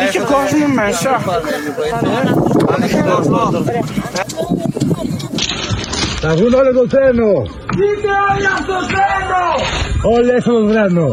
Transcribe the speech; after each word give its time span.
Έχει 0.00 0.18
κόσμο 0.18 0.66
μέσα. 0.74 1.20
Θα 6.20 6.34
βγουν 6.34 6.54
όλο 6.54 6.72
το 6.72 6.86
τρένο. 6.86 7.30
Είτε 7.82 8.10
όλοι 8.30 8.50
στο 8.62 8.78
τρένο. 8.90 9.42
Όλοι 10.16 10.40
στο 10.40 10.68
τρένο. 10.68 11.08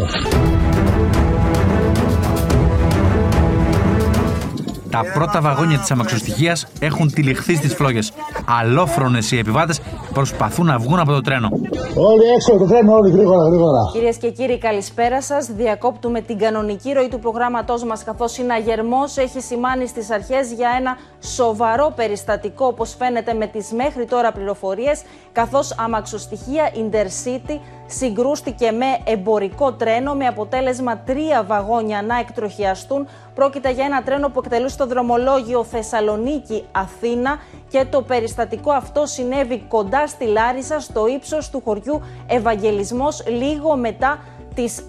Τα 4.89 5.01
πρώτα 5.13 5.41
βαγόνια 5.41 5.77
της 5.77 5.91
αμαξοστοιχίας 5.91 6.67
έχουν 6.79 7.11
τυλιχθεί 7.13 7.55
στις 7.55 7.73
φλόγες. 7.73 8.11
Αλόφρονες 8.59 9.31
οι 9.31 9.37
επιβάτες 9.37 9.81
προσπαθούν 10.13 10.65
να 10.65 10.77
βγουν 10.77 10.99
από 10.99 11.11
το 11.11 11.21
τρένο. 11.21 11.49
Όλοι 11.95 12.23
έξω 12.35 12.57
το 12.57 12.65
τρένο, 12.65 12.93
όλοι 12.93 13.11
γρήγορα, 13.11 13.47
γρήγορα. 13.47 13.79
Κυρίες 13.91 14.17
και 14.17 14.29
κύριοι, 14.29 14.57
καλησπέρα 14.57 15.21
σας. 15.21 15.45
Διακόπτουμε 15.45 16.21
την 16.21 16.37
κανονική 16.37 16.91
ροή 16.93 17.07
του 17.07 17.19
προγράμματός 17.19 17.83
μας, 17.83 18.03
καθώς 18.03 18.37
είναι 18.37 18.53
αγερμό 18.53 19.03
έχει 19.15 19.39
σημάνει 19.41 19.87
στις 19.87 20.11
αρχές 20.11 20.51
για 20.51 20.69
ένα 20.79 20.97
σοβαρό 21.19 21.93
περιστατικό, 21.95 22.65
όπως 22.65 22.95
φαίνεται 22.99 23.33
με 23.33 23.47
τις 23.47 23.71
μέχρι 23.71 24.05
τώρα 24.05 24.31
πληροφορίες, 24.31 25.01
καθώς 25.31 25.75
αμαξοστοιχεία 25.77 26.69
Intercity 26.73 27.59
συγκρούστηκε 27.85 28.71
με 28.71 28.85
εμπορικό 29.03 29.73
τρένο 29.73 30.13
με 30.13 30.25
αποτέλεσμα 30.25 30.97
τρία 30.97 31.43
βαγόνια 31.43 32.01
να 32.01 32.19
εκτροχιαστούν. 32.19 33.07
Πρόκειται 33.35 33.71
για 33.71 33.85
ένα 33.85 34.03
τρένο 34.03 34.29
που 34.29 34.41
εκτελούσε 34.43 34.77
το 34.77 34.87
δρομολόγιο 34.87 35.63
Θεσσαλονίκη-Αθήνα 35.63 37.37
και 37.69 37.85
το 37.89 38.01
περιστατικό 38.01 38.71
αυτό 38.71 39.05
συνέβη 39.05 39.59
κοντά 39.67 40.07
στη 40.07 40.25
Λάρισα 40.25 40.79
στο 40.79 41.07
ύψος 41.07 41.49
του 41.49 41.61
χωριού 41.65 42.01
Ευαγγελισμός 42.27 43.23
λίγο 43.27 43.75
μετά 43.75 44.19
τις 44.55 44.87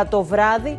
11 0.00 0.04
το 0.08 0.22
βράδυ. 0.22 0.78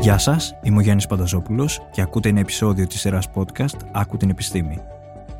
Γεια 0.00 0.18
σας, 0.18 0.54
είμαι 0.62 0.78
ο 0.78 0.80
Γιάννης 0.80 1.06
Πανταζόπουλος 1.06 1.86
και 1.90 2.00
ακούτε 2.00 2.28
ένα 2.28 2.40
επεισόδιο 2.40 2.86
της 2.86 3.00
σειράς 3.00 3.28
podcast 3.34 3.76
«Άκου 3.92 4.16
την 4.16 4.30
επιστήμη». 4.30 4.82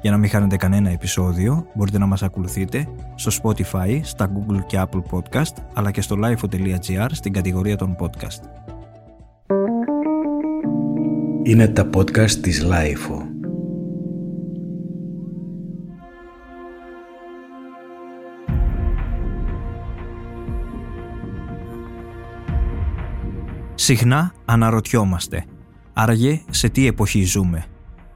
Για 0.05 0.13
να 0.13 0.19
μην 0.19 0.31
χάνετε 0.31 0.57
κανένα 0.57 0.91
επεισόδιο, 0.91 1.67
μπορείτε 1.75 1.99
να 1.99 2.07
μας 2.07 2.23
ακολουθείτε 2.23 2.89
στο 3.15 3.31
Spotify, 3.43 4.01
στα 4.03 4.31
Google 4.33 4.61
και 4.67 4.83
Apple 4.83 5.03
Podcast, 5.11 5.63
αλλά 5.75 5.91
και 5.91 6.01
στο 6.01 6.17
lifeo.gr 6.23 7.07
στην 7.11 7.33
κατηγορία 7.33 7.77
των 7.77 7.97
podcast. 8.01 8.43
Είναι 11.43 11.69
τα 11.69 11.89
podcast 11.95 12.31
της 12.31 12.67
Lifeo. 12.71 13.23
Συχνά 23.75 24.33
αναρωτιόμαστε, 24.45 25.45
άραγε 25.93 26.41
σε 26.51 26.69
τι 26.69 26.87
εποχή 26.87 27.25
ζούμε; 27.25 27.65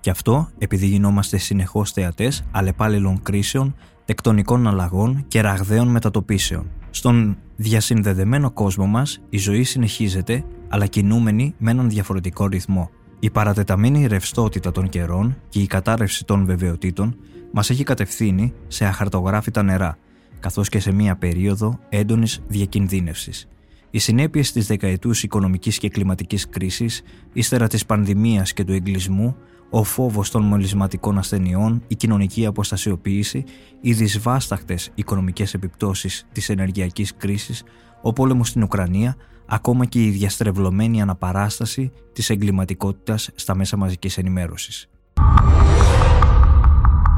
Και 0.00 0.10
αυτό 0.10 0.48
επειδή 0.58 0.86
γινόμαστε 0.86 1.38
συνεχώς 1.38 1.92
θεατές 1.92 2.44
αλλεπάλληλων 2.50 3.22
κρίσεων, 3.22 3.74
τεκτονικών 4.04 4.66
αλλαγών 4.66 5.24
και 5.28 5.41
ραγδαίων 5.41 5.88
μετατοπίσεων. 5.88 6.70
Στον 6.91 7.36
διασυνδεδεμένο 7.56 8.50
κόσμο 8.50 8.86
μας 8.86 9.20
η 9.28 9.38
ζωή 9.38 9.64
συνεχίζεται 9.64 10.44
αλλά 10.69 10.86
κινούμενη 10.86 11.54
με 11.58 11.70
έναν 11.70 11.88
διαφορετικό 11.88 12.46
ρυθμό. 12.46 12.91
Η 13.20 13.30
παρατεταμένη 13.30 14.06
ρευστότητα 14.06 14.72
των 14.72 14.88
καιρών 14.88 15.36
και 15.48 15.60
η 15.60 15.66
κατάρρευση 15.66 16.24
των 16.24 16.44
βεβαιοτήτων 16.44 17.16
μας 17.52 17.70
έχει 17.70 17.84
κατευθύνει 17.84 18.52
σε 18.66 18.84
αχαρτογράφητα 18.84 19.62
νερά, 19.62 19.98
καθώς 20.41 20.69
και 20.69 20.80
σε 20.80 20.92
μία 20.92 21.16
περίοδο 21.16 21.78
έντονης 21.88 22.41
διακινδύνευσης. 22.48 23.48
Οι 23.91 23.98
συνέπειες 23.98 24.52
της 24.52 24.66
δεκαετούς 24.66 25.22
οικονομικής 25.22 25.78
και 25.78 25.88
κλιματικής 25.88 26.48
κρίσης, 26.48 27.02
ύστερα 27.32 27.66
της 27.66 27.86
πανδημίας 27.86 28.53
και 28.53 28.65
του 28.65 28.72
εγκλισμού, 28.72 29.36
ο 29.70 29.82
φόβος 29.82 30.30
των 30.30 30.42
μολυσματικών 30.42 31.18
ασθενειών, 31.18 31.82
η 31.86 31.94
κοινωνική 31.94 32.46
αποστασιοποίηση, 32.46 33.44
οι 33.80 33.92
δυσβάσταχτε 33.92 34.78
οικονομικές 34.94 35.54
επιπτώσεις 35.54 36.26
της 36.32 36.48
ενεργειακής 36.48 37.16
κρίσης, 37.16 37.62
ο 38.02 38.12
πόλεμος 38.12 38.48
στην 38.48 38.62
Ουκρανία, 38.62 39.16
ακόμα 39.46 39.84
και 39.84 40.04
η 40.04 40.10
διαστρεβλωμένη 40.10 41.02
αναπαράσταση 41.02 41.92
της 42.12 42.30
εγκληματικότητας 42.30 43.30
στα 43.34 43.54
μέσα 43.54 43.76
μαζικής 43.76 44.18
ενημέρωσης. 44.18 44.88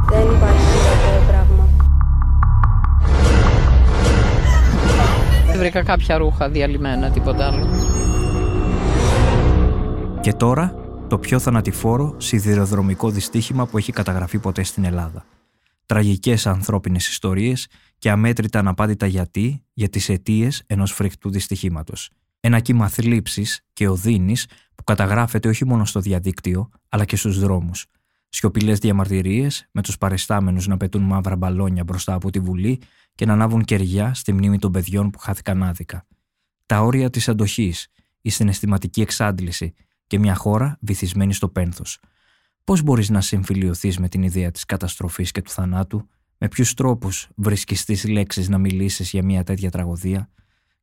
Δεν 0.09 0.23
υπάρχει 0.23 0.63
χειρότερο 0.63 1.25
πράγμα. 1.29 1.69
Δεν 5.47 5.59
βρήκα 5.59 5.83
κάποια 5.83 6.19
ρούχα 6.19 6.49
διαλυμένα, 6.49 7.11
τίποτα 7.11 7.47
άλλο. 7.47 7.67
Και 10.21 10.33
τώρα 10.33 10.80
το 11.11 11.19
πιο 11.19 11.39
θανατηφόρο 11.39 12.21
σιδηροδρομικό 12.21 13.11
δυστύχημα 13.11 13.67
που 13.67 13.79
έχει 13.79 13.93
καταγραφεί 13.93 14.39
ποτέ 14.39 14.63
στην 14.63 14.85
Ελλάδα. 14.85 15.25
Τραγικές 15.87 16.47
ανθρώπινες 16.47 17.09
ιστορίες 17.09 17.69
και 17.99 18.11
αμέτρητα 18.11 18.59
αναπάντητα 18.59 19.07
γιατί 19.07 19.65
για 19.73 19.89
τις 19.89 20.09
αιτίες 20.09 20.63
ενός 20.67 20.93
φρικτού 20.93 21.31
δυστυχήματος. 21.31 22.11
Ένα 22.41 22.61
κύμα 22.61 22.89
θλίψης 22.89 23.61
και 23.73 23.89
οδύνης 23.89 24.47
που 24.75 24.85
καταγράφεται 24.85 25.49
όχι 25.49 25.67
μόνο 25.67 25.85
στο 25.85 26.01
διαδίκτυο 26.01 26.69
αλλά 26.89 27.05
και 27.05 27.17
στους 27.17 27.41
δρόμους. 27.41 27.87
Σιωπηλές 28.29 28.79
διαμαρτυρίες 28.79 29.69
με 29.71 29.83
τους 29.83 29.99
παριστάμενους 29.99 30.67
να 30.67 30.77
πετούν 30.77 31.03
μαύρα 31.03 31.37
μπαλόνια 31.37 31.85
μπροστά 31.85 32.15
από 32.15 32.31
τη 32.31 32.41
Βουλή 32.41 32.81
και 33.15 33.27
να 33.27 33.33
ανάβουν 33.33 33.65
κεριά 33.65 34.15
στη 34.15 34.33
μνήμη 34.33 34.59
των 34.59 34.73
παιδιών 34.73 35.11
που 35.11 35.19
χάθηκαν 35.19 35.63
άδικα. 35.63 36.07
Τα 36.67 36.81
όρια 36.81 37.11
της 37.11 37.29
αντοχής, 37.29 37.89
η 38.21 38.31
συναισθηματική 38.31 39.01
εξάντληση 39.01 39.75
και 40.11 40.19
μια 40.19 40.35
χώρα 40.35 40.79
βυθισμένη 40.81 41.33
στο 41.33 41.49
πένθος. 41.49 42.01
Πώς 42.65 42.83
μπορείς 42.83 43.11
να 43.11 43.21
συμφιλειωθείς 43.21 43.99
με 43.99 44.09
την 44.09 44.23
ιδέα 44.23 44.51
της 44.51 44.65
καταστροφής 44.65 45.31
και 45.31 45.43
του 45.43 45.51
θανάτου, 45.51 46.09
με 46.39 46.49
ποιους 46.49 46.75
τρόπους 46.75 47.29
βρίσκεις 47.37 47.85
τις 47.85 48.09
λέξεις 48.09 48.49
να 48.49 48.59
μιλήσεις 48.59 49.11
για 49.11 49.25
μια 49.25 49.45
τέτοια 49.45 49.71
τραγωδία; 49.71 50.31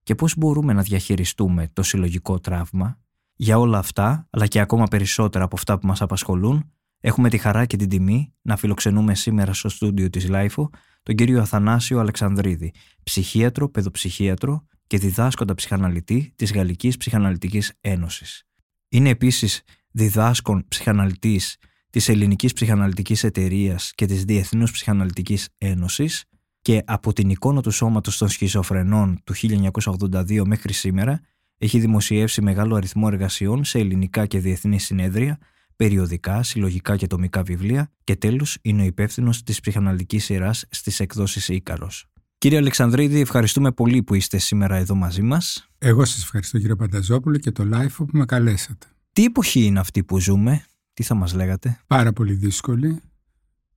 Και 0.03 0.15
πώς 0.15 0.37
μπορούμε 0.37 0.73
να 0.73 0.81
διαχειριστούμε 0.81 1.67
το 1.73 1.83
συλλογικό 1.83 2.39
τραύμα; 2.39 2.99
Για 3.35 3.59
όλα 3.59 3.77
αυτά, 3.77 4.27
αλλά 4.29 4.47
και 4.47 4.59
ακόμα 4.59 4.85
περισσότερα 4.85 5.43
από 5.43 5.55
αυτά 5.55 5.79
που 5.79 5.87
μας 5.87 6.01
απασχολούν, 6.01 6.71
έχουμε 6.99 7.29
τη 7.29 7.37
χαρά 7.37 7.65
και 7.65 7.77
την 7.77 7.89
τιμή 7.89 8.33
να 8.41 8.57
φιλοξενούμε 8.57 9.15
σήμερα 9.15 9.53
στο 9.53 9.69
στούντιο 9.69 10.09
της 10.09 10.29
LiFO 10.29 10.69
τον 11.03 11.15
κύριο 11.15 11.41
Αθανάσιο 11.41 11.99
Αλεξανδρίδη, 11.99 12.73
ψυχίατρο, 13.03 13.69
παιδοψυχίατρο 13.69 14.65
και 14.87 14.97
διδάσκοντα 14.97 15.53
ψυχαναλυτή 15.55 16.33
της 16.35 16.53
Γαλλικής 16.53 16.97
Ψυχαναλυτικής 16.97 17.73
Ένωσης. 17.81 18.47
Είναι 18.89 19.09
επίσης 19.09 19.61
διδάσκων 19.91 20.65
ψυχαναλυτής 20.67 21.57
της 21.89 22.09
Ελληνικής 22.09 22.53
Ψυχαναλυτικής 22.53 23.23
Εταιρείας 23.23 23.91
και 23.95 24.05
της 24.05 24.23
Διεθνούς 24.23 24.71
Ψυχαναλυτικής 24.71 25.49
Ένωσης 25.57 26.23
και 26.61 26.81
από 26.85 27.13
την 27.13 27.29
εικόνα 27.29 27.61
του 27.61 27.71
σώματος 27.71 28.17
των 28.17 28.29
σχιζοφρενών 28.29 29.21
του 29.23 29.33
1982 29.33 30.41
μέχρι 30.45 30.73
σήμερα 30.73 31.21
έχει 31.57 31.79
δημοσιεύσει 31.79 32.41
μεγάλο 32.41 32.75
αριθμό 32.75 33.07
εργασιών 33.11 33.63
σε 33.63 33.79
ελληνικά 33.79 34.25
και 34.25 34.39
διεθνή 34.39 34.79
συνέδρια, 34.79 35.37
περιοδικά, 35.75 36.43
συλλογικά 36.43 36.95
και 36.95 37.07
τομικά 37.07 37.43
βιβλία 37.43 37.91
και 38.03 38.15
τέλος 38.15 38.57
είναι 38.61 38.81
ο 38.81 38.85
υπεύθυνος 38.85 39.43
της 39.43 39.59
ψυχαναλυτικής 39.59 40.23
σειράς 40.23 40.65
στις 40.69 40.99
εκδόσεις 40.99 41.49
Ίκαρος. 41.49 42.07
Κύριε 42.39 42.57
Αλεξανδρίδη, 42.57 43.19
ευχαριστούμε 43.19 43.71
πολύ 43.71 44.03
που 44.03 44.13
είστε 44.13 44.37
σήμερα 44.37 44.75
εδώ 44.75 44.95
μαζί 44.95 45.21
μας. 45.21 45.67
Εγώ 45.77 46.05
σας 46.05 46.21
ευχαριστώ 46.21 46.59
κύριε 46.59 46.75
Πανταζόπουλο 46.75 47.37
και 47.37 47.51
το 47.51 47.69
live 47.73 47.91
που 47.95 48.07
με 48.11 48.25
καλέσατε. 48.25 48.87
Τι 49.13 49.23
εποχή 49.23 49.65
είναι 49.65 49.79
αυτή 49.79 50.03
που 50.03 50.19
ζούμε, 50.19 50.65
τι 50.93 51.03
θα 51.03 51.15
μας 51.15 51.33
λέγατε; 51.33 51.79
Πάρα 51.87 52.13
πολύ 52.13 52.33
δύσκολη, 52.33 53.01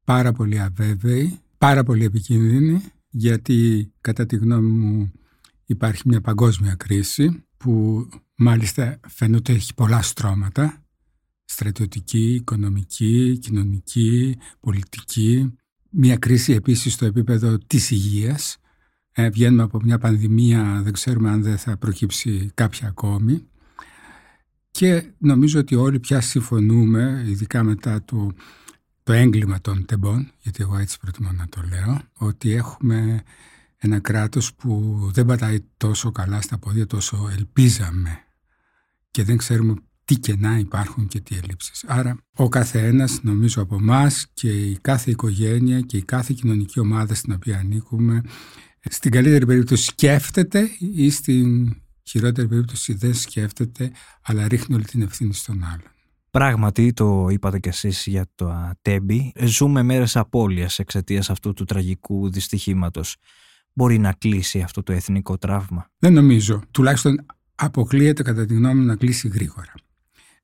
πάρα 0.05 0.33
πολύ 0.33 0.61
αβέβαιη, 0.61 1.39
πάρα 1.59 1.83
πολύ 1.83 2.05
επικίνδυνη, 2.05 2.83
γιατί 3.09 3.91
κατά 4.01 4.27
τη 4.27 4.37
γνώμη 4.37 4.71
μου 4.71 5.13
υπάρχει 5.65 6.03
μια 6.05 6.21
παγκόσμια 6.21 6.75
κρίση 6.75 7.45
που 7.57 8.07
μάλιστα 8.35 9.01
φαίνεται 9.09 9.53
έχει 9.53 9.75
πολλά 9.75 10.03
στρώματα, 10.03 10.83
στρατιωτική, 11.45 12.35
οικονομική, 12.35 13.39
κοινωνική, 13.39 14.37
πολιτική, 14.61 15.55
μια 15.91 16.17
κρίση 16.17 16.53
επίσης 16.53 16.93
στο 16.93 17.05
επίπεδο 17.05 17.59
της 17.59 17.91
υγείας. 17.91 18.60
Ε, 19.23 19.29
βγαίνουμε 19.31 19.63
από 19.63 19.81
μια 19.83 19.99
πανδημία, 19.99 20.81
δεν 20.83 20.93
ξέρουμε 20.93 21.31
αν 21.31 21.43
δεν 21.43 21.59
θα 21.59 21.77
προκύψει 21.77 22.51
κάποια 22.55 22.89
ακόμη. 22.89 23.47
Και 24.71 25.13
νομίζω 25.19 25.61
ότι 25.61 25.75
όλοι 25.75 26.01
πια 26.01 26.21
συμφωνούμε, 26.21 27.25
ειδικά 27.27 27.63
μετά 27.63 28.05
το, 28.05 28.31
το 29.03 29.13
έγκλημα 29.13 29.61
των 29.61 29.85
τεμπών, 29.87 30.31
γιατί 30.39 30.63
εγώ 30.63 30.77
έτσι 30.77 30.99
προτιμώ 30.99 31.33
να 31.33 31.47
το 31.49 31.61
λέω, 31.69 32.01
ότι 32.19 32.53
έχουμε 32.53 33.23
ένα 33.77 33.99
κράτος 33.99 34.55
που 34.55 34.99
δεν 35.13 35.27
πατάει 35.27 35.65
τόσο 35.77 36.11
καλά 36.13 36.41
στα 36.41 36.59
πόδια, 36.59 36.87
τόσο 36.87 37.31
ελπίζαμε 37.37 38.19
και 39.11 39.25
δεν 39.25 39.37
ξέρουμε 39.37 39.75
τι 40.05 40.17
κενά 40.17 40.59
υπάρχουν 40.59 41.07
και 41.07 41.21
τι 41.21 41.37
ελλείψεις. 41.37 41.85
Άρα 41.87 42.17
ο 42.35 42.49
καθένας 42.49 43.23
νομίζω 43.23 43.63
από 43.63 43.75
εμάς 43.75 44.27
και 44.35 44.51
η 44.51 44.79
κάθε 44.81 45.11
οικογένεια 45.11 45.81
και 45.81 45.97
η 45.97 46.03
κάθε 46.03 46.35
κοινωνική 46.37 46.81
ομάδα 46.81 47.15
στην 47.15 47.33
οποία 47.33 47.59
ανήκουμε 47.59 48.23
στην 48.81 49.11
καλύτερη 49.11 49.47
περίπτωση 49.47 49.85
σκέφτεται 49.85 50.69
ή 50.79 51.11
στην 51.11 51.75
χειρότερη 52.03 52.49
περίπτωση 52.49 52.95
δεν 52.95 53.15
σκέφτεται, 53.15 53.93
αλλά 54.23 54.49
ρίχνει 54.49 54.75
όλη 54.75 54.85
την 54.85 55.03
ευθύνη 55.03 55.35
στον 55.35 55.65
άλλον. 55.65 55.91
Πράγματι, 56.31 56.93
το 56.93 57.27
είπατε 57.31 57.59
κι 57.59 57.69
εσείς 57.69 58.07
για 58.07 58.27
το 58.35 58.71
Τέμπι, 58.83 59.33
ζούμε 59.45 59.83
μέρες 59.83 60.17
απώλειας 60.17 60.79
εξαιτίας 60.79 61.31
αυτού 61.31 61.53
του 61.53 61.65
τραγικού 61.65 62.31
δυστυχήματος. 62.31 63.17
Μπορεί 63.73 63.99
να 63.99 64.13
κλείσει 64.13 64.61
αυτό 64.61 64.83
το 64.83 64.93
εθνικό 64.93 65.39
τραύμα; 65.39 65.91
Δεν 65.99 66.13
νομίζω. 66.13 66.63
Τουλάχιστον 66.71 67.27
αποκλείεται 67.55 68.23
κατά 68.23 68.47
τη 68.47 68.55
γνώμη 68.55 68.81
μου 68.81 68.87
να 68.87 68.97
κλείσει 68.97 69.29
γρήγορα. 69.29 69.73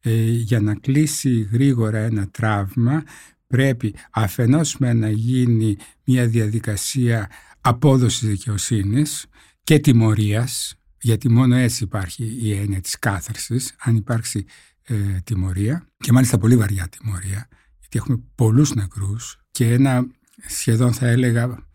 Ε, 0.01 0.31
για 0.31 0.61
να 0.61 0.75
κλείσει 0.75 1.49
γρήγορα 1.53 1.99
ένα 1.99 2.29
τραύμα 2.29 3.03
πρέπει 3.47 3.95
αφενός 4.11 4.77
με 4.79 4.93
να 4.93 5.11
γίνει 5.11 5.77
μια 6.05 6.27
διαδικασία 6.27 7.29
απόδοσης 7.69 8.29
δικαιοσύνης 8.29 9.27
και 9.63 9.79
τιμωρίας, 9.79 10.75
γιατί 11.01 11.29
μόνο 11.29 11.55
έτσι 11.55 11.85
υπάρχει 11.85 12.39
η 12.41 12.53
έννοια 12.53 12.81
της 12.81 12.99
κάθαρσης, 12.99 13.75
αν 13.79 13.97
υπάρξει 13.97 14.45
ε, 14.83 14.95
τιμωρία 15.25 15.89
και 15.97 16.13
μάλιστα 16.13 16.39
πολύ 16.39 16.57
βαριά 16.57 16.89
τιμωρία, 16.89 17.49
γιατί 17.79 17.99
έχουμε 17.99 18.23
πολλούς 18.35 18.75
νεκρούς 18.75 19.39
και 19.51 19.73
ένα 19.73 20.07
σχεδόν 20.47 20.93
θα 20.93 21.07
έλεγα 21.07 21.67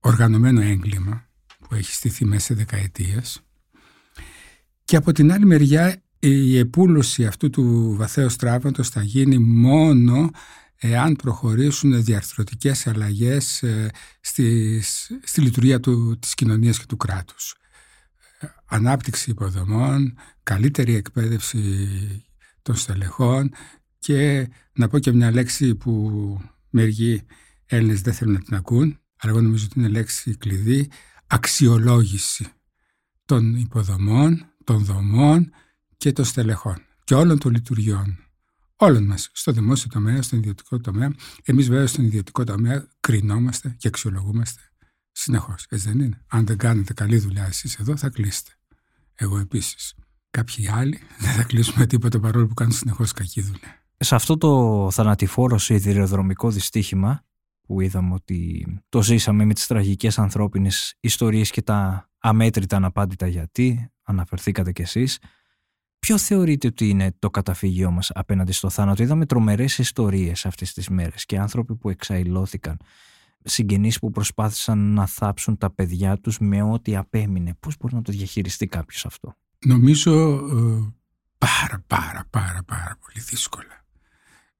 οργανωμένο 0.00 0.60
έγκλημα 0.60 1.28
που 1.58 1.74
έχει 1.74 1.92
στηθεί 1.92 2.24
μέσα 2.24 2.44
σε 2.44 2.54
δεκαετίες. 2.54 3.40
Και 4.84 4.96
από 4.96 5.12
την 5.12 5.32
άλλη 5.32 5.46
μεριά 5.46 6.02
η 6.18 6.58
επούλωση 6.58 7.26
αυτού 7.26 7.50
του 7.50 7.94
βαθαίου 7.98 8.28
στράβματος 8.28 8.88
θα 8.88 9.02
γίνει 9.02 9.38
μόνο 9.38 10.30
εάν 10.76 11.16
προχωρήσουν 11.16 12.04
διαρθρωτικές 12.04 12.86
αλλαγές 12.86 13.62
ε, 13.62 13.90
στη, 14.20 14.80
στη 15.22 15.40
λειτουργία 15.40 15.80
του, 15.80 16.18
της 16.18 16.34
κοινωνίας 16.34 16.78
και 16.78 16.86
του 16.86 16.96
κράτους. 16.96 17.54
Ανάπτυξη 18.66 19.30
υποδομών, 19.30 20.18
καλύτερη 20.42 20.94
εκπαίδευση 20.94 21.88
των 22.62 22.76
στελεχών 22.76 23.50
και 23.98 24.48
να 24.72 24.88
πω 24.88 24.98
και 24.98 25.12
μια 25.12 25.30
λέξη 25.30 25.74
που 25.74 26.10
μερικοί 26.70 27.22
Έλληνες 27.66 28.00
δεν 28.00 28.14
θέλουν 28.14 28.32
να 28.32 28.40
την 28.40 28.54
ακούν, 28.54 28.98
αλλά 29.16 29.32
εγώ 29.32 29.40
νομίζω 29.40 29.64
ότι 29.70 29.78
είναι 29.78 29.88
λέξη 29.88 30.36
κλειδί, 30.36 30.90
αξιολόγηση 31.26 32.46
των 33.24 33.56
υποδομών, 33.56 34.46
των 34.64 34.84
δομών 34.84 35.52
και 35.96 36.12
των 36.12 36.24
στελεχών 36.24 36.82
και 37.04 37.14
όλων 37.14 37.38
των 37.38 37.52
λειτουργιών. 37.52 38.23
Όλων 38.76 39.04
μας, 39.04 39.30
στο 39.32 39.52
δημόσιο 39.52 39.88
τομέα, 39.92 40.22
στον 40.22 40.38
ιδιωτικό 40.38 40.80
τομέα. 40.80 41.14
Εμείς, 41.44 41.68
βέβαια, 41.68 41.86
στον 41.86 42.04
ιδιωτικό 42.04 42.44
τομέα 42.44 42.86
κρινόμαστε 43.00 43.74
και 43.78 43.88
αξιολογούμαστε 43.88 44.62
συνεχώς. 45.12 45.66
Έτσι 45.68 45.88
δεν 45.88 46.00
είναι; 46.00 46.24
Αν 46.26 46.46
δεν 46.46 46.56
κάνετε 46.56 46.92
καλή 46.92 47.18
δουλειά 47.18 47.44
εσείς 47.44 47.74
εδώ, 47.78 47.96
θα 47.96 48.08
κλείσετε. 48.08 48.50
Εγώ 49.14 49.38
επίσης. 49.38 49.94
Κάποιοι 50.30 50.68
άλλοι 50.68 50.98
δεν 51.20 51.32
θα 51.32 51.42
κλείσουμε 51.42 51.86
τίποτα 51.86 52.20
παρόλο 52.20 52.46
που 52.46 52.54
κάνουν 52.54 52.72
συνεχώς 52.72 53.12
κακή 53.12 53.40
δουλειά. 53.40 53.82
Σε 53.96 54.14
αυτό 54.14 54.38
το 54.38 54.88
θανατηφόρο 54.90 55.58
σιδηροδρομικό 55.58 56.50
δυστύχημα 56.50 57.24
που 57.66 57.80
είδαμε 57.80 58.14
ότι 58.14 58.66
το 58.88 59.02
ζήσαμε 59.02 59.44
με 59.44 59.54
τις 59.54 59.66
τραγικές 59.66 60.18
ανθρώπινες 60.18 60.94
ιστορίες 61.00 61.50
και 61.50 61.62
τα 61.62 62.08
αμέτρητα 62.18 62.76
αναπάντητα 62.76 63.26
γιατί, 63.26 63.90
αναφερθήκατε 64.02 64.72
κι 64.72 64.82
εσείς, 64.82 65.18
Ποιο 66.04 66.18
θεωρείτε 66.18 66.66
ότι 66.66 66.88
είναι 66.88 67.14
το 67.18 67.30
καταφύγιό 67.30 67.90
μας 67.90 68.10
απέναντι 68.14 68.52
στο 68.52 68.70
θάνατο; 68.70 69.02
Είδαμε 69.02 69.26
τρομερές 69.26 69.78
ιστορίες 69.78 70.46
αυτές 70.46 70.72
τις 70.72 70.88
μέρες 70.88 71.24
και 71.24 71.38
άνθρωποι 71.38 71.76
που 71.76 71.90
εξαϊλώθηκαν, 71.90 72.76
συγγενείς 73.44 73.98
που 73.98 74.10
προσπάθησαν 74.10 74.78
να 74.78 75.06
θάψουν 75.06 75.58
τα 75.58 75.70
παιδιά 75.70 76.18
τους 76.18 76.38
με 76.38 76.62
ό,τι 76.62 76.96
απέμεινε. 76.96 77.54
Πώς 77.60 77.76
μπορεί 77.80 77.94
να 77.94 78.02
το 78.02 78.12
διαχειριστεί 78.12 78.66
κάποιος 78.66 79.06
αυτό; 79.06 79.36
Νομίζω 79.66 80.32
ε, 80.32 80.92
πάρα 81.38 81.84
πάρα 81.86 82.26
πάρα 82.30 82.62
πάρα 82.66 82.98
πολύ 83.00 83.24
δύσκολα. 83.28 83.84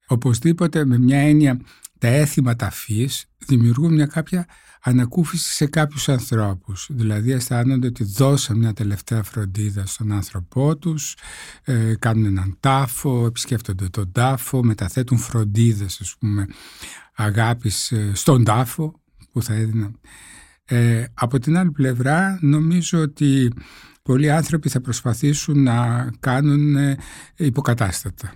Οπωσδήποτε 0.06 0.84
με 0.84 0.98
μια 0.98 1.18
έννοια 1.18 1.60
τα 1.98 2.08
έθιμα 2.08 2.56
ταφής 2.56 3.26
δημιουργούν 3.46 3.94
μια 3.94 4.06
κάποια 4.06 4.46
ανακούφιση 4.82 5.52
σε 5.52 5.66
κάποιους 5.66 6.08
ανθρώπους. 6.08 6.88
Δηλαδή 6.90 7.32
αισθάνονται 7.32 7.86
ότι 7.86 8.04
δώσαν 8.04 8.58
μια 8.58 8.72
τελευταία 8.72 9.22
φροντίδα 9.22 9.86
στον 9.86 10.12
άνθρωπό 10.12 10.76
τους, 10.76 11.16
ε, 11.62 11.94
κάνουν 11.98 12.24
έναν 12.24 12.56
τάφο, 12.60 13.26
επισκέφτονται 13.26 13.88
τον 13.88 14.12
τάφο, 14.12 14.64
μεταθέτουν 14.64 15.18
φροντίδες 15.18 16.00
ας 16.00 16.16
πούμε, 16.18 16.46
αγάπης 17.14 17.92
ε, 17.92 18.10
στον 18.14 18.44
τάφο 18.44 19.00
που 19.32 19.42
θα 19.42 19.54
έδιναν. 19.54 20.00
Ε, 20.64 21.04
από 21.14 21.38
την 21.38 21.56
άλλη 21.56 21.70
πλευρά 21.70 22.38
νομίζω 22.40 23.00
ότι 23.00 23.52
πολλοί 24.02 24.30
άνθρωποι 24.30 24.68
θα 24.68 24.80
προσπαθήσουν 24.80 25.62
να 25.62 26.10
κάνουν 26.20 26.76
ε, 26.76 26.96
υποκατάστατα. 27.36 28.34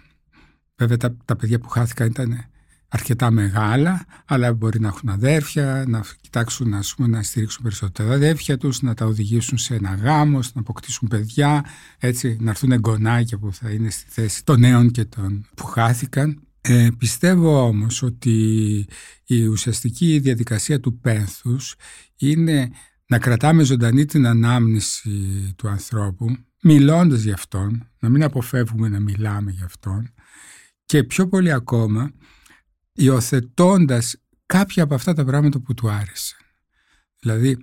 Βέβαια 0.77 0.97
τα, 0.97 1.17
τα 1.25 1.37
παιδιά 1.37 1.59
που 1.59 1.69
χάθηκαν 1.69 2.07
ήταν 2.07 2.49
αρκετά 2.89 3.31
μεγάλα, 3.31 4.05
αλλά 4.25 4.53
μπορεί 4.53 4.81
να 4.81 4.89
έχουν 4.89 5.09
αδέρφια, 5.09 5.85
να 5.89 6.05
κοιτάξουν 6.21 6.75
ας 6.75 6.95
πούμε, 6.95 7.09
να 7.09 7.23
στηρίξουν 7.23 7.63
περισσότερα 7.63 8.13
αδέρφια 8.13 8.59
τους, 8.59 8.83
να 8.83 8.95
τα 8.95 9.07
οδηγήσουν 9.07 9.59
σε 9.59 9.75
ένα 9.75 9.95
γάμο, 9.95 10.39
να 10.39 10.61
αποκτήσουν 10.61 11.09
παιδιά, 11.09 11.65
έτσι, 11.99 12.37
να 12.41 12.51
έρθουν 12.51 12.73
εγγονάκια 12.73 13.39
που 13.39 13.53
θα 13.53 13.71
είναι 13.71 13.91
στη 13.91 14.05
θέση 14.09 14.45
των 14.45 14.61
νέων 14.61 14.91
και 14.91 15.05
των 15.05 15.47
που 15.55 15.65
χάθηκαν. 15.65 16.43
Ε, 16.61 16.89
πιστεύω 16.99 17.63
όμως 17.63 18.03
ότι 18.03 18.87
η 19.25 19.47
ουσιαστική 19.47 20.19
διαδικασία 20.19 20.81
του 20.81 20.99
πένθους 20.99 21.75
είναι 22.17 22.71
να 23.07 23.19
κρατάμε 23.19 23.63
ζωντανή 23.63 24.05
την 24.05 24.27
ανάμνηση 24.27 25.11
του 25.57 25.69
ανθρώπου, 25.69 26.37
μιλώντας 26.63 27.23
για 27.23 27.35
αυτόν, 27.35 27.89
να 27.99 28.09
μην 28.09 28.23
αποφεύγουμε 28.23 28.89
να 28.89 29.01
μιλάμε 29.01 29.51
για 29.51 29.65
αυτόν 29.65 30.13
και 30.85 31.05
πιο 31.05 31.29
πολύ 31.29 31.53
ακόμα 31.53 32.13
υιοθετώντας 32.99 34.17
κάποια 34.47 34.83
από 34.83 34.95
αυτά 34.95 35.13
τα 35.13 35.25
πράγματα 35.25 35.61
που 35.61 35.75
του 35.75 35.91
άρεσαν. 35.91 36.39
Δηλαδή 37.21 37.59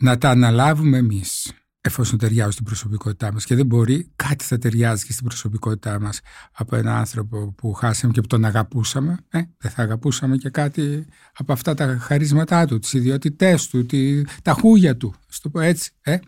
να 0.00 0.18
τα 0.18 0.30
αναλάβουμε 0.30 0.98
εμείς 0.98 1.52
εφόσον 1.80 2.18
ταιριάζουν 2.18 2.52
στην 2.52 2.64
προσωπικότητά 2.64 3.32
μας 3.32 3.44
και 3.44 3.54
δεν 3.54 3.66
μπορεί 3.66 4.10
κάτι 4.16 4.44
θα 4.44 4.58
ταιριάζει 4.58 5.06
και 5.06 5.12
στην 5.12 5.26
προσωπικότητά 5.26 6.00
μας 6.00 6.20
από 6.52 6.76
έναν 6.76 6.94
άνθρωπο 6.94 7.52
που 7.52 7.72
χάσαμε 7.72 8.12
και 8.12 8.20
που 8.20 8.26
τον 8.26 8.44
αγαπούσαμε 8.44 9.16
ε, 9.28 9.42
δεν 9.58 9.70
θα 9.70 9.82
αγαπούσαμε 9.82 10.36
και 10.36 10.50
κάτι 10.50 11.06
από 11.32 11.52
αυτά 11.52 11.74
τα 11.74 11.98
χαρίσματά 11.98 12.66
του, 12.66 12.78
τις 12.78 12.92
ιδιότητές 12.92 13.68
του, 13.68 13.86
τη, 13.86 14.22
τα 14.42 14.52
χούγια 14.52 14.96
του, 14.96 15.14
στο 15.28 15.50
πω 15.50 15.60
έτσι 15.60 15.90
ε, 16.00 16.18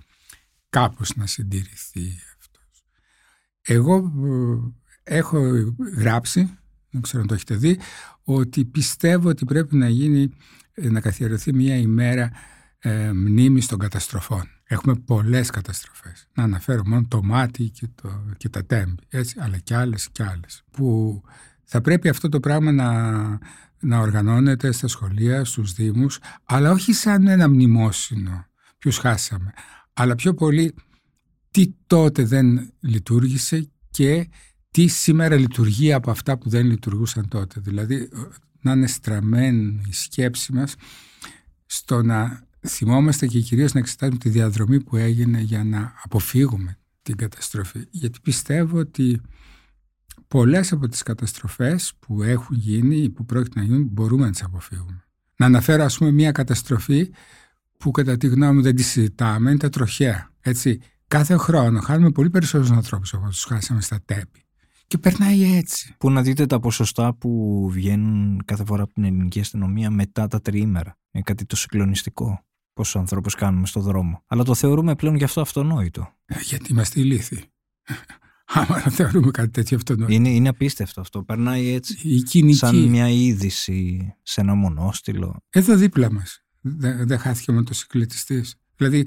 κάπως 0.68 1.16
να 1.16 1.26
συντηρηθεί 1.26 2.18
αυτός. 2.38 2.84
Εγώ 3.62 4.12
ε, 5.04 5.16
έχω 5.16 5.40
γράψει 5.96 6.60
δεν 6.90 7.02
ξέρω 7.02 7.22
αν 7.22 7.28
το 7.28 7.34
έχετε 7.34 7.54
δει, 7.54 7.78
ότι 8.34 8.64
πιστεύω 8.64 9.28
ότι 9.28 9.44
πρέπει 9.44 9.76
να 9.76 9.88
γίνει, 9.88 10.30
ε, 10.72 10.90
να 10.90 11.00
καθιερωθεί 11.00 11.54
μια 11.54 11.76
ημέρα 11.76 12.30
ε, 12.78 13.12
μνήμης 13.12 13.66
των 13.66 13.78
καταστροφών. 13.78 14.48
Έχουμε 14.64 14.94
πολλές 14.94 15.50
καταστροφές. 15.50 16.28
Να 16.34 16.42
αναφέρω 16.42 16.82
μόνο 16.86 17.06
το 17.08 17.22
μάτι 17.22 17.68
και, 17.68 17.88
το, 17.94 18.24
και 18.36 18.48
τα 18.48 18.64
τέμπη, 18.64 18.94
έτσι, 19.08 19.36
αλλά 19.38 19.58
και 19.58 19.74
άλλες 19.74 20.08
και 20.12 20.22
άλλες. 20.22 20.64
Που 20.70 21.20
θα 21.64 21.80
πρέπει 21.80 22.08
αυτό 22.08 22.28
το 22.28 22.40
πράγμα 22.40 22.72
να, 22.72 23.12
να 23.80 23.98
οργανώνεται 23.98 24.72
στα 24.72 24.88
σχολεία, 24.88 25.44
στους 25.44 25.72
δήμους, 25.72 26.18
αλλά 26.44 26.70
όχι 26.70 26.92
σαν 26.92 27.26
ένα 27.26 27.48
μνημόσυνο, 27.48 28.46
ποιους 28.78 28.98
χάσαμε, 28.98 29.52
αλλά 29.92 30.14
πιο 30.14 30.34
πολύ 30.34 30.74
τι 31.50 31.74
τότε 31.86 32.24
δεν 32.24 32.72
λειτουργήσε 32.80 33.70
και 33.90 34.28
τι 34.70 34.86
σήμερα 34.86 35.36
λειτουργεί 35.36 35.92
από 35.92 36.10
αυτά 36.10 36.38
που 36.38 36.48
δεν 36.48 36.66
λειτουργούσαν 36.66 37.28
τότε. 37.28 37.60
Δηλαδή 37.60 38.08
να 38.60 38.72
είναι 38.72 38.86
στραμμένη 38.86 39.80
η 39.88 39.92
σκέψη 39.92 40.52
μας 40.52 40.74
στο 41.66 42.02
να 42.02 42.42
θυμόμαστε 42.66 43.26
και 43.26 43.40
κυρίως 43.40 43.72
να 43.72 43.80
εξετάζουμε 43.80 44.18
τη 44.18 44.28
διαδρομή 44.28 44.82
που 44.82 44.96
έγινε 44.96 45.40
για 45.40 45.64
να 45.64 45.92
αποφύγουμε 46.02 46.78
την 47.02 47.16
καταστροφή. 47.16 47.86
Γιατί 47.90 48.18
πιστεύω 48.22 48.78
ότι 48.78 49.20
πολλές 50.28 50.72
από 50.72 50.88
τις 50.88 51.02
καταστροφές 51.02 51.92
που 51.98 52.22
έχουν 52.22 52.56
γίνει 52.56 52.96
ή 52.96 53.10
που 53.10 53.24
πρόκειται 53.24 53.58
να 53.60 53.64
γίνουν 53.64 53.88
μπορούμε 53.90 54.24
να 54.24 54.30
τις 54.30 54.42
αποφύγουμε. 54.42 55.04
Να 55.36 55.46
αναφέρω 55.46 55.84
ας 55.84 55.98
πούμε 55.98 56.10
μια 56.10 56.32
καταστροφή 56.32 57.10
που 57.78 57.90
κατά 57.90 58.16
τη 58.16 58.26
γνώμη 58.26 58.54
μου 58.54 58.62
δεν 58.62 58.76
τη 58.76 58.82
συζητάμε, 58.82 59.50
είναι 59.50 59.58
τα 59.58 59.68
τροχαία. 59.68 60.30
Έτσι, 60.40 60.80
κάθε 61.08 61.36
χρόνο 61.36 61.80
χάνουμε 61.80 62.10
πολύ 62.10 62.30
περισσότερους 62.30 62.70
ανθρώπους 62.70 63.14
από 63.14 63.26
τους 63.26 63.44
χάσαμε 63.44 63.80
στα 63.80 64.00
τέπη. 64.04 64.44
Και 64.90 64.98
περνάει 64.98 65.56
έτσι. 65.56 65.94
Πού 65.98 66.10
να 66.10 66.22
δείτε 66.22 66.46
τα 66.46 66.60
ποσοστά 66.60 67.14
που 67.14 67.68
βγαίνουν 67.70 68.42
κάθε 68.44 68.64
φορά 68.64 68.82
από 68.82 68.92
την 68.92 69.04
ελληνική 69.04 69.40
αστυνομία 69.40 69.90
μετά 69.90 70.26
τα 70.26 70.40
τριήμερα. 70.40 70.98
Είναι 71.10 71.22
κάτι 71.22 71.44
το 71.44 71.56
συγκλονιστικό. 71.56 72.44
Πόσους 72.72 72.96
ανθρώπους 72.96 73.34
κάνουμε 73.34 73.66
στο 73.66 73.80
δρόμο. 73.80 74.22
Αλλά 74.26 74.42
το 74.42 74.54
θεωρούμε 74.54 74.94
πλέον 74.94 75.14
γι' 75.14 75.24
αυτό 75.24 75.40
αυτονόητο. 75.40 76.12
Ε, 76.24 76.34
γιατί 76.40 76.72
είμαστε 76.72 77.00
ηλίθιοι. 77.00 77.44
Άμα 78.54 78.82
να 78.84 78.90
θεωρούμε 78.90 79.30
κάτι 79.30 79.50
τέτοιο 79.50 79.76
αυτονόητο. 79.76 80.12
Είναι, 80.12 80.28
είναι 80.28 80.48
απίστευτο 80.48 81.00
αυτό. 81.00 81.22
Περνάει 81.22 81.68
έτσι. 81.68 82.08
Η 82.08 82.22
κοινική. 82.22 82.56
Σαν 82.56 82.88
μια 82.88 83.08
είδηση 83.08 84.14
σε 84.22 84.40
ένα 84.40 84.54
μονόστιλο. 84.54 85.36
Εδώ 85.50 85.76
δίπλα 85.76 86.12
μας. 86.12 86.44
Δεν, 86.60 87.06
δεν 87.06 87.18
χάθηκε 87.18 87.50
ο 87.50 87.54
μοτοσυκλετιστής. 87.54 88.54
Δηλαδή 88.76 89.06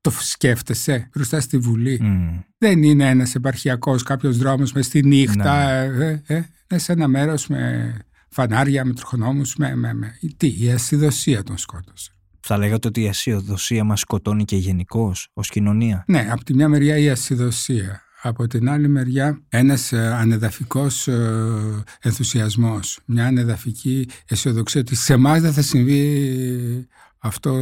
το 0.00 0.10
σκέφτεσαι 0.10 1.08
μπροστά 1.14 1.40
στη 1.40 1.58
Βουλή. 1.58 1.98
Μμ. 2.02 2.38
Δεν 2.58 2.82
είναι 2.82 3.08
ένας 3.08 3.34
επαρχιακός 3.34 4.02
κάποιος 4.02 4.36
δρόμος 4.36 4.72
μες 4.72 4.86
στη 4.86 5.02
νύχτα. 5.02 5.86
Ναι. 5.86 6.04
Ε, 6.04 6.22
ε, 6.26 6.42
είναι 6.70 6.80
σε 6.80 6.92
ένα 6.92 7.08
μέρος 7.08 7.46
με 7.46 7.94
φανάρια, 8.28 8.84
με 8.84 8.92
τροχονόμους, 8.92 9.56
με, 9.56 9.74
με, 9.76 9.94
με. 9.94 10.18
Τι, 10.36 10.54
η 10.58 10.70
ασυδοσία 10.70 11.42
τον 11.42 11.58
σκότωσε. 11.58 12.12
Θα 12.40 12.58
λέγατε 12.58 12.88
ότι 12.88 13.00
η 13.00 13.06
αισιοδοσία 13.06 13.84
μας 13.84 14.00
σκοτώνει 14.00 14.44
και 14.44 14.56
γενικώς 14.56 15.28
ως 15.32 15.48
κοινωνία; 15.48 16.04
Ναι, 16.06 16.28
από 16.30 16.44
τη 16.44 16.54
μια 16.54 16.68
μεριά 16.68 16.98
η 16.98 17.08
ασυδοσία. 17.10 18.02
Από 18.22 18.46
την 18.46 18.68
άλλη 18.68 18.88
μεριά 18.88 19.42
ένας 19.48 19.92
ε, 19.92 20.14
ανεδαφικός 20.14 21.08
ε, 21.08 21.84
ενθουσιασμός. 22.00 22.98
Μια 23.04 23.26
ανεδαφική 23.26 24.08
αισιοδοξία 24.28 24.80
ότι 24.80 24.94
σε 24.94 25.12
εμάς 25.12 25.40
δεν 25.40 25.52
θα 25.52 25.62
συμβεί 25.62 26.88
αυτό, 27.20 27.54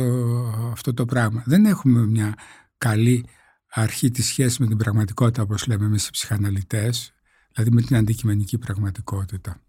αυτό 0.73 0.95
το 0.95 1.05
πράγμα. 1.05 1.43
Δεν 1.47 1.65
έχουμε 1.65 2.07
μια 2.07 2.35
καλή 2.79 3.25
αρχή 3.71 4.11
της 4.11 4.27
σχέσης 4.27 4.59
με 4.59 4.67
την 4.67 4.77
πραγματικότητα 4.77 5.43
όπως 5.43 5.67
λέμε 5.67 5.85
εμείς 5.85 6.07
οι 6.07 6.11
ψυχαναλυτές, 6.11 7.15
δηλαδή 7.53 7.71
με 7.75 7.83
την 7.83 7.97
αντικειμενική 7.97 8.59
πραγματικότητα. 8.59 9.61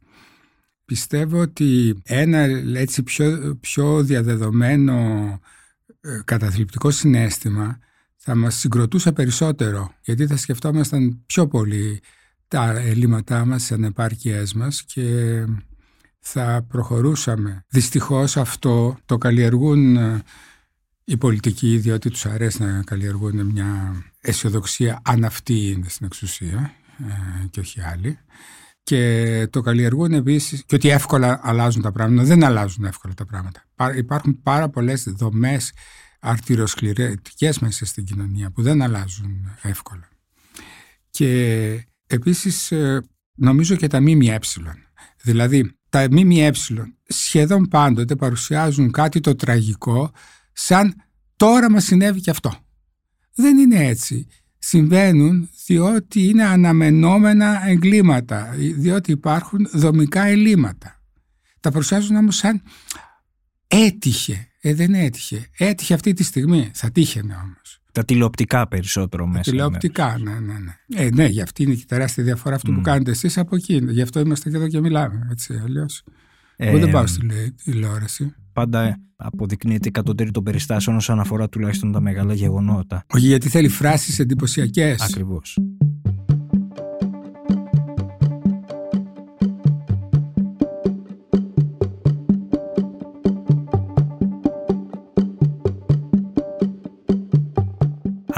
Πιστεύω 0.85 1.39
ότι 1.39 2.01
ένα 2.03 2.37
έτσι 2.77 3.03
πιο, 3.03 3.57
πιο 3.61 4.03
διαδεδομένο 4.03 4.95
ε, 6.01 6.19
καταθλιπτικό 6.25 6.91
συνέστημα 6.91 7.79
θα 8.15 8.35
μας 8.35 8.55
συγκροτούσε 8.55 9.11
περισσότερο 9.11 9.93
γιατί 10.01 10.27
θα 10.27 10.37
σκεφτόμασταν 10.37 11.23
πιο 11.25 11.47
πολύ 11.47 12.01
τα 12.47 12.79
ελλείμματά 12.79 13.45
μας, 13.45 13.61
τις 13.61 13.71
ανεπάρκειές 13.71 14.53
μας 14.53 14.83
και 14.83 15.45
θα 16.19 16.65
προχωρούσαμε. 16.67 17.65
Δυστυχώς 17.69 18.37
αυτό 18.37 18.97
το 19.05 19.17
καλλιεργούν 19.17 19.95
ε, 19.95 20.23
οι 21.03 21.17
πολιτικοί 21.17 21.77
διότι 21.77 22.09
τους 22.09 22.25
αρέσει 22.25 22.63
να 22.63 22.83
καλλιεργούν 22.83 23.45
μια 23.45 24.03
αισιοδοξία 24.21 25.01
αν 25.03 25.23
αυτοί 25.23 25.71
είναι 25.71 25.89
στην 25.89 26.05
εξουσία 26.05 26.73
ε, 27.43 27.45
και 27.47 27.59
όχι 27.59 27.81
άλλοι 27.81 28.19
και 28.83 29.47
το 29.49 29.61
καλλιεργούν 29.61 30.13
επίσης 30.13 30.63
και 30.65 30.75
ότι 30.75 30.89
εύκολα 30.89 31.39
αλλάζουν 31.43 31.81
τα 31.81 31.91
πράγματα. 31.91 32.23
Δεν 32.23 32.43
αλλάζουν 32.43 32.85
εύκολα 32.85 33.13
τα 33.13 33.25
πράγματα. 33.25 33.63
Πά- 33.75 33.95
Υπάρχουν 33.95 34.41
πάρα 34.41 34.69
πολλές 34.69 35.03
δομές 35.03 35.73
αρτηροσκληρετικές 36.19 37.59
μέσα 37.59 37.85
στην 37.85 38.03
κοινωνία 38.03 38.51
που 38.51 38.61
δεν 38.61 38.81
αλλάζουν 38.81 39.57
εύκολα. 39.61 40.09
Και 41.09 41.87
επίσης 42.07 42.71
ε, 42.71 43.03
νομίζω 43.35 43.75
και 43.75 43.87
τα 43.87 44.01
ΜΜΕ. 44.01 44.39
Δηλαδή 45.23 45.78
τα 45.89 46.07
ΜΜΕ 46.11 46.51
σχεδόν 47.07 47.67
πάντοτε 47.67 48.15
παρουσιάζουν 48.15 48.91
κάτι 48.91 49.19
το 49.19 49.35
τραγικό 49.35 50.11
σαν 50.53 50.95
τώρα 51.35 51.71
μας 51.71 51.83
συνέβη 51.83 52.21
και 52.21 52.29
αυτό. 52.29 52.53
Δεν 53.35 53.57
είναι 53.57 53.85
έτσι. 53.85 54.27
Συμβαίνουν 54.57 55.49
διότι 55.65 56.23
είναι 56.23 56.43
αναμενόμενα 56.43 57.67
εγκλήματα, 57.67 58.53
διότι 58.57 59.11
υπάρχουν 59.11 59.69
δομικά 59.73 60.23
ελλείμματα. 60.23 61.01
Τα 61.59 61.71
παρουσιάζουν 61.71 62.15
όμως 62.15 62.35
σαν 62.35 62.61
έτυχε. 63.67 64.47
Ε, 64.61 64.73
δεν 64.73 64.93
έτυχε. 64.93 65.49
Έτυχε 65.57 65.93
αυτή 65.93 66.13
τη 66.13 66.23
στιγμή. 66.23 66.71
Θα 66.73 66.91
τύχαινε 66.91 67.35
όμως. 67.35 67.78
Τα 67.99 68.05
τηλεοπτικά 68.05 68.67
περισσότερο 68.67 69.27
μέσα. 69.27 69.51
Τηλεοπτικά, 69.51 70.17
ναι, 70.23 70.31
ναι, 70.31 70.53
ναι. 70.59 71.03
Ε, 71.03 71.09
ναι, 71.13 71.25
γι' 71.25 71.41
αυτή 71.41 71.63
είναι 71.63 71.73
και 71.73 71.83
τεράστια 71.87 72.23
διαφορά 72.23 72.55
αυτό 72.55 72.71
που 72.71 72.81
κάνετε 72.81 73.11
εσείς 73.11 73.37
από 73.37 73.55
εκεί. 73.55 73.81
Γι' 73.89 74.01
αυτό 74.01 74.19
είμαστε 74.19 74.49
και 74.49 74.55
εδώ 74.55 74.67
και 74.67 74.79
μιλάμε. 74.79 75.27
Έτσι, 75.31 75.61
αλλιώς. 75.63 76.03
Εγώ 76.55 76.77
δεν 76.79 76.87
Ε, 76.87 76.91
πάω 76.91 77.07
στη 77.07 77.25
λε- 77.25 77.49
τηλεόραση. 77.63 78.35
Πάντα 78.53 78.99
αποδεικνύεται 79.15 79.87
εκατοτέρη 79.87 80.31
των 80.31 80.43
περιστάσεων 80.43 80.95
όσον 80.95 81.19
αφορά 81.19 81.49
τουλάχιστον 81.49 81.91
τα 81.91 81.99
μεγάλα 82.01 82.33
γεγονότα. 82.33 83.05
Όχι 83.13 83.25
γιατί 83.27 83.49
θέλει 83.49 83.67
φράσεις 83.67 84.19
εντυπωσιακές. 84.19 85.01
Ακριβώς. 85.01 85.57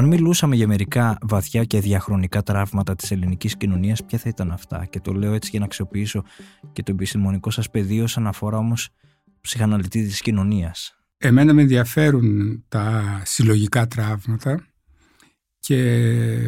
Αν 0.02 0.08
μιλούσαμε 0.08 0.56
για 0.56 0.68
μερικά 0.68 1.18
βαθιά 1.22 1.64
και 1.64 1.80
διαχρονικά 1.80 2.44
τραύματα 2.44 2.96
της 2.96 3.12
ελληνικής 3.12 3.58
κοινωνίας, 3.58 4.06
ποια 4.06 4.18
θα 4.18 4.30
ήταν 4.30 4.52
αυτά; 4.52 4.86
Και 4.86 5.00
το 5.00 5.14
λέω 5.14 5.34
έτσι 5.34 5.50
για 5.50 5.60
να 5.60 5.66
αξιοποιήσω 5.66 6.24
και 6.72 6.84
το 6.84 6.92
επιστημονικό 6.92 7.50
σας 7.50 7.70
πεδίο 7.70 8.08
σαν 8.08 8.28
αφορά 8.28 8.58
όμως 8.58 8.90
ψυχαναλυτή 9.42 10.04
της 10.04 10.22
κοινωνίας. 10.22 10.96
Εμένα 11.18 11.54
με 11.54 11.62
ενδιαφέρουν 11.62 12.64
τα 12.68 13.04
συλλογικά 13.26 13.88
τραύματα 13.88 14.66
και 15.60 15.76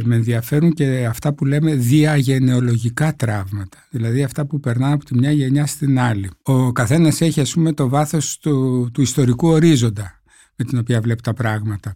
με 0.03 0.15
ενδιαφέρουν 0.15 0.71
και 0.71 1.05
αυτά 1.05 1.33
που 1.33 1.45
λέμε 1.45 1.75
διαγενεολογικά 1.75 3.15
τραύματα. 3.15 3.87
Δηλαδή 3.89 4.23
αυτά 4.23 4.45
που 4.45 4.59
περνάνε 4.59 4.93
από 4.93 5.05
τη 5.05 5.17
μια 5.17 5.31
γενιά 5.31 5.65
στην 5.65 5.99
άλλη. 5.99 6.29
Ο 6.43 6.71
καθένας 6.71 7.21
έχει 7.21 7.41
ας 7.41 7.53
πούμε 7.53 7.73
το 7.73 7.89
βάθος 7.89 8.37
του, 8.37 8.89
του 8.93 9.01
ιστορικού 9.01 9.47
ορίζοντα 9.47 10.21
με 10.55 10.65
την 10.65 10.77
οποία 10.77 11.01
βλέπει 11.01 11.21
τα 11.21 11.33
πράγματα. 11.33 11.93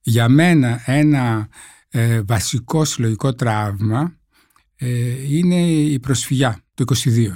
Για 0.00 0.28
μένα 0.28 0.82
ένα 0.84 1.48
ε, 1.88 2.22
βασικό 2.22 2.84
συλλογικό 2.84 3.34
τραύμα 3.34 4.16
ε, 4.76 5.36
είναι 5.36 5.70
η 5.70 5.98
προσφυγιά 6.00 6.62
του 6.74 6.84
22, 6.94 7.28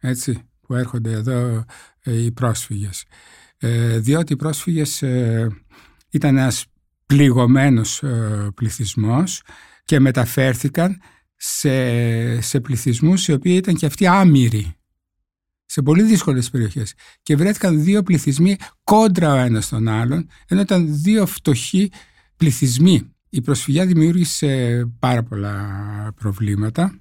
έτσι, 0.00 0.38
που 0.60 0.74
έρχονται 0.74 1.12
εδώ 1.12 1.64
ε, 2.02 2.22
οι 2.22 2.32
πρόσφυγες. 2.32 3.04
Ε, 3.58 3.98
διότι 3.98 4.32
οι 4.32 4.36
πρόσφυγες 4.36 5.02
ε, 5.02 5.48
ήταν 6.10 6.36
ένας 6.36 6.66
πληγωμένος 7.06 8.02
ε, 8.02 8.48
πληθυσμός 8.54 9.42
και 9.84 10.00
μεταφέρθηκαν 10.00 11.00
σε, 11.36 12.40
σε 12.40 12.60
πληθυσμούς 12.60 13.28
οι 13.28 13.32
οποίοι 13.32 13.54
ήταν 13.56 13.74
και 13.74 13.86
αυτοί 13.86 14.06
άμυροι 14.06 14.76
σε 15.72 15.82
πολύ 15.82 16.02
δύσκολες 16.02 16.50
περιοχές 16.50 16.94
και 17.22 17.36
βρέθηκαν 17.36 17.82
δύο 17.82 18.02
πληθυσμοί 18.02 18.56
κόντρα 18.84 19.32
ο 19.32 19.36
ένας 19.36 19.68
τον 19.68 19.88
άλλον 19.88 20.28
ενώ 20.48 20.60
ήταν 20.60 20.86
δύο 21.02 21.26
φτωχοί 21.26 21.90
πληθυσμοί. 22.36 23.12
Η 23.28 23.40
προσφυγιά 23.40 23.86
δημιούργησε 23.86 24.82
πάρα 24.98 25.22
πολλά 25.22 25.56
προβλήματα. 26.20 26.98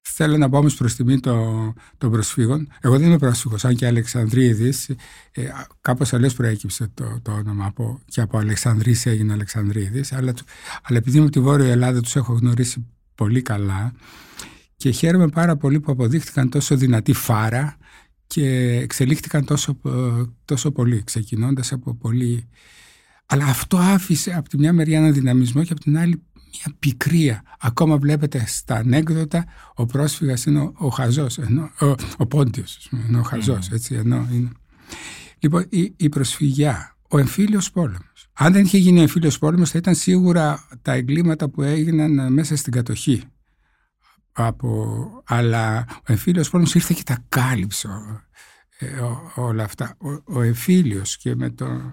Θέλω 0.00 0.36
να 0.36 0.48
πω 0.48 0.58
όμως 0.58 0.74
προς 0.74 0.94
τιμή 0.94 1.20
των 1.20 1.72
το 1.98 2.10
προσφύγων. 2.10 2.68
Εγώ 2.80 2.98
δεν 2.98 3.06
είμαι 3.06 3.18
πρόσφυγος, 3.18 3.64
αν 3.64 3.76
και 3.76 3.86
Αλεξανδρίδης. 3.86 4.88
Ε, 5.30 5.42
κάπως 5.80 6.12
αλλιώς 6.12 6.34
προέκυψε 6.34 6.90
το, 6.94 7.18
το 7.22 7.32
όνομα 7.32 7.64
από, 7.66 8.00
και 8.04 8.20
από 8.20 8.38
Αλεξανδρής 8.38 9.06
έγινε 9.06 9.32
Αλεξανδρίδης. 9.32 10.12
Αλλά, 10.12 10.34
αλλά 10.82 10.98
επειδή 10.98 11.16
είμαι 11.16 11.26
από 11.26 11.34
τη 11.34 11.40
Βόρεια 11.40 11.70
Ελλάδα 11.70 12.00
τους 12.00 12.16
έχω 12.16 12.32
γνωρίσει 12.32 12.86
πολύ 13.14 13.42
καλά 13.42 13.92
και 14.76 14.90
χαίρομαι 14.90 15.28
πάρα 15.28 15.56
πολύ 15.56 15.80
που 15.80 15.92
αποδείχτηκαν 15.92 16.50
τόσο 16.50 16.76
δυνατή 16.76 17.12
φάρα 17.12 17.76
και 18.34 18.78
εξελίχθηκαν 18.82 19.44
τόσο, 19.44 19.80
τόσο 20.44 20.70
πολύ, 20.70 21.02
ξεκινώντας 21.04 21.72
από 21.72 21.94
πολύ... 21.94 22.48
Αλλά 23.26 23.44
αυτό 23.44 23.76
άφησε 23.76 24.32
από 24.32 24.48
τη 24.48 24.58
μια 24.58 24.72
μεριά 24.72 24.98
ένα 24.98 25.10
δυναμισμό 25.10 25.62
και 25.64 25.72
από 25.72 25.80
την 25.80 25.98
άλλη 25.98 26.22
μια 26.50 26.76
πικρία. 26.78 27.42
Ακόμα 27.60 27.96
βλέπετε 27.96 28.44
στα 28.46 28.74
ανέκδοτα 28.74 29.44
ο 29.74 29.86
πρόσφυγας 29.86 30.44
είναι 30.44 30.60
ο, 30.60 30.72
ο 30.74 30.88
χαζός, 30.88 31.38
ενώ, 31.38 31.70
ο, 31.80 31.86
ο 32.16 32.26
πόντιος, 32.26 32.90
είναι 33.08 33.18
ο 33.18 33.22
χαζός, 33.22 33.68
Mm. 33.68 33.72
έτσι, 33.72 33.94
ενώ 33.94 34.28
είναι... 34.32 34.50
Λοιπόν, 35.38 35.64
η, 35.68 35.94
η 35.96 36.08
προσφυγιά, 36.08 36.96
ο 37.08 37.18
εμφύλιος 37.18 37.70
πόλεμος. 37.70 38.28
Αν 38.32 38.52
δεν 38.52 38.64
είχε 38.64 38.78
γίνει 38.78 38.98
ο 38.98 39.02
εμφύλιος 39.02 39.38
πόλεμος 39.38 39.70
θα 39.70 39.78
ήταν 39.78 39.94
σίγουρα 39.94 40.68
τα 40.82 40.92
εγκλήματα 40.92 41.48
που 41.48 41.62
έγιναν 41.62 42.32
μέσα 42.32 42.56
στην 42.56 42.72
κατοχή. 42.72 43.22
Από, 44.46 45.22
αλλά 45.26 45.86
ο 45.98 46.12
εμφύλιος 46.12 46.50
πόλεμος 46.50 46.74
ήρθε 46.74 46.94
και 46.96 47.02
τα 47.02 47.24
κάλυψε 47.28 47.88
ε, 48.78 48.86
ό, 48.86 49.32
όλα 49.34 49.64
αυτά. 49.64 49.96
Ο, 49.98 50.38
ο 50.38 50.42
εμφύλιος 50.42 51.16
και 51.16 51.34
με, 51.34 51.50
το, 51.50 51.92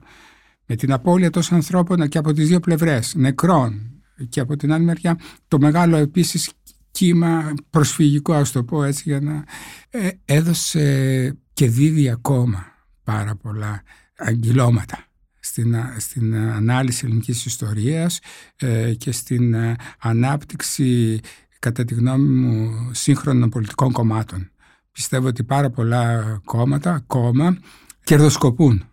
με 0.65 0.75
την 0.75 0.91
απώλεια 0.91 1.29
τόσων 1.29 1.57
ανθρώπων 1.57 2.07
και 2.07 2.17
από 2.17 2.33
τις 2.33 2.47
δύο 2.47 2.59
πλευρές, 2.59 3.15
νεκρών 3.15 3.91
και 4.29 4.39
από 4.39 4.55
την 4.55 4.71
άλλη 4.71 4.83
μεριά 4.83 5.19
το 5.47 5.59
μεγάλο 5.59 5.97
επίσης 5.97 6.51
κύμα 6.91 7.53
προσφυγικό 7.69 8.33
ας 8.33 8.51
το 8.51 8.63
πω 8.63 8.83
έτσι 8.83 9.03
για 9.05 9.19
να 9.19 9.43
ε, 9.89 10.09
έδωσε 10.25 11.37
και 11.53 11.67
δίδει 11.67 12.09
ακόμα 12.09 12.65
πάρα 13.03 13.35
πολλά 13.35 13.83
αγγυλώματα 14.17 15.05
στην, 15.39 15.75
στην 15.97 16.35
ανάλυση 16.35 17.05
ελληνικής 17.05 17.45
ιστορίας 17.45 18.19
ε, 18.55 18.93
και 18.93 19.11
στην 19.11 19.53
ε, 19.53 19.75
ανάπτυξη 19.99 21.19
κατά 21.59 21.85
τη 21.85 21.93
γνώμη 21.93 22.29
μου 22.29 22.89
σύγχρονων 22.93 23.49
πολιτικών 23.49 23.91
κομμάτων. 23.91 24.51
Πιστεύω 24.91 25.27
ότι 25.27 25.43
πάρα 25.43 25.69
πολλά 25.69 26.39
κόμματα 26.45 26.93
ακόμα 26.93 27.57
κερδοσκοπούν 28.03 28.85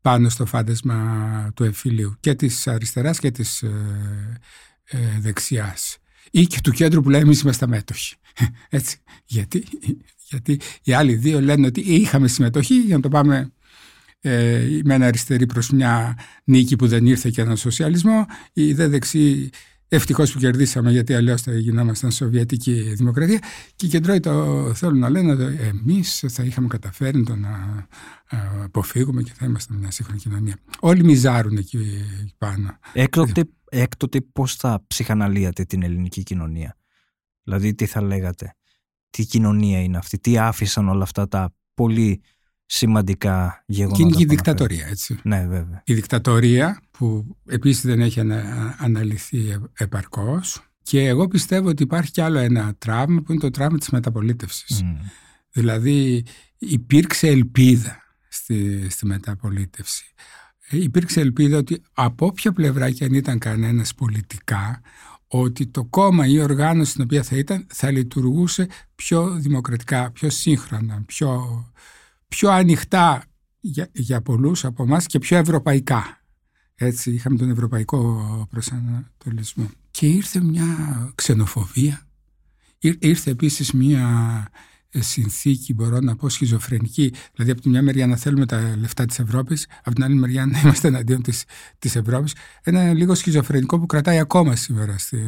πάνω 0.00 0.28
στο 0.28 0.46
φάντασμα 0.46 1.50
του 1.54 1.64
εμφυλίου 1.64 2.16
και 2.20 2.34
της 2.34 2.66
αριστεράς 2.66 3.18
και 3.18 3.30
της 3.30 3.62
ε, 3.62 3.70
ε, 4.84 4.98
δεξιάς 5.20 5.98
ή 6.30 6.46
και 6.46 6.60
του 6.62 6.70
κέντρου 6.70 7.02
που 7.02 7.10
λέμε 7.10 7.22
εμείς 7.22 7.40
είμαστε 7.40 7.66
μέτοχοι. 7.66 8.16
Έτσι. 8.68 8.98
Γιατί, 9.24 9.64
γιατί 10.28 10.60
οι 10.82 10.92
άλλοι 10.92 11.14
δύο 11.14 11.40
λένε 11.40 11.66
ότι 11.66 11.80
είχαμε 11.80 12.28
συμμετοχή 12.28 12.80
για 12.80 12.96
να 12.96 13.02
το 13.02 13.08
πάμε 13.08 13.52
ε, 14.20 14.76
η 14.76 14.82
μεν 14.84 15.02
αριστερή 15.02 15.46
προς 15.46 15.70
μια 15.70 16.18
νίκη 16.44 16.76
που 16.76 16.86
δεν 16.86 17.06
ήρθε 17.06 17.30
και 17.30 17.40
έναν 17.40 17.56
σοσιαλισμό, 17.56 18.26
η 18.52 18.72
δε 18.72 18.88
δεξί 18.88 19.50
ευτυχώς 19.94 20.32
που 20.32 20.38
κερδίσαμε 20.38 20.90
γιατί 20.90 21.14
αλλιώς 21.14 21.42
θα 21.42 21.54
γινόμασταν 21.54 22.10
Σοβιετική 22.10 22.94
Δημοκρατία 22.94 23.38
και 23.76 23.86
οι 23.86 23.88
κεντρώοι 23.88 24.20
το 24.20 24.74
θέλουν 24.74 24.98
να 24.98 25.10
λένε 25.10 25.32
ότι 25.32 25.58
εμείς 25.60 26.24
θα 26.28 26.42
είχαμε 26.44 26.66
καταφέρει 26.66 27.22
το 27.22 27.36
να 27.36 27.86
ε, 28.30 28.36
αποφύγουμε 28.64 29.22
και 29.22 29.32
θα 29.34 29.46
είμαστε 29.46 29.74
μια 29.74 29.90
σύγχρονη 29.90 30.20
κοινωνία. 30.20 30.56
Όλοι 30.80 31.04
μιζάρουν 31.04 31.56
εκεί 31.56 31.78
πάνω. 32.38 32.78
Έκτοτε, 32.92 33.44
έκτοτε 33.68 34.20
πώς 34.20 34.54
θα 34.54 34.84
ψυχαναλύατε 34.86 35.64
την 35.64 35.82
ελληνική 35.82 36.22
κοινωνία; 36.22 36.76
Δηλαδή 37.42 37.74
τι 37.74 37.86
θα 37.86 38.02
λέγατε; 38.02 38.54
Τι 39.10 39.24
κοινωνία 39.24 39.82
είναι 39.82 39.96
αυτή; 39.96 40.18
Τι 40.18 40.38
άφησαν 40.38 40.88
όλα 40.88 41.02
αυτά 41.02 41.28
τα 41.28 41.54
πολύ 41.74 42.22
σημαντικά 42.74 43.64
γεγονότα. 43.66 43.96
Και 43.96 44.02
είναι 44.02 44.16
και 44.16 44.22
η 44.22 44.26
δικτατορία, 44.26 44.86
έτσι. 44.86 45.18
Ναι, 45.22 45.46
βέβαια. 45.46 45.82
Η 45.84 45.94
δικτατορία 45.94 46.82
που 46.90 47.36
επίσης 47.46 47.82
δεν 47.82 48.00
έχει 48.00 48.20
ανα, 48.20 48.74
αναλυθεί 48.78 49.58
επαρκώς 49.72 50.62
και 50.82 51.06
εγώ 51.06 51.28
πιστεύω 51.28 51.68
ότι 51.68 51.82
υπάρχει 51.82 52.10
κι 52.10 52.20
άλλο 52.20 52.38
ένα 52.38 52.74
τραύμα 52.78 53.20
που 53.20 53.32
είναι 53.32 53.40
το 53.40 53.50
τραύμα 53.50 53.78
της 53.78 53.90
μεταπολίτευσης. 53.90 54.82
Mm. 54.84 55.10
Δηλαδή 55.50 56.24
υπήρξε 56.58 57.28
ελπίδα 57.28 58.02
στη, 58.28 58.86
στη 58.90 59.06
μεταπολίτευση. 59.06 60.04
Ε, 60.68 60.82
υπήρξε 60.82 61.20
ελπίδα 61.20 61.58
ότι 61.58 61.82
από 61.92 62.26
όποια 62.26 62.52
πλευρά 62.52 62.90
και 62.90 63.04
αν 63.04 63.14
ήταν 63.14 63.38
κανένας 63.38 63.94
πολιτικά 63.94 64.80
ότι 65.26 65.66
το 65.66 65.84
κόμμα 65.84 66.26
ή 66.26 66.32
η 66.32 66.40
οργάνωση 66.40 66.90
στην 66.90 67.02
οποία 67.02 67.22
θα 67.22 67.36
ήταν 67.36 67.66
θα 67.68 67.90
λειτουργούσε 67.90 68.68
πιο 68.94 69.30
δημοκρατικά, 69.30 70.10
πιο 70.10 70.30
σύγχρονα, 70.30 71.02
πιο, 71.06 71.64
πιο 72.32 72.50
ανοιχτά 72.50 73.24
για, 73.60 73.88
για 73.92 74.22
πολλούς 74.22 74.64
από 74.64 74.82
εμάς 74.82 75.06
και 75.06 75.18
πιο 75.18 75.36
ευρωπαϊκά. 75.36 76.24
Έτσι 76.74 77.10
είχαμε 77.10 77.36
τον 77.36 77.50
ευρωπαϊκό 77.50 78.46
προσανατολισμό. 78.50 79.70
Και 79.90 80.06
ήρθε 80.06 80.40
μια 80.40 80.66
ξενοφοβία, 81.14 82.06
ήρθε 82.98 83.30
επίσης 83.30 83.72
μια 83.72 84.48
συνθήκη, 84.88 85.74
μπορώ 85.74 86.00
να 86.00 86.16
πω, 86.16 86.28
σχιζοφρενική. 86.28 87.12
Δηλαδή, 87.34 87.50
από 87.50 87.60
τη 87.60 87.68
μια 87.68 87.82
μεριά 87.82 88.06
να 88.06 88.16
θέλουμε 88.16 88.46
τα 88.46 88.76
λεφτά 88.76 89.04
της 89.06 89.18
Ευρώπης, 89.18 89.66
από 89.78 89.94
την 89.94 90.04
άλλη 90.04 90.14
μεριά 90.14 90.46
να 90.46 90.60
είμαστε 90.60 90.88
εναντίον 90.88 91.22
της 91.22 91.44
της 91.78 91.96
Ευρώπης. 91.96 92.34
Ένα 92.62 92.92
λίγο 92.92 93.14
σχιζοφρενικό 93.14 93.80
που 93.80 93.86
κρατάει 93.86 94.18
ακόμα 94.18 94.56
σήμερα 94.56 94.98
στη, 94.98 95.18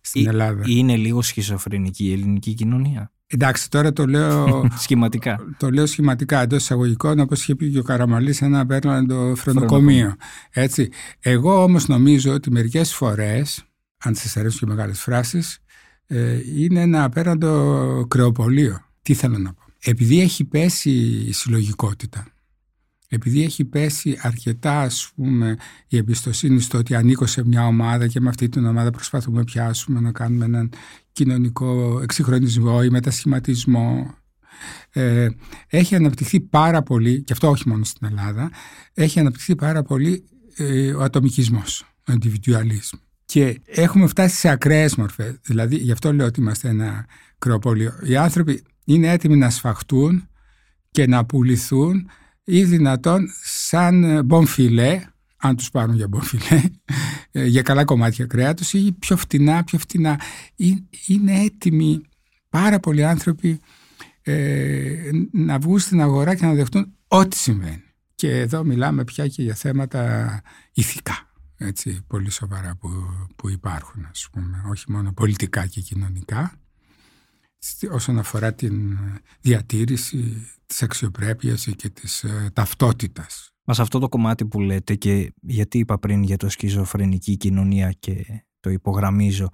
στην 0.00 0.28
Ελλάδα. 0.28 0.62
Είναι 0.66 0.96
λίγο 0.96 1.22
σχιζοφρενική 1.22 2.04
η 2.04 2.12
ελληνική 2.12 2.54
κοινωνία; 2.54 3.12
Εντάξει, 3.30 3.70
τώρα 3.70 3.92
το 3.92 4.06
λέω. 4.06 4.64
σχηματικά. 4.82 5.38
Το 5.56 5.70
λέω 5.70 5.86
σχηματικά 5.86 6.40
εντός 6.40 6.62
εισαγωγικών, 6.62 7.20
όπως 7.20 7.42
είχε 7.42 7.54
πει 7.54 7.70
και 7.70 7.78
ο 7.78 7.82
Καραμαλής, 7.82 8.42
ένα 8.42 8.66
το 9.06 9.34
φρονοκομείο. 9.36 10.14
Έτσι. 10.50 10.88
Εγώ 11.20 11.62
όμως 11.62 11.88
νομίζω 11.88 12.32
ότι 12.32 12.50
μερικές 12.50 12.94
φορές, 12.94 13.64
αν 13.98 14.14
σας 14.14 14.36
αρέσουν 14.36 14.58
και 14.58 14.74
μεγάλες 14.74 15.00
φράσεις, 15.00 15.58
ε, 16.06 16.38
είναι 16.56 16.80
ένα 16.80 17.04
απέραντο 17.04 18.06
κρεοπολείο. 18.08 18.80
Τι 19.02 19.14
θέλω 19.14 19.38
να 19.38 19.52
πω. 19.52 19.62
Επειδή 19.82 20.20
έχει 20.20 20.44
πέσει 20.44 20.90
η 21.28 21.32
συλλογικότητα, 21.32 22.26
επειδή 23.08 23.42
έχει 23.42 23.64
πέσει 23.64 24.18
αρκετά 24.22 24.80
ας 24.80 25.10
πούμε 25.14 25.56
η 25.88 25.96
εμπιστοσύνη 25.96 26.60
στο 26.60 26.78
ότι 26.78 26.94
ανήκω 26.94 27.26
σε 27.26 27.44
μια 27.44 27.66
ομάδα 27.66 28.06
και 28.06 28.20
με 28.20 28.28
αυτή 28.28 28.48
την 28.48 28.66
ομάδα 28.66 28.90
προσπαθούμε 28.90 29.38
να 29.38 29.44
πιάσουμε 29.44 30.00
να 30.00 30.12
κάνουμε 30.12 30.44
έναν 30.44 30.70
κοινωνικό 31.24 32.00
εξυγχρονισμό 32.02 32.80
ή 32.84 32.88
μετασχηματισμό 32.88 34.14
ε, 34.90 35.28
έχει 35.68 35.94
αναπτυχθεί 35.94 36.40
πάρα 36.40 36.82
πολύ 36.82 37.22
και 37.22 37.32
αυτό 37.32 37.48
όχι 37.48 37.68
μόνο 37.68 37.84
στην 37.84 38.06
Ελλάδα 38.06 38.50
έχει 38.94 39.20
αναπτυχθεί 39.20 39.54
πάρα 39.54 39.82
πολύ 39.82 40.24
ε, 40.56 40.92
ο 40.92 41.02
ατομικισμός, 41.02 41.84
ο 42.08 42.12
individualism 42.12 42.98
και 43.24 43.60
έχουμε 43.64 44.06
φτάσει 44.06 44.36
σε 44.36 44.48
ακραίες 44.48 44.96
μορφές. 44.96 45.34
Δηλαδή, 45.42 45.76
γι' 45.76 45.92
αυτό 45.92 46.12
λέω 46.12 46.26
ότι 46.26 46.40
είμαστε 46.40 46.68
ένα 46.68 47.06
κρεοπόλιο. 47.38 47.92
Οι 48.02 48.16
άνθρωποι 48.16 48.62
είναι 48.84 49.12
έτοιμοι 49.12 49.36
να 49.36 49.50
σφαχτούν 49.50 50.28
και 50.90 51.06
να 51.06 51.24
πουληθούν 51.24 52.10
ή 52.44 52.64
δυνατόν 52.64 53.28
σαν 53.42 54.24
μπομφιλέ, 54.24 55.02
αν 55.38 55.56
τους 55.56 55.70
πάρουν 55.70 55.94
για 55.94 56.08
μπομφιλέ, 56.08 56.62
ε, 57.30 57.44
για 57.44 57.62
καλά 57.62 57.84
κομμάτια 57.84 58.26
κρέατος 58.26 58.72
ή 58.72 58.92
πιο 58.98 59.16
φτηνά, 59.16 59.64
πιο 59.64 59.78
φτηνά. 59.78 60.20
Είναι 61.06 61.40
έτοιμοι 61.40 62.00
πάρα 62.48 62.80
πολλοί 62.80 63.04
άνθρωποι 63.04 63.60
ε, 64.22 65.10
να 65.32 65.58
βγουν 65.58 65.78
στην 65.78 66.00
αγορά 66.00 66.34
και 66.34 66.46
να 66.46 66.54
δεχτούν 66.54 66.94
ό,τι 67.08 67.36
συμβαίνει. 67.36 67.82
Και 68.14 68.38
εδώ 68.38 68.64
μιλάμε 68.64 69.04
πια 69.04 69.28
και 69.28 69.42
για 69.42 69.54
θέματα 69.54 70.42
ηθικά 70.72 71.28
έτσι, 71.58 72.02
πολύ 72.06 72.30
σοβαρά 72.30 72.76
που, 72.76 72.88
που 73.36 73.48
υπάρχουν, 73.48 74.06
ας 74.10 74.28
πούμε, 74.32 74.62
όχι 74.68 74.90
μόνο 74.90 75.12
πολιτικά 75.12 75.66
και 75.66 75.80
κοινωνικά, 75.80 76.60
όσον 77.90 78.18
αφορά 78.18 78.54
την 78.54 78.98
διατήρηση 79.40 80.46
της 80.66 80.82
αξιοπρέπειας 80.82 81.68
και 81.76 81.88
της 81.88 82.24
ε, 82.24 82.50
ταυτότητας. 82.52 83.52
Μα 83.68 83.74
σε 83.74 83.82
αυτό 83.82 83.98
το 83.98 84.08
κομμάτι 84.08 84.46
που 84.46 84.60
λέτε 84.60 84.94
και 84.94 85.32
γιατί 85.40 85.78
είπα 85.78 85.98
πριν 85.98 86.22
για 86.22 86.36
το 86.36 86.48
σκιζοφρενική 86.48 87.36
κοινωνία 87.36 87.90
και 87.90 88.44
το 88.60 88.70
υπογραμμίζω 88.70 89.48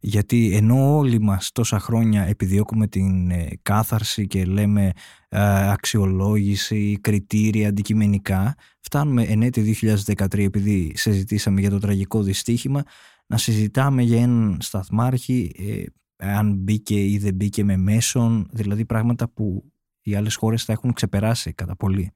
γιατί 0.00 0.54
ενώ 0.54 0.96
όλοι 0.96 1.20
μας 1.20 1.52
τόσα 1.52 1.78
χρόνια 1.78 2.22
επιδιώκουμε 2.22 2.86
την 2.86 3.30
ε, 3.30 3.48
κάθαρση 3.62 4.26
και 4.26 4.44
λέμε 4.44 4.92
ε, 5.28 5.70
αξιολόγηση, 5.70 6.98
κριτήρια, 7.00 7.68
αντικειμενικά, 7.68 8.54
φτάνουμε 8.80 9.22
εν 9.22 9.42
έτη 9.42 9.76
2013 10.14 10.38
επειδή 10.38 10.92
συζητήσαμε 10.96 11.60
για 11.60 11.70
το 11.70 11.78
τραγικό 11.78 12.22
δυστύχημα 12.22 12.82
να 13.26 13.36
συζητάμε 13.36 14.02
για 14.02 14.22
έναν 14.22 14.58
σταθμάρχη 14.60 15.52
ε, 15.58 15.84
αν 16.16 16.54
μπήκε 16.54 17.04
ή 17.04 17.18
δεν 17.18 17.34
μπήκε 17.34 17.64
με 17.64 17.76
μέσον, 17.76 18.48
δηλαδή 18.52 18.84
πράγματα 18.84 19.28
που 19.28 19.72
οι 20.02 20.14
άλλες 20.14 20.34
χώρες 20.34 20.64
θα 20.64 20.72
έχουν 20.72 20.92
ξεπεράσει 20.92 21.52
κατά 21.52 21.76
πολύ. 21.76 22.12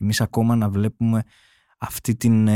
Εμείς 0.00 0.20
ακόμα 0.20 0.56
να 0.56 0.68
βλέπουμε 0.68 1.22
αυτή 1.78 2.16
την, 2.16 2.48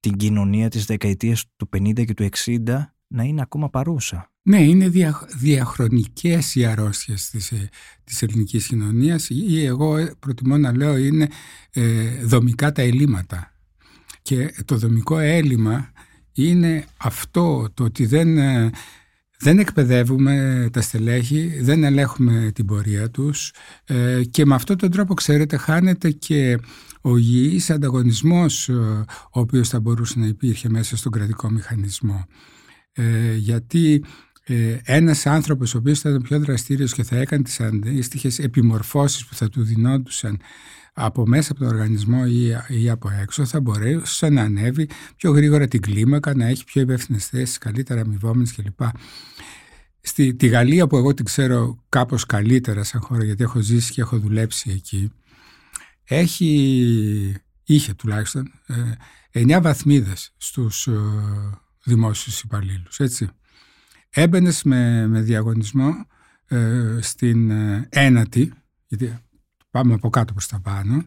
την 0.00 0.16
κοινωνία 0.16 0.68
της 0.68 0.84
δεκαετίας 0.84 1.44
του 1.56 1.68
50 1.76 2.04
και 2.04 2.14
του 2.14 2.28
60 2.44 2.58
να 3.06 3.22
είναι 3.22 3.40
ακόμα 3.40 3.70
παρούσα. 3.70 4.30
Ναι, 4.42 4.62
είναι 4.62 4.88
δια, 4.88 5.28
διαχρονικές 5.38 6.54
οι 6.54 6.64
αρρώστιες 6.64 7.30
της, 7.30 7.52
ε, 7.52 7.68
της 8.04 8.22
ελληνικής 8.22 8.66
κοινωνίας 8.66 9.28
ή 9.28 9.64
εγώ 9.64 9.96
ε, 9.96 10.14
προτιμώ 10.18 10.56
να 10.56 10.76
λέω 10.76 10.96
είναι 10.96 11.28
ε, 11.70 12.24
δομικά 12.24 12.72
τα 12.72 12.82
ελλείμματα. 12.82 13.54
Και 14.22 14.54
το 14.64 14.76
δομικό 14.76 15.18
έλλειμμα 15.18 15.90
είναι 16.32 16.84
αυτό 16.96 17.68
το 17.74 17.84
ότι 17.84 18.06
δεν, 18.06 18.38
ε, 18.38 18.70
δεν 19.40 19.58
εκπαιδεύουμε 19.58 20.68
τα 20.72 20.80
στελέχη, 20.80 21.60
δεν 21.60 21.84
ελέγχουμε 21.84 22.50
την 22.54 22.66
πορεία 22.66 23.10
τους 23.10 23.52
και 24.30 24.46
με 24.46 24.54
αυτόν 24.54 24.76
τον 24.76 24.90
τρόπο 24.90 25.14
ξέρετε 25.14 25.56
χάνεται 25.56 26.10
και 26.10 26.58
ο 27.00 27.16
υγιής 27.16 27.70
ανταγωνισμός 27.70 28.68
ο 28.68 29.40
οποίος 29.40 29.68
θα 29.68 29.80
μπορούσε 29.80 30.18
να 30.18 30.26
υπήρχε 30.26 30.68
μέσα 30.68 30.96
στον 30.96 31.12
κρατικό 31.12 31.50
μηχανισμό. 31.50 32.26
Ε, 32.92 33.34
γιατί 33.34 34.04
ε, 34.44 34.76
ένας 34.84 35.26
άνθρωπος 35.26 35.74
ο 35.74 35.78
οποίος 35.78 36.00
θα 36.00 36.08
ήταν 36.08 36.22
πιο 36.22 36.38
δραστήριος 36.38 36.94
και 36.94 37.02
θα 37.02 37.16
έκανε 37.16 37.42
τις 37.42 37.60
αντίστοιχες 37.60 38.38
επιμορφώσεις 38.38 39.26
που 39.26 39.34
θα 39.34 39.48
του 39.48 39.62
δινόντουσαν 39.62 40.40
από 40.92 41.26
μέσα 41.26 41.52
από 41.52 41.60
τον 41.60 41.68
οργανισμό 41.68 42.22
ή, 42.26 42.48
ή 42.82 42.90
από 42.90 43.10
έξω 43.20 43.44
θα 43.44 43.60
μπορέσει 43.60 44.28
να 44.28 44.42
ανέβει 44.42 44.88
πιο 45.16 45.30
γρήγορα 45.30 45.68
την 45.68 45.80
κλίμακα, 45.80 46.34
να 46.34 46.46
έχει 46.46 46.64
πιο 46.64 46.80
υπεύθυνες 46.80 47.26
θέσεις, 47.26 47.58
καλύτερα 47.58 48.00
αμοιβόμενες 48.00 48.54
κλπ. 48.54 48.80
Στη 50.00 50.34
τη 50.34 50.46
Γαλλία 50.46 50.86
που 50.86 50.96
εγώ 50.96 51.14
την 51.14 51.24
ξέρω 51.24 51.84
κάπως 51.88 52.26
καλύτερα 52.26 52.84
σαν 52.84 53.00
χώρα 53.00 53.24
γιατί 53.24 53.42
έχω 53.42 53.60
ζήσει 53.60 53.92
και 53.92 54.00
έχω 54.00 54.18
δουλέψει 54.18 54.70
εκεί 54.70 55.10
έχει, 56.14 57.36
είχε 57.64 57.94
τουλάχιστον 57.94 58.52
ε, 59.32 59.54
9 59.56 59.58
βαθμίδες 59.62 60.34
στους 60.36 60.86
ε, 60.86 60.92
δημόσιους 61.84 62.40
υπαλλήλους, 62.40 62.98
έτσι. 62.98 63.28
Έμπαινες 64.10 64.62
με, 64.62 65.06
με 65.06 65.20
διαγωνισμό 65.20 66.06
ε, 66.46 66.98
στην 67.00 67.50
ε, 67.50 67.88
ένατη, 67.90 68.52
γιατί 68.86 69.18
πάμε 69.70 69.94
από 69.94 70.10
κάτω 70.10 70.32
προς 70.32 70.46
τα 70.46 70.60
πάνω, 70.60 71.04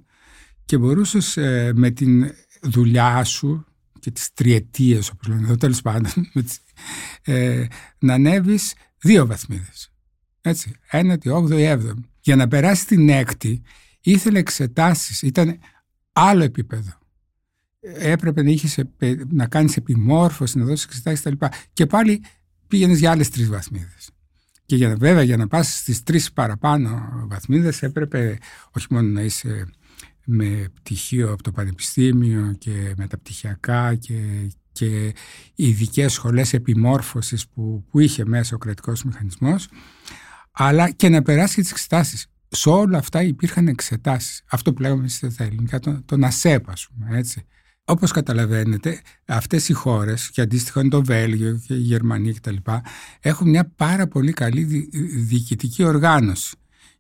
και 0.66 0.78
μπορούσες 0.78 1.38
ε, 1.38 1.72
με 1.76 1.90
την 1.90 2.32
δουλειά 2.62 3.24
σου 3.24 3.66
και 4.00 4.12
τις 4.12 4.34
τριετίες, 4.34 5.10
όπως 5.10 5.28
λένε 5.28 5.42
εδώ, 5.42 5.56
τέλος 5.56 5.82
πάντων, 5.82 6.12
ε, 7.24 7.66
να 8.00 8.14
ανέβεις 8.14 8.74
δύο 8.98 9.26
βαθμίδες. 9.26 9.92
Έτσι, 10.42 10.76
ένατη, 10.90 11.30
όγδοη, 11.30 11.64
έβδομη. 11.64 12.10
Για 12.20 12.36
να 12.36 12.48
περάσει 12.48 12.86
την 12.86 13.10
έκτη, 13.10 13.62
ήθελε 14.02 14.40
εξετάσεις, 14.40 15.22
ήταν 15.22 15.60
άλλο 16.14 16.44
επίπεδο 16.44 17.02
έπρεπε 17.84 18.44
να, 18.44 18.50
είχες, 18.50 18.80
να 19.30 19.48
κάνεις 19.48 19.78
επιμόρφωση, 19.78 20.58
να 20.58 20.66
δώσεις 20.66 20.86
εξετάσεις 20.86 21.22
κτλ. 21.22 21.46
Και 21.74 21.86
πάλι 21.86 22.24
πήγαινες 22.68 23.00
για 23.00 23.12
άλλες 23.12 23.30
τρεις 23.30 23.50
βαθμίδες. 23.50 24.10
Και 24.66 24.76
για, 24.76 24.96
βέβαια 24.96 25.24
για 25.24 25.38
να 25.38 25.48
πας 25.48 25.78
στις 25.78 26.04
τρεις 26.04 26.34
παραπάνω 26.34 27.10
βαθμίδες 27.28 27.82
έπρεπε 27.82 28.38
όχι 28.72 28.88
μόνο 28.90 29.08
να 29.08 29.22
είσαι 29.22 29.68
με 30.26 30.66
πτυχίο 30.74 31.32
από 31.32 31.44
το 31.44 31.52
πανεπιστήμιο 31.52 32.56
και 32.58 32.94
μεταπτυχιακά 32.98 33.96
και, 33.96 34.50
και 34.72 35.14
ειδικές 35.56 36.14
σχολές 36.14 36.54
επιμόρφωσης 36.54 37.48
που, 37.48 37.86
που 37.90 38.00
είχε 38.00 38.26
μέσα 38.26 38.56
ο 38.56 38.58
κρατικός 38.58 39.04
μηχανισμός 39.04 39.68
αλλά 40.54 40.90
και 40.90 41.10
να 41.10 41.22
περάσει 41.22 41.56
και 41.56 41.62
τις 41.62 41.72
εξετάσεις. 41.72 42.28
Σε 42.48 42.70
όλα 42.70 42.98
αυτά 42.98 43.24
υπήρχαν 43.24 43.68
εξετάσεις. 43.68 44.44
Αυτό 44.50 44.74
που 44.74 44.82
λέγαμε 44.82 45.08
στα 45.08 45.44
ελληνικά, 45.44 45.80
τον, 45.80 46.06
τον 46.06 46.24
ΑΣΕΠ, 46.24 46.70
ας 46.70 46.88
πούμε, 46.88 47.18
έτσι. 47.18 47.46
Όπως 47.86 48.12
καταλαβαίνετε, 48.12 49.02
αυτές 49.26 49.70
οι 49.70 49.74
χώρες, 49.74 50.30
και 50.30 50.42
αντίστοιχα 50.42 50.80
είναι 50.80 50.90
το 50.90 51.04
Βέλγιο 51.04 51.62
και 51.68 51.74
η 51.74 51.78
Γερμανία 51.78 52.34
κτλ, 52.34 52.56
έχουν 53.20 53.50
μια 53.50 53.72
πάρα 53.76 54.08
πολύ 54.08 54.32
καλή 54.32 54.90
διοικητική 55.16 55.84
οργάνωση. 55.84 56.56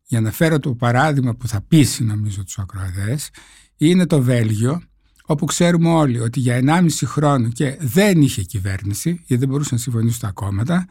Για 0.05 0.21
να 0.21 0.31
φέρω 0.31 0.59
το 0.59 0.75
παράδειγμα 0.75 1.35
που 1.35 1.47
θα 1.47 1.61
πείσει 1.67 2.03
νομίζω 2.03 2.43
τους 2.43 2.59
ακροατές, 2.59 3.29
είναι 3.77 4.05
το 4.05 4.21
Βέλγιο, 4.21 4.81
όπου 5.25 5.45
ξέρουμε 5.45 5.89
όλοι 5.89 6.19
ότι 6.19 6.39
για 6.39 6.59
1,5 6.63 6.87
χρόνο 7.05 7.49
και 7.49 7.77
δεν 7.79 8.21
είχε 8.21 8.41
κυβέρνηση, 8.41 9.09
γιατί 9.09 9.35
δεν 9.35 9.49
μπορούσαν 9.49 9.75
να 9.75 9.81
συμφωνήσουν 9.81 10.19
τα 10.19 10.31
κόμματα, 10.31 10.85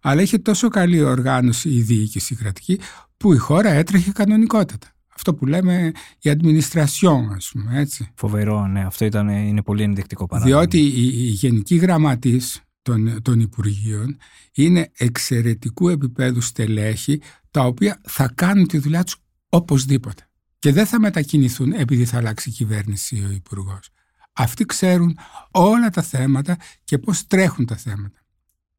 αλλά 0.00 0.22
είχε 0.22 0.38
τόσο 0.38 0.68
καλή 0.68 1.02
οργάνωση 1.02 1.68
η 1.68 1.82
διοίκηση 1.82 2.34
κρατική, 2.34 2.80
που 3.16 3.32
η 3.32 3.36
χώρα 3.36 3.70
έτρεχε 3.70 4.10
κανονικότατα. 4.10 4.88
Αυτό 5.18 5.34
που 5.34 5.46
λέμε 5.46 5.92
η 6.18 6.30
administration, 6.30 7.34
ας 7.36 7.50
πούμε, 7.52 7.80
έτσι. 7.80 8.10
Φοβερό, 8.14 8.66
ναι. 8.66 8.84
Αυτό 8.84 9.04
ήταν, 9.04 9.28
είναι 9.28 9.62
πολύ 9.62 9.82
ενδεικτικό 9.82 10.26
παράδειγμα. 10.26 10.58
Διότι 10.58 10.78
η, 10.78 11.06
η 11.06 11.28
γενική 11.28 11.76
γραμματής 11.76 12.62
των, 12.82 13.22
των 13.22 13.40
Υπουργείων 13.40 14.16
είναι 14.52 14.90
εξαιρετικού 14.96 15.88
επίπεδου 15.88 16.40
στελέχη 16.40 17.20
τα 17.50 17.62
οποία 17.64 18.00
θα 18.04 18.32
κάνουν 18.34 18.66
τη 18.66 18.78
δουλειά 18.78 19.04
τους 19.04 19.16
οπωσδήποτε. 19.48 20.28
Και 20.58 20.72
δεν 20.72 20.86
θα 20.86 21.00
μετακινηθούν 21.00 21.72
επειδή 21.72 22.04
θα 22.04 22.16
αλλάξει 22.16 22.48
η 22.48 22.52
κυβέρνηση 22.52 23.24
ο 23.28 23.32
υπουργός. 23.32 23.90
Αυτοί 24.32 24.64
ξέρουν 24.64 25.18
όλα 25.50 25.90
τα 25.90 26.02
θέματα 26.02 26.56
και 26.84 26.98
πώς 26.98 27.26
τρέχουν 27.26 27.66
τα 27.66 27.76
θέματα. 27.76 28.18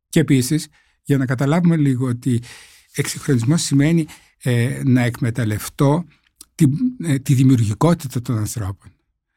Και 0.09 0.19
επίσης, 0.19 0.67
για 1.03 1.17
να 1.17 1.25
καταλάβουμε 1.25 1.77
λίγο 1.77 2.07
ότι 2.07 2.41
εξυγχρονισμός 2.93 3.61
σημαίνει 3.61 4.05
ε, 4.43 4.81
να 4.85 5.01
εκμεταλλευτώ 5.01 6.05
τη, 6.59 6.65
ε, 7.03 7.19
τη 7.19 7.33
δημιουργικότητα 7.33 8.21
των 8.21 8.37
ανθρώπων. 8.37 8.91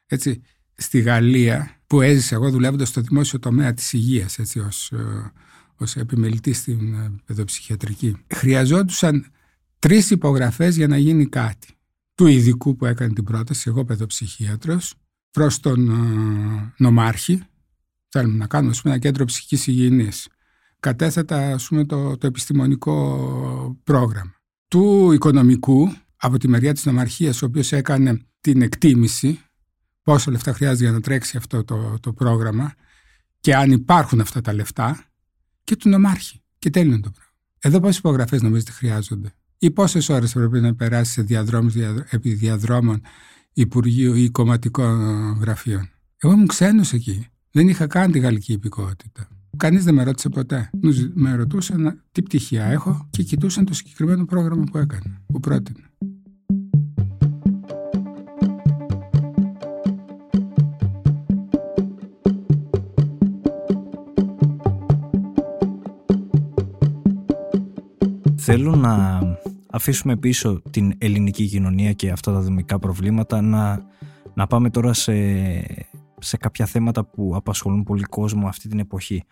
Έτσι, 0.07 0.43
στη 0.75 1.01
Γαλλία 1.01 1.81
που 1.87 2.01
έζησα 2.01 2.35
εγώ 2.35 2.51
δουλεύοντας 2.51 2.89
στο 2.89 3.01
δημόσιο 3.01 3.39
τομέα 3.39 3.75
της 3.75 3.93
υγείας 3.93 4.39
έτσι, 4.39 4.59
ως, 4.59 4.93
ε, 4.93 5.33
ως 5.77 5.97
επιμελητής 5.97 6.59
στην 6.59 6.95
ε, 6.95 7.13
παιδοψυχιατρική 7.25 8.17
χρειαζόντουσαν 8.35 9.27
τρεις 9.79 10.11
υπογραφές 10.11 10.77
για 10.77 10.89
να 10.89 10.97
γίνει 10.97 11.27
κάτι. 11.27 11.69
Του 12.15 12.27
ειδικού 12.27 12.77
που 12.77 12.87
έκανε 12.87 13.13
την 13.13 13.25
πρόταση 13.25 13.65
εγώ 13.69 13.85
παιδοψυχίατρος 13.85 14.95
προς 15.31 15.61
τον 15.61 15.91
ε, 15.91 16.73
νομάρχη 16.77 17.43
θέλουμε 18.09 18.37
να 18.37 18.47
κάνουμε 18.47 18.75
πούμε, 18.83 18.93
ένα 18.93 19.03
κέντρο 19.03 19.25
ψυχικής 19.25 19.67
υγιεινής. 19.67 20.29
Κατέθετα 20.81 21.53
ας 21.53 21.69
πούμε, 21.69 21.85
το, 21.85 22.17
το 22.17 22.27
επιστημονικό 22.27 23.81
πρόγραμμα. 23.85 24.35
Του 24.69 25.13
οικονομικού 25.13 25.93
από 26.25 26.39
τη 26.39 26.49
μεριά 26.49 26.73
της 26.73 26.85
νομαρχίας 26.85 27.43
ο 27.43 27.47
οποίος 27.47 27.73
έκανε 27.73 28.21
την 28.41 28.63
εκτίμηση 28.63 29.41
πόσο 30.03 30.31
λεφτά 30.31 30.53
χρειάζεται 30.53 30.85
για 30.85 30.93
να 30.93 31.01
τρέξει 31.01 31.37
αυτό 31.37 31.65
το, 31.65 31.99
το 32.01 32.13
πρόγραμμα 32.13 32.75
και 33.41 33.55
αν 33.55 33.71
υπάρχουν 33.71 34.21
αυτά 34.21 34.41
τα 34.41 34.53
λεφτά 34.53 35.05
και 35.65 35.77
του 35.77 35.89
νομάρχη. 35.89 36.43
Και 36.59 36.71
τέλειωνε 36.71 37.01
το 37.01 37.11
πράγμα. 37.11 37.33
Εδώ 37.59 37.81
πόσες 37.81 37.99
υπογραφές 37.99 38.43
νομίζετε 38.43 38.71
χρειάζονται 38.71 39.35
ή 39.59 39.71
πόσες 39.71 40.09
ώρες 40.09 40.33
πρέπει 40.33 40.61
να 40.61 40.75
περάσει 40.75 41.13
σε 41.13 41.23
διαδρόμους 41.23 41.75
επί 42.09 42.35
διαδρόμων 42.35 43.01
Υπουργείου 43.53 44.15
ή 44.15 44.31
κομματικών 44.31 44.99
γραφείων. 45.41 45.89
Εγώ 46.17 46.33
ήμουν 46.33 46.47
ξένος 46.47 46.93
εκεί. 46.93 47.27
Δεν 47.51 47.69
είχα 47.69 47.87
καν 47.87 48.13
τη 48.13 48.19
γαλλική 48.19 48.53
υπηκότητα. 48.53 49.29
Κανείς 49.57 49.85
δεν 49.85 49.95
με 49.95 50.05
ρώτησε 50.05 50.29
ποτέ. 50.29 50.71
Με 51.15 51.35
ρωτούσαν 51.35 52.03
τι 52.13 52.23
πτυχία 52.23 52.65
έχω 52.65 53.09
και 53.11 53.23
κοιτούσαν 53.23 53.65
το 53.65 53.75
συγκεκριμένο 53.75 54.25
πρόγραμμα 54.25 54.65
που 54.65 54.79
έκανε, 54.79 55.21
που 55.27 55.41
πρότεινε. 55.41 55.92
Θέλω 68.55 68.77
να 68.77 69.21
αφήσουμε 69.71 70.17
πίσω 70.17 70.63
την 70.71 70.93
ελληνική 70.99 71.47
κοινωνία 71.47 71.93
και 71.93 72.11
αυτά 72.11 72.33
τα 72.33 72.41
δομικά 72.41 72.79
προβλήματα 72.79 73.41
να, 73.41 73.87
να 74.35 74.47
πάμε 74.47 74.71
τώρα 74.71 74.93
σε, 74.93 75.13
σε 76.19 76.37
κάποια 76.37 76.67
θέματα 76.67 77.05
που 77.05 77.33
απασχολούν 77.35 77.83
πολύ 77.83 78.03
κόσμο 78.03 78.47
αυτή 78.47 78.69
την 78.69 78.79
εποχή. 78.79 79.25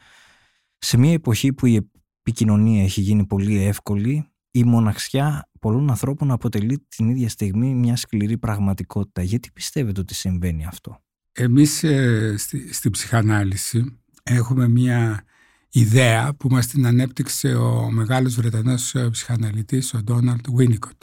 Σε 0.79 0.99
μια 0.99 1.13
εποχή 1.13 1.53
που 1.53 1.67
η 1.67 1.91
επικοινωνία 2.21 2.83
έχει 2.83 3.01
γίνει 3.01 3.27
πολύ 3.27 3.63
εύκολη, 3.63 4.29
η 4.51 4.65
μοναξιά 4.65 5.49
πολλών 5.61 5.91
ανθρώπων 5.91 6.31
αποτελεί 6.31 6.87
την 6.89 7.09
ίδια 7.09 7.29
στιγμή 7.29 7.75
μια 7.75 7.97
σκληρή 7.97 8.39
πραγματικότητα. 8.39 9.23
Γιατί 9.23 9.51
πιστεύετε 9.51 10.01
ότι 10.01 10.15
συμβαίνει 10.15 10.67
αυτό; 10.67 11.03
Εμείς 11.33 11.83
ε, 11.83 12.35
στη, 12.39 12.73
στη 12.75 12.91
ψυχανάλυση 12.91 14.01
έχουμε 14.23 14.69
μια 14.69 15.25
ιδέα 15.71 16.35
που 16.35 16.49
μας 16.49 16.67
την 16.67 16.87
ανέπτυξε 16.87 17.55
ο 17.55 17.91
μεγάλος 17.91 18.35
Βρετανός 18.35 18.95
ε, 18.95 19.09
ψυχαναλυτής 19.11 19.95
ο 19.95 20.03
Ντόναλτ 20.03 20.47
Βίνικοτ 20.51 21.03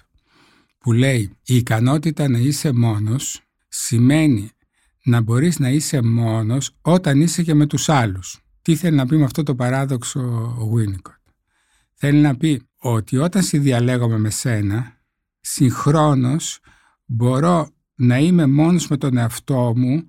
που 0.77 0.93
λέει 0.93 1.37
η 1.43 1.55
ικανότητα 1.55 2.29
να 2.29 2.37
είσαι 2.37 2.71
μόνος 2.71 3.41
σημαίνει 3.67 4.51
να 5.03 5.21
μπορείς 5.21 5.59
να 5.59 5.69
είσαι 5.69 6.01
μόνος 6.01 6.71
όταν 6.81 7.21
είσαι 7.21 7.43
και 7.43 7.53
με 7.53 7.65
τους 7.65 7.89
άλλους. 7.89 8.39
Τι 8.61 8.75
θέλει 8.75 8.95
να 8.95 9.05
πει 9.05 9.17
με 9.17 9.23
αυτό 9.23 9.43
το 9.43 9.55
παράδοξο 9.55 10.19
ο 10.59 10.69
Βίνικοτ; 10.69 11.13
Θέλει 11.93 12.19
να 12.19 12.37
πει 12.37 12.61
ότι 12.77 13.17
όταν 13.17 13.43
συνδιαλέγομαι 13.43 14.17
με 14.17 14.29
σένα 14.29 14.97
συγχρόνως 15.39 16.59
μπορώ 17.05 17.69
να 17.95 18.17
είμαι 18.17 18.45
μόνος 18.45 18.87
με 18.87 18.97
τον 18.97 19.17
εαυτό 19.17 19.73
μου 19.75 20.05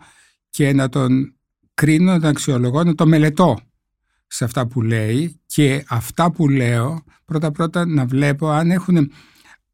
και 0.51 0.73
να 0.73 0.88
τον 0.88 1.35
κρίνω, 1.75 2.12
να 2.12 2.21
τον 2.21 2.31
αξιολογώ, 2.31 2.85
να 2.85 2.94
τον 2.94 3.09
μελετώ 3.09 3.59
σε 4.28 4.44
αυτά 4.44 4.66
που 4.66 4.82
λέει 4.82 5.40
και 5.46 5.84
αυτά 5.88 6.30
που 6.30 6.48
λέω 6.48 7.04
πρώτα 7.24 7.50
πρώτα 7.50 7.86
να 7.86 8.06
βλέπω 8.06 8.48
αν 8.48 8.70
έχουν 8.70 9.12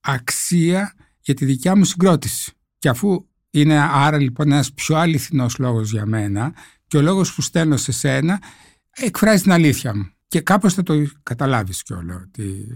αξία 0.01 0.95
για 1.21 1.35
τη 1.35 1.45
δικιά 1.45 1.77
μου 1.77 1.85
συγκρότηση. 1.85 2.53
Και 2.79 2.89
αφού 2.89 3.27
είναι 3.51 3.81
άρα 3.81 4.19
λοιπόν 4.19 4.53
ένας 4.53 4.73
πιο 4.73 4.97
αληθινός 4.97 5.59
λόγος 5.59 5.91
για 5.91 6.07
μένα 6.07 6.55
και 6.87 6.97
ο 6.97 7.03
λόγος 7.03 7.35
που 7.35 7.43
στέλνω 7.43 7.77
σε 7.77 7.93
σένα 7.93 8.43
εκφράζει 8.91 9.43
την 9.43 9.53
αλήθεια 9.53 9.97
μου. 9.97 10.09
Και 10.29 10.41
κάπως 10.41 10.75
θα 10.75 10.83
το 10.83 11.07
καταλάβεις 11.23 11.83
κιόλα 11.83 12.15
ότι 12.15 12.67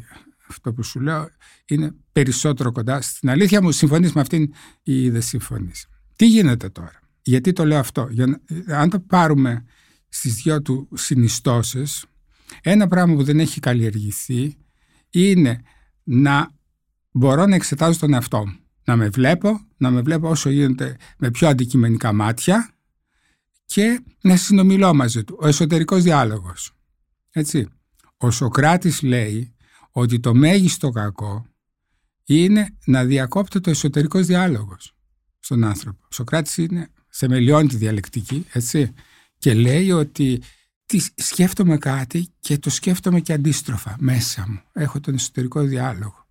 αυτό 0.49 0.73
που 0.73 0.83
σου 0.83 1.01
λέω 1.01 1.29
είναι 1.67 1.95
περισσότερο 2.13 2.73
κοντά 2.73 3.01
στην 3.01 3.31
αλήθεια 3.31 3.63
μου. 3.63 3.71
Συμφωνείς 3.71 4.13
με 4.13 4.21
αυτήν 4.21 4.53
ή 4.83 5.11
δεν 5.11 5.23
συμφωνείς. 5.23 5.87
Τι 6.17 6.27
γίνεται 6.27 6.69
τώρα; 6.69 7.01
Γιατί 7.23 7.53
το 7.53 7.65
λέω 7.65 7.79
αυτό; 7.79 8.09
Για 8.11 8.41
αν 8.67 8.91
το 8.91 9.01
πάρουμε 9.01 9.65
στις 10.09 10.35
δυο 10.35 10.63
του 10.63 10.89
συνιστώσεις 10.95 12.05
ένα 12.63 12.89
πράγμα 12.89 13.15
που 13.15 13.23
δεν 13.23 13.41
έχει 13.41 13.61
καλλιεργηθεί 13.61 14.57
είναι 15.11 15.63
να 16.03 16.51
μπορώ 17.11 17.47
να 17.47 17.55
εξετάζω 17.55 17.99
τον 17.99 18.13
εαυτό 18.15 18.47
μου. 18.47 18.59
Να 18.85 18.97
με 18.97 19.09
βλέπω, 19.09 19.67
να 19.77 19.91
με 19.91 20.01
βλέπω 20.01 20.29
όσο 20.29 20.51
γίνεται 20.51 20.97
με 21.19 21.31
πιο 21.31 21.49
αντικειμενικά 21.49 22.13
μάτια 22.13 22.71
και 23.65 24.03
να 24.21 24.37
συνομιλώ 24.37 24.95
μαζί 24.95 25.25
του. 25.25 25.39
Ο 25.41 25.47
εσωτερικός 25.47 26.03
διάλογος. 26.03 26.73
Έτσι. 27.31 27.69
Ο 28.17 28.31
Σοκράτης 28.31 29.03
λέει 29.03 29.55
ότι 29.91 30.21
το 30.21 30.35
μέγιστο 30.35 30.91
κακό 30.91 31.47
είναι 32.25 32.77
να 32.85 33.05
διακόπτει 33.05 33.61
το 33.61 33.71
εσωτερικός 33.71 34.27
διάλογος 34.27 34.95
στον 35.39 35.65
άνθρωπο. 35.65 35.99
Ο 36.03 36.15
Σοκράτης 36.15 36.57
είναι 36.57 36.91
θεμελιώνει 37.09 37.69
τη 37.69 37.77
διαλεκτική, 37.77 38.47
έτσι 38.53 38.93
και 39.39 39.55
λέει 39.55 39.91
ότι 39.91 40.43
τι, 40.87 40.99
σκέφτομαι 41.15 41.79
κάτι 41.79 42.29
και 42.41 42.59
το 42.59 42.71
σκέφτομαι 42.71 43.21
και 43.21 43.33
αντίστροφα 43.33 43.97
μέσα 43.99 44.45
μου. 44.49 44.61
Έχω 44.73 45.01
τον 45.01 45.15
εσωτερικό 45.15 45.61
διάλογο 45.61 46.27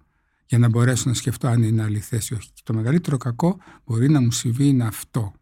για 0.46 0.58
να 0.58 0.70
μπορέσω 0.70 1.10
να 1.10 1.14
σκεφτώ 1.14 1.48
αν 1.48 1.64
είναι 1.64 1.84
αληθές 1.84 2.30
ή 2.30 2.34
όχι. 2.34 2.50
Και 2.54 2.62
το 2.64 2.74
μεγαλύτερο 2.74 3.18
κακό 3.18 3.58
μπορεί 3.86 4.10
να 4.10 4.22
μου 4.22 4.32
συμβεί 4.32 4.68
είναι 4.68 4.86
αυτό. 4.86 5.34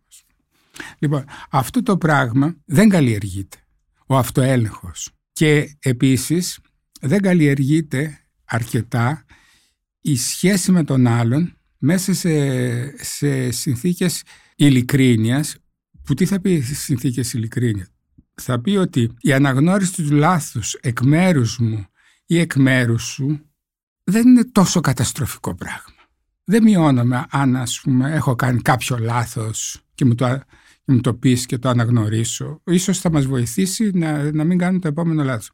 Λοιπόν, 1.00 1.26
αυτό 1.50 1.84
το 1.84 1.98
πράγμα 1.98 2.56
δεν 2.66 2.90
καλλιεργείται. 2.90 3.58
Ο 4.06 4.18
αυτοέλεγχος. 4.18 5.12
Και 5.32 5.78
επίσης 5.80 6.60
δεν 7.02 7.22
καλλιεργείται 7.22 8.20
αρκετά 8.46 9.26
η 10.02 10.18
σχέση 10.18 10.72
με 10.72 10.84
τον 10.84 11.08
άλλον 11.08 11.58
μέσα 11.78 12.14
σε, 12.14 13.04
σε 13.04 13.52
συνθήκες 13.52 14.24
ειλικρίνειας 14.56 15.56
που 16.06 16.14
τι 16.14 16.26
θα 16.26 16.40
πει 16.40 16.62
στις 16.62 16.80
συνθήκες 16.80 17.34
ειλικρίνεια; 17.34 17.88
Θα 18.34 18.62
πει 18.62 18.76
ότι 18.76 19.12
η 19.20 19.34
αναγνώριση 19.34 19.94
του 19.94 20.12
λάθους 20.12 20.74
εκ 20.74 21.02
μέρους 21.02 21.58
μου 21.58 21.86
ή 22.26 22.40
εκ 22.40 22.56
μέρους 22.56 23.04
σου 23.04 23.40
δεν 24.04 24.28
είναι 24.28 24.46
τόσο 24.46 24.80
καταστροφικό 24.80 25.56
πράγμα. 25.56 25.96
δεν 26.44 26.64
μειώνομαι 26.64 27.26
αν 27.30 27.56
ας 27.56 27.82
πούμε 27.84 28.14
έχω 28.14 28.36
κάνει 28.36 28.62
κάποιο 28.62 28.98
λάθος 28.98 29.82
και 29.96 30.06
μου 30.06 30.16
το, 30.16 30.42
και 30.86 30.92
μου 30.92 31.02
το 31.02 31.14
πεις 31.14 31.46
και 31.46 31.58
το 31.58 31.70
αναγνωρίσω. 31.70 32.62
Ίσως 32.66 33.00
θα 33.00 33.12
μας 33.12 33.26
βοηθήσει 33.26 33.92
να, 33.94 34.32
να 34.32 34.44
μην 34.44 34.58
κάνουμε 34.58 34.80
το 34.80 34.88
επόμενο 34.88 35.24
λάθος. 35.24 35.52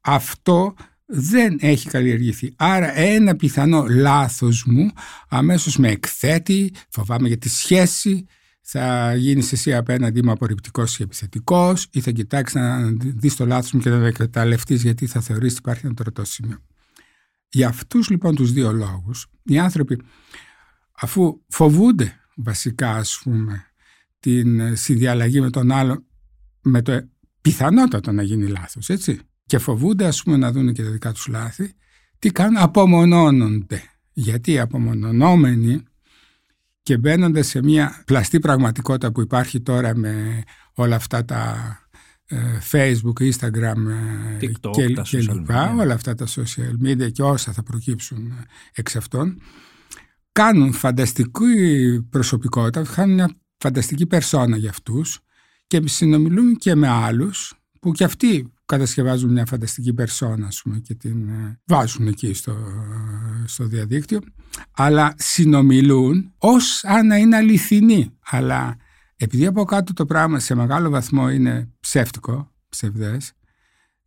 Αυτό 0.00 0.74
δεν 1.06 1.56
έχει 1.60 1.88
καλλιεργηθεί. 1.88 2.52
Άρα 2.56 2.98
ένα 2.98 3.36
πιθανό 3.36 3.86
λάθος 3.88 4.64
μου 4.66 4.90
αμέσως 5.28 5.76
με 5.76 5.88
εκθέτει, 5.88 6.72
φοβάμαι 6.88 7.28
για 7.28 7.38
τη 7.38 7.48
σχέση, 7.48 8.26
θα 8.70 9.14
γίνεις 9.14 9.52
εσύ 9.52 9.74
απέναντί 9.74 10.22
μου 10.22 10.30
απορριπτικός 10.30 10.98
ή 10.98 11.02
επιθετικός, 11.02 11.86
ή 11.90 12.00
θα 12.00 12.10
κοιτάξεις 12.10 12.60
να 12.60 12.90
δεις 12.98 13.36
το 13.36 13.46
λάθος 13.46 13.72
μου 13.72 13.80
και 13.80 13.90
να 13.90 13.98
το 13.98 14.04
εκμεταλλευτείς 14.04 14.82
γιατί 14.82 15.06
θα 15.06 15.20
θεωρήσει 15.20 15.50
ότι 15.50 15.58
υπάρχει 15.58 15.86
ένα 15.86 15.94
τροτό 15.94 16.24
σημείο. 16.24 16.58
Για 17.48 17.68
αυτούς 17.68 18.10
λοιπόν 18.10 18.34
τους 18.34 18.52
δύο 18.52 18.72
λόγους, 18.72 19.26
οι 19.42 19.58
άνθρωποι, 19.58 20.00
αφού 20.92 21.40
φοβούνται 21.48 22.20
βασικά, 22.36 22.90
ας 22.90 23.20
πούμε, 23.22 23.64
την 24.20 24.76
συνδιαλλαγή 24.76 25.40
με 25.40 25.50
τον 25.50 25.72
άλλο, 25.72 26.04
με 26.62 26.82
το 26.82 27.08
πιθανότατο 27.40 28.12
να 28.12 28.22
γίνει 28.22 28.46
λάθος, 28.46 28.88
έτσι. 28.88 29.20
Και 29.46 29.58
φοβούνται, 29.58 30.06
ας 30.06 30.22
πούμε, 30.22 30.36
να 30.36 30.52
δουν 30.52 30.72
και 30.72 30.82
τα 30.82 30.90
δικά 30.90 31.12
τους 31.12 31.26
λάθη, 31.26 31.72
τι 32.18 32.30
κάνουν, 32.30 32.56
απομονώνονται. 32.56 33.82
Γιατί 34.12 34.58
απομονωνόμενοι 34.58 35.82
και 36.88 36.98
μπαίνοντα 36.98 37.42
σε 37.42 37.62
μια 37.62 38.02
πλαστή 38.06 38.38
πραγματικότητα 38.38 39.12
που 39.12 39.20
υπάρχει 39.20 39.60
τώρα 39.60 39.96
με 39.96 40.42
όλα 40.74 40.96
αυτά 40.96 41.24
τα 41.24 41.56
ε, 42.26 42.36
Facebook, 42.70 43.30
Instagram 43.30 43.76
ε, 43.88 44.36
TikTok, 44.40 44.70
και, 44.70 44.92
τα 44.94 45.02
και 45.02 45.18
social 45.18 45.34
λοιπά, 45.34 45.74
media. 45.74 45.78
όλα 45.80 45.94
αυτά 45.94 46.14
τα 46.14 46.26
social 46.26 46.86
media 46.86 47.12
και 47.12 47.22
όσα 47.22 47.52
θα 47.52 47.62
προκύψουν 47.62 48.32
εξ 48.74 48.96
αυτών, 48.96 49.40
κάνουν 50.32 50.72
φανταστική 50.72 52.06
προσωπικότητα, 52.10 52.82
κάνουν 52.94 53.14
μια 53.14 53.30
φανταστική 53.58 54.06
περσόνα 54.06 54.56
για 54.56 54.70
αυτούς 54.70 55.20
και 55.66 55.82
συνομιλούν 55.84 56.56
και 56.56 56.74
με 56.74 56.88
άλλους 56.88 57.54
που 57.80 57.92
και 57.92 58.04
αυτοί 58.04 58.52
κατασκευάζουν 58.68 59.32
μια 59.32 59.46
φανταστική 59.46 59.94
περσόνα 59.94 60.46
ας 60.46 60.60
πούμε, 60.62 60.78
και 60.78 60.94
την 60.94 61.28
ε, 61.28 61.60
βάζουν 61.66 62.06
εκεί 62.06 62.32
στο, 62.32 62.56
στο 63.46 63.64
διαδίκτυο 63.64 64.20
αλλά 64.72 65.14
συνομιλούν 65.16 66.32
ως 66.38 66.84
αν 66.84 67.06
να 67.06 67.16
είναι 67.16 67.36
αληθινοί 67.36 68.18
αλλά 68.20 68.76
επειδή 69.16 69.46
από 69.46 69.64
κάτω 69.64 69.92
το 69.92 70.06
πράγμα 70.06 70.38
σε 70.38 70.54
μεγάλο 70.54 70.90
βαθμό 70.90 71.30
είναι 71.30 71.72
ψεύτικο, 71.80 72.52
ψευδές 72.68 73.32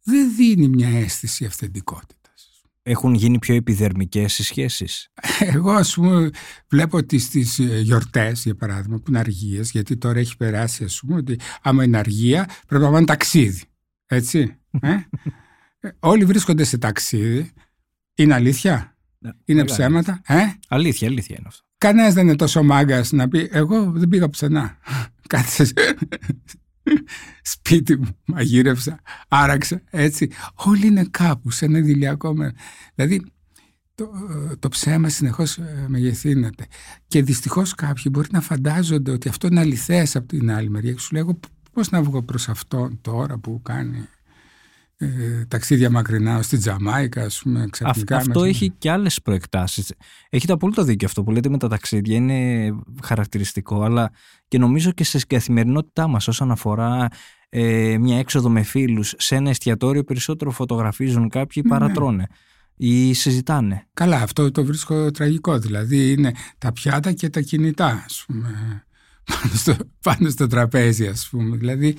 δεν 0.04 0.36
δίνει 0.36 0.68
μια 0.68 0.90
αίσθηση 0.90 1.46
αυθεντικότητας. 1.46 2.62
Έχουν 2.84 3.14
γίνει 3.14 3.40
πιο 3.40 3.56
επιδερμικές 3.56 4.40
οι 4.40 4.44
σχέσεις; 4.44 5.08
Εγώ 5.54 5.72
ας 5.72 5.94
πούμε 5.94 6.30
βλέπω 6.70 6.98
ότι 6.98 7.20
στις 7.20 7.60
ε, 7.60 7.80
γιορτές 7.80 8.44
για 8.44 8.56
παράδειγμα 8.56 8.98
που 8.98 9.04
είναι 9.08 9.20
αργίες 9.20 9.72
γιατί 9.72 9.98
τώρα 9.98 10.20
έχει 10.20 10.38
περάσει 10.38 10.84
ας 10.84 11.00
πούμε 11.00 11.16
ότι 11.16 11.40
άμα 11.62 11.84
είναι 11.84 11.98
αργία 11.98 12.50
πρέπει 12.68 12.84
να 12.84 12.92
πάνε 12.92 13.06
ταξίδι. 13.06 13.71
Έτσι. 14.16 14.56
Ε; 14.82 14.92
Ε, 15.80 15.90
Όλοι 16.00 16.26
βρίσκονται 16.26 16.64
σε 16.64 16.78
ταξίδι. 16.78 17.52
Είναι 18.16 18.34
αλήθεια; 18.34 18.96
Είναι 19.20 19.34
μεγάλη 19.46 19.66
ψέματα; 19.66 20.22
Ε; 20.26 20.40
Αλήθεια, 20.68 21.08
αλήθεια 21.08 21.36
είναι 21.40 21.48
αυτό. 21.48 21.64
Κανένας 21.78 22.14
δεν 22.14 22.28
είναι 22.28 22.36
τόσο 22.36 22.64
μάγκας 22.64 23.12
να 23.12 23.28
πει: 23.28 23.50
Εγώ 23.52 23.92
δεν 23.92 24.10
πήγα 24.10 24.30
πουθενά. 24.30 24.78
Κάθισα 25.28 25.74
σπίτι 27.54 27.98
μου, 27.98 28.18
μαγείρευσα, 28.26 29.00
άραξα. 29.28 29.82
Έτσι. 29.90 30.32
Όλοι 30.56 30.88
είναι 30.88 31.08
κάπους 31.12 31.56
σε 31.56 31.66
ένα 31.66 31.78
ηλιακό 31.78 32.36
μέρος. 32.36 32.54
Δηλαδή 32.96 33.26
το, 33.96 34.12
το 34.60 34.70
ψέμα 34.70 35.10
συνεχώς 35.10 35.60
μεγεθύνεται. 35.88 36.66
Και 37.08 37.24
δυστυχώς 37.24 37.76
κάποιοι 37.76 38.04
μπορεί 38.12 38.28
να 38.32 38.42
φαντάζονται 38.42 39.12
ότι 39.12 39.30
αυτό 39.30 39.48
είναι 39.48 39.60
αληθές 39.60 40.16
από 40.16 40.28
την 40.28 40.52
άλλη 40.52 40.70
μεριά. 40.70 40.92
Και 40.92 41.00
σου 41.00 41.16
λέω: 41.16 41.40
Πώς 41.72 41.90
να 41.90 42.02
βγω 42.04 42.24
προς 42.24 42.50
αυτόν 42.50 42.98
τώρα 43.02 43.38
που 43.38 43.62
κάνει 43.62 44.08
ε, 44.98 45.46
ταξίδια 45.48 45.90
μακρινά 45.90 46.42
στην 46.42 46.60
Τζαμάικα, 46.60 47.24
ας 47.24 47.42
πούμε, 47.44 47.68
ξαφνικά. 47.70 48.16
Αυτό 48.16 48.40
μέσα- 48.40 48.50
έχει 48.50 48.70
και 48.78 48.92
άλλες 48.92 49.22
προεκτάσεις. 49.22 49.94
Έχετε 50.30 50.54
απόλυτο 50.54 50.84
δίκιο 50.84 51.08
αυτό 51.08 51.24
που 51.24 51.32
λέτε 51.32 51.50
με 51.50 51.58
τα 51.58 51.68
ταξίδια. 51.68 52.16
Είναι 52.16 52.70
χαρακτηριστικό, 53.04 53.84
αλλά 53.84 54.12
και 54.48 54.58
νομίζω 54.58 54.92
και 54.92 55.04
στην 55.04 55.22
καθημερινότητά 55.28 56.08
μας 56.08 56.28
όσον 56.28 56.52
αφορά 56.52 57.08
ε, 57.50 57.98
μια 57.98 58.18
έξοδο 58.18 58.50
με 58.50 58.64
φίλους 58.64 59.14
σε 59.18 59.36
ένα 59.36 59.50
εστιατόριο 59.50 60.04
περισσότερο 60.04 60.52
φωτογραφίζουν 60.52 61.30
κάποιοι 61.30 61.64
Ναι, 61.66 61.72
παρά 61.72 61.88
ναι. 61.88 61.94
τρώνε 61.94 62.28
ή 62.76 63.14
συζητάνε. 63.14 63.88
Καλά, 63.94 64.22
αυτό 64.22 64.52
το 64.52 64.66
βρίσκω 64.66 65.12
τραγικό. 65.12 65.60
Δηλαδή 65.60 66.12
είναι 66.12 66.34
τα 66.58 66.72
πιάτα 66.72 67.12
και 67.12 67.30
τα 67.30 67.42
κινητά, 67.42 68.04
ας 68.06 68.24
πούμε, 68.28 68.50
πάνω 69.24 69.54
στο, 69.56 69.76
πάνω 70.02 70.30
στο 70.30 70.48
τραπέζι, 70.48 71.08
ας 71.08 71.28
πούμε. 71.30 71.58
Δηλαδή 71.58 71.96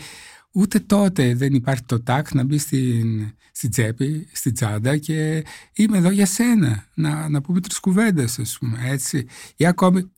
ούτε 0.52 0.78
τότε 0.78 1.34
δεν 1.34 1.54
υπάρχει 1.54 1.82
το 1.86 2.02
τάκ 2.02 2.34
να 2.34 2.44
μπει 2.44 2.58
στην, 2.58 3.32
στην 3.52 3.70
τσέπη, 3.70 4.28
στην 4.32 4.54
τσάντα 4.54 4.96
και 4.96 5.44
είμαι 5.72 5.98
εδώ 5.98 6.10
για 6.10 6.26
σένα, 6.26 6.86
να, 6.94 7.28
να 7.28 7.40
πούμε 7.40 7.60
τρεις 7.60 7.78
κουβέντες, 7.80 8.38
ας 8.38 8.56
πούμε, 8.58 8.78
έτσι. 8.82 9.26
Ή 9.56 9.66
ακόμη, 9.66 10.10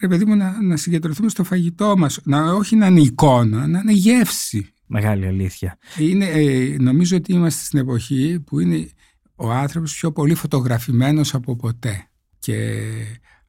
ρε 0.00 0.08
παιδί 0.08 0.24
μου, 0.24 0.36
να, 0.36 0.62
να 0.62 0.76
συγκεντρωθούμε 0.76 1.28
στο 1.28 1.44
φαγητό 1.44 1.96
μας, 1.96 2.20
να, 2.24 2.52
όχι 2.52 2.76
να 2.76 2.86
είναι 2.86 3.00
εικόνα, 3.00 3.66
να 3.66 3.78
είναι 3.78 3.92
γεύση. 3.92 4.72
Μεγάλη 4.86 5.26
αλήθεια. 5.26 5.78
Είναι, 5.98 6.26
ε, 6.26 6.76
νομίζω 6.78 7.16
ότι 7.16 7.32
είμαστε 7.32 7.64
στην 7.64 7.78
εποχή 7.78 8.40
που 8.46 8.60
είναι 8.60 8.88
ο 9.34 9.50
άνθρωπος 9.52 9.94
πιο 9.94 10.12
πολύ 10.12 10.34
φωτογραφημένος 10.34 11.34
από 11.34 11.56
ποτέ. 11.56 12.06
Και 12.38 12.80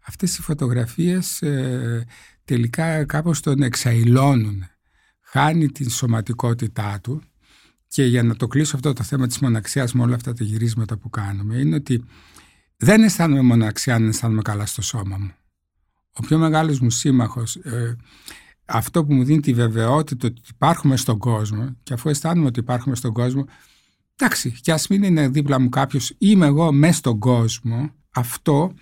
αυτές 0.05 0.37
οι 0.37 0.41
φωτογραφίες 0.41 1.41
ε, 1.41 2.05
τελικά 2.45 3.05
κάπως 3.05 3.39
τον 3.39 3.61
εξαϊλώνουν. 3.61 4.63
Χάνει 5.21 5.71
την 5.71 5.89
σωματικότητά 5.89 6.99
του 7.03 7.21
και 7.87 8.03
για 8.03 8.23
να 8.23 8.35
το 8.35 8.47
κλείσω 8.47 8.75
αυτό 8.75 8.93
το 8.93 9.03
θέμα 9.03 9.27
της 9.27 9.39
μοναξιάς 9.39 9.93
με 9.93 10.01
όλα 10.01 10.15
αυτά 10.15 10.33
τα 10.33 10.43
γυρίσματα 10.43 10.97
που 10.97 11.09
κάνουμε 11.09 11.57
είναι 11.57 11.75
ότι 11.75 12.03
δεν 12.77 13.03
αισθάνομαι 13.03 13.41
μοναξιά 13.41 13.95
αν 13.95 14.07
αισθάνομαι 14.07 14.41
καλά 14.41 14.65
στο 14.65 14.81
σώμα 14.81 15.17
μου. 15.17 15.31
Ο 16.13 16.21
πιο 16.21 16.37
μεγάλος 16.37 16.79
μου 16.79 16.89
σύμμαχος, 16.89 17.55
ε, 17.55 17.95
αυτό 18.65 19.05
που 19.05 19.13
μου 19.13 19.23
δίνει 19.23 19.39
τη 19.39 19.53
βεβαιότητα 19.53 20.27
ότι 20.27 20.41
υπάρχουμε 20.49 20.97
στον 20.97 21.17
κόσμο 21.17 21.75
και 21.83 21.93
αφού 21.93 22.09
αισθάνομαι 22.09 22.47
ότι 22.47 22.59
υπάρχουμε 22.59 22.95
στον 22.95 23.13
κόσμο, 23.13 23.45
εντάξει, 24.15 24.51
και 24.61 24.71
ας 24.71 24.87
μην 24.87 25.03
είναι 25.03 25.27
δίπλα 25.27 25.59
μου 25.59 25.69
κάποιος, 25.69 26.15
είμαι 26.17 26.45
εγώ 26.45 26.71
μέσα 26.71 26.93
στον 26.93 27.19
κόσμο, 27.19 27.93
αυτό 28.11 28.73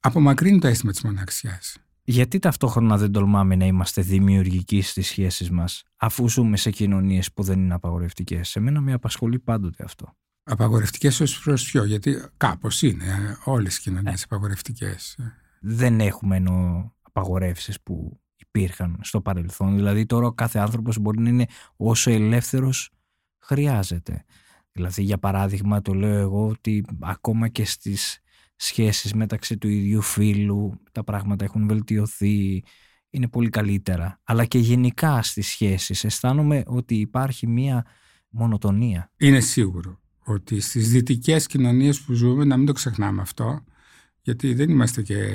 απομακρύνει 0.00 0.58
το 0.58 0.66
αίσθημα 0.66 0.92
της 0.92 1.02
μοναξιάς. 1.02 1.76
Γιατί 2.10 2.38
ταυτόχρονα 2.38 2.96
δεν 2.96 3.12
τολμάμε 3.12 3.56
να 3.56 3.66
είμαστε 3.66 4.02
δημιουργικοί 4.02 4.80
στις 4.80 5.06
σχέσεις 5.06 5.50
μας 5.50 5.82
αφού 5.96 6.28
ζούμε 6.28 6.56
σε 6.56 6.70
κοινωνίες 6.70 7.32
που 7.32 7.42
δεν 7.42 7.58
είναι 7.58 7.74
απαγορευτικές; 7.74 8.48
Σε 8.48 8.60
μένα 8.60 8.80
με 8.80 8.92
απασχολεί 8.92 9.38
πάντοτε 9.38 9.84
αυτό. 9.84 10.16
Απαγορευτικές 10.42 11.20
ως 11.20 11.40
προς 11.40 11.64
ποιο, 11.64 11.84
γιατί 11.84 12.22
κάπως 12.36 12.82
είναι 12.82 13.04
ε, 13.04 13.36
όλες 13.44 13.76
οι 13.76 13.80
κοινωνίες 13.80 14.22
απαγορευτικές. 14.22 15.18
δεν 15.60 16.00
έχουμε 16.00 16.36
ενώ 16.36 16.92
απαγορεύσεις 17.02 17.80
που 17.80 18.20
υπήρχαν 18.36 18.98
στο 19.02 19.20
παρελθόν. 19.20 19.74
Δηλαδή 19.76 20.06
τώρα 20.06 20.26
ο 20.26 20.32
κάθε 20.32 20.58
άνθρωπος 20.58 20.98
μπορεί 20.98 21.20
να 21.20 21.28
είναι 21.28 21.46
όσο 21.76 22.10
ελεύθερος 22.10 22.90
χρειάζεται. 23.38 24.24
Δηλαδή 24.72 25.02
για 25.02 25.18
παράδειγμα 25.18 25.82
το 25.82 25.94
λέω 25.94 26.18
εγώ 26.18 26.46
ότι 26.46 26.84
ακόμα 27.00 27.48
και 27.48 27.64
στις 27.64 28.20
σχέσεις 28.62 29.14
μεταξύ 29.14 29.58
του 29.58 29.68
ίδιου 29.68 30.02
φίλου 30.02 30.80
τα 30.92 31.04
πράγματα 31.04 31.44
έχουν 31.44 31.68
βελτιωθεί, 31.68 32.62
είναι 33.10 33.28
πολύ 33.28 33.48
καλύτερα. 33.48 34.20
Αλλά 34.24 34.44
και 34.44 34.58
γενικά 34.58 35.22
στις 35.22 35.46
σχέσεις 35.46 36.04
αισθάνομαι 36.04 36.62
ότι 36.66 36.94
υπάρχει 36.94 37.46
μία 37.46 37.86
μονοτονία. 38.28 39.10
Είναι 39.16 39.40
σίγουρο 39.40 40.00
ότι 40.24 40.60
στις 40.60 40.90
δυτικές 40.90 41.46
κοινωνίες 41.46 42.00
που 42.00 42.12
ζούμε, 42.12 42.44
να 42.44 42.56
μην 42.56 42.66
το 42.66 42.72
ξεχνάμε 42.72 43.20
αυτό, 43.22 43.64
γιατί 44.22 44.54
δεν 44.54 44.70
είμαστε 44.70 45.02
και 45.02 45.28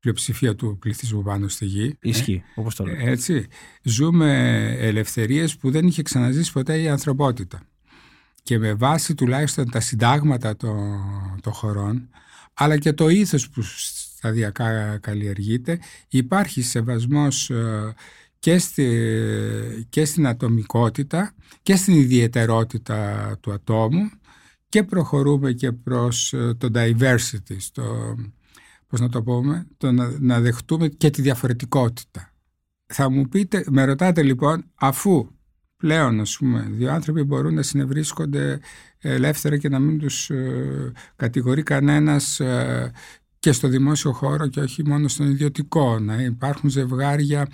πλειοψηφία 0.00 0.54
του 0.54 0.78
πληθυσμού 0.78 1.22
πάνω 1.22 1.48
στη 1.48 1.64
γη. 1.64 1.98
Ισχύει, 2.00 2.42
όπως 2.54 2.74
το 2.74 2.84
λέω. 2.84 2.96
Ε, 2.96 3.10
έτσι. 3.10 3.46
Ζούμε 3.82 4.30
ελευθερίες 4.78 5.56
που 5.56 5.70
δεν 5.70 5.86
είχε 5.86 6.02
ξαναζήσει 6.02 6.52
ποτέ 6.52 6.80
η 6.80 6.88
ανθρωπότητα. 6.88 7.60
Και 8.42 8.58
με 8.58 8.74
βάση 8.74 9.14
τουλάχιστον 9.14 9.70
τα 9.70 9.80
συντάγματα 9.80 10.56
των, 10.56 11.00
των 11.40 11.52
χωρών, 11.52 12.08
αλλά 12.56 12.78
και 12.78 12.92
το 12.92 13.08
ήθος 13.08 13.50
που 13.50 13.62
σταδιακά 13.62 14.98
καλλιεργείται, 14.98 15.78
υπάρχει 16.08 16.62
σεβασμός 16.62 17.50
ε, 17.50 17.94
και, 18.38 18.58
στη, 18.58 19.86
και 19.88 20.04
στην 20.04 20.26
ατομικότητα 20.26 21.34
και 21.62 21.76
στην 21.76 21.94
ιδιαιτερότητα 21.94 23.30
του 23.40 23.52
ατόμου 23.52 24.10
και 24.68 24.82
προχωρούμε 24.82 25.52
και 25.52 25.72
προς 25.72 26.32
ε, 26.32 26.54
το 26.58 26.70
diversity, 26.74 27.56
στο, 27.58 28.14
πώς 28.86 29.00
να 29.00 29.08
το 29.08 29.22
πούμε, 29.22 29.66
το 29.76 29.92
να, 29.92 30.18
να 30.20 30.40
δεχτούμε 30.40 30.88
και 30.88 31.10
τη 31.10 31.22
διαφορετικότητα. 31.22 32.34
Θα 32.86 33.10
μου 33.10 33.28
πείτε, 33.28 33.64
με 33.68 33.84
ρωτάτε 33.84 34.22
λοιπόν, 34.22 34.64
αφού 34.74 35.35
πλέον 35.76 36.20
ας 36.20 36.36
πούμε, 36.36 36.66
δύο 36.70 36.92
άνθρωποι 36.92 37.22
μπορούν 37.22 37.54
να 37.54 37.62
συνευρίσκονται 37.62 38.60
ελεύθερα 38.98 39.56
και 39.56 39.68
να 39.68 39.78
μην 39.78 39.98
τους 39.98 40.30
ε, 40.30 40.92
κατηγορεί 41.16 41.62
κανένας 41.62 42.40
ε, 42.40 42.92
και 43.38 43.52
στο 43.52 43.68
δημόσιο 43.68 44.12
χώρο 44.12 44.46
και 44.46 44.60
όχι 44.60 44.84
μόνο 44.84 45.08
στον 45.08 45.30
ιδιωτικό. 45.30 45.98
Να 45.98 46.22
υπάρχουν 46.22 46.70
ζευγάρια 46.70 47.48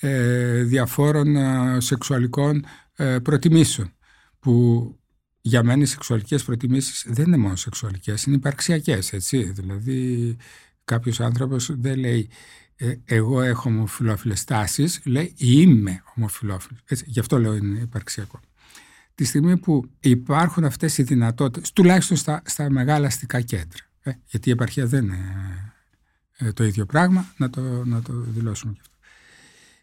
ε, 0.00 0.62
διαφόρων 0.62 1.36
ε, 1.36 1.80
σεξουαλικών 1.80 2.64
ε, 2.96 3.18
προτιμήσεων 3.18 3.92
που 4.38 4.92
για 5.40 5.62
μένα 5.62 5.82
οι 5.82 5.86
σεξουαλικές 5.86 6.44
προτιμήσεις 6.44 7.06
δεν 7.08 7.26
είναι 7.26 7.36
μόνο 7.36 7.56
σεξουαλικές, 7.56 8.24
είναι 8.24 8.36
υπαρξιακές, 8.36 9.12
έτσι. 9.12 9.42
Δηλαδή 9.42 10.36
κάποιος 10.84 11.20
άνθρωπος 11.20 11.70
δεν 11.78 11.98
λέει 11.98 12.30
ε, 12.80 12.94
εγώ 13.04 13.42
έχω 13.42 13.68
ομοφιλόφιλες 13.68 14.44
τάσεις, 14.44 15.00
λέει 15.04 15.34
είμαι 15.36 16.02
ομοφιλόφιλος. 16.16 16.80
Έτσι, 16.84 17.04
γι' 17.06 17.20
αυτό 17.20 17.38
λέω 17.38 17.54
είναι 17.54 17.78
υπαρξιακό. 17.78 18.40
Τη 19.14 19.24
στιγμή 19.24 19.56
που 19.56 19.90
υπάρχουν 20.00 20.64
αυτές 20.64 20.98
οι 20.98 21.02
δυνατότητες, 21.02 21.72
τουλάχιστον 21.72 22.16
στα, 22.16 22.42
στα 22.44 22.70
μεγάλα 22.70 23.06
αστικά 23.06 23.40
κέντρα, 23.40 23.82
ε, 24.00 24.12
γιατί 24.26 24.48
η 24.48 24.52
επαρχία 24.52 24.86
δεν 24.86 25.04
είναι 25.04 25.72
ε, 26.36 26.52
το 26.52 26.64
ίδιο 26.64 26.86
πράγμα, 26.86 27.32
να 27.36 27.50
το, 27.50 27.84
να 27.84 28.02
το 28.02 28.12
δηλώσουμε 28.12 28.72
και 28.72 28.80
αυτό. 28.80 28.94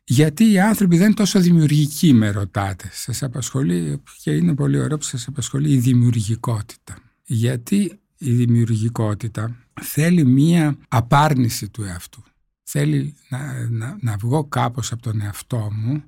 Γιατί 0.03 0.51
οι 0.51 0.60
άνθρωποι 0.60 0.97
δεν 0.97 1.05
είναι 1.05 1.15
τόσο 1.15 1.39
δημιουργικοί, 1.39 2.13
με 2.13 2.29
ρωτάτε. 2.29 2.89
Σας 2.91 3.23
απασχολεί, 3.23 4.01
και 4.21 4.31
είναι 4.31 4.55
πολύ 4.55 4.79
ωραίο 4.79 4.97
που 4.97 5.03
σας 5.03 5.27
απασχολεί 5.27 5.71
η 5.71 5.77
δημιουργικότητα. 5.77 6.97
Γιατί 7.23 7.99
η 8.17 8.31
δημιουργικότητα 8.31 9.55
θέλει 9.81 10.25
μία 10.25 10.77
απάρνηση 10.88 11.69
του 11.69 11.84
εαυτού. 11.84 12.23
Θέλει 12.67 13.15
να, 13.30 13.69
να, 13.69 13.97
να 14.01 14.17
βγω 14.17 14.45
κάπως 14.45 14.91
από 14.91 15.01
τον 15.01 15.21
εαυτό 15.21 15.69
μου 15.71 16.04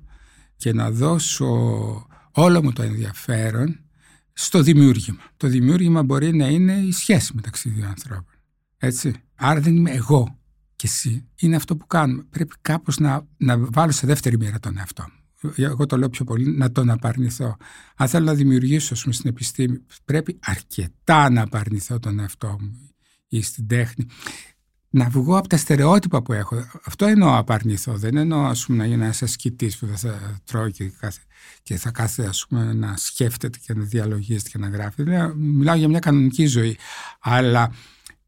και 0.56 0.72
να 0.72 0.90
δώσω 0.90 1.46
όλο 2.32 2.62
μου 2.62 2.72
το 2.72 2.82
ενδιαφέρον 2.82 3.80
στο 4.32 4.62
δημιούργημα. 4.62 5.22
Το 5.36 5.48
δημιούργημα 5.48 6.02
μπορεί 6.02 6.36
να 6.36 6.46
είναι 6.46 6.72
η 6.72 6.92
σχέση 6.92 7.32
μεταξύ 7.34 7.68
δύο 7.68 7.86
ανθρώπων. 7.88 8.34
Έτσι. 8.78 9.14
Άρα 9.34 9.60
δεν 9.60 9.76
είμαι 9.76 9.90
εγώ 9.90 10.38
και 10.76 10.86
εσύ. 10.86 11.28
Είναι 11.36 11.56
αυτό 11.56 11.76
που 11.76 11.86
κάνουμε. 11.86 12.22
Πρέπει 12.30 12.54
κάπως 12.60 12.98
να, 12.98 13.26
να 13.36 13.58
βάλω 13.58 13.92
σε 13.92 14.06
δεύτερη 14.06 14.36
μοίρα 14.36 14.58
τον 14.58 14.78
εαυτό 14.78 15.02
μου. 15.02 15.52
Εγώ 15.56 15.86
το 15.86 15.96
λέω 15.96 16.08
πιο 16.08 16.24
πολύ 16.24 16.56
να 16.56 16.72
τον 16.72 16.90
απαρνηθώ. 16.90 17.56
Αν 17.96 18.08
θέλω 18.08 18.24
να 18.24 18.34
δημιουργήσω 18.34 18.94
πούμε, 19.02 19.14
στην 19.14 19.30
επιστήμη, 19.30 19.78
πρέπει 20.04 20.38
αρκετά 20.42 21.30
να 21.30 21.42
απαρνηθώ 21.42 21.98
τον 21.98 22.18
εαυτό 22.18 22.56
μου 22.60 22.90
ή 23.28 23.42
στην 23.42 23.66
τέχνη. 23.66 24.06
Να 24.90 25.08
βγω 25.08 25.38
από 25.38 25.48
τα 25.48 25.56
στερεότυπα 25.56 26.22
που 26.22 26.32
έχω. 26.32 26.64
Αυτό 26.84 27.06
εννοώ 27.06 27.36
απαρνηθώ. 27.36 27.98
Δεν 27.98 28.16
εννοώ 28.16 28.44
ας 28.44 28.66
πούμε, 28.66 28.78
να 28.78 28.86
γίνω 28.86 29.02
ένας 29.04 29.22
ασκητής 29.22 29.78
που 29.78 29.86
θα 29.96 30.40
τρώει 30.44 30.70
και, 30.70 30.92
κάθε, 31.00 31.20
και 31.62 31.76
θα 31.76 31.90
κάθε 31.90 32.24
ας 32.24 32.46
πούμε, 32.48 32.72
να 32.72 32.96
σκέφτεται 32.96 33.58
και 33.66 33.74
να 33.74 33.84
διαλογίζεται 33.84 34.48
και 34.48 34.58
να 34.58 34.68
γράφει. 34.68 35.02
Δηλαδή, 35.02 35.34
μιλάω 35.36 35.76
για 35.76 35.88
μια 35.88 35.98
κανονική 35.98 36.46
ζωή. 36.46 36.76
Αλλά 37.20 37.72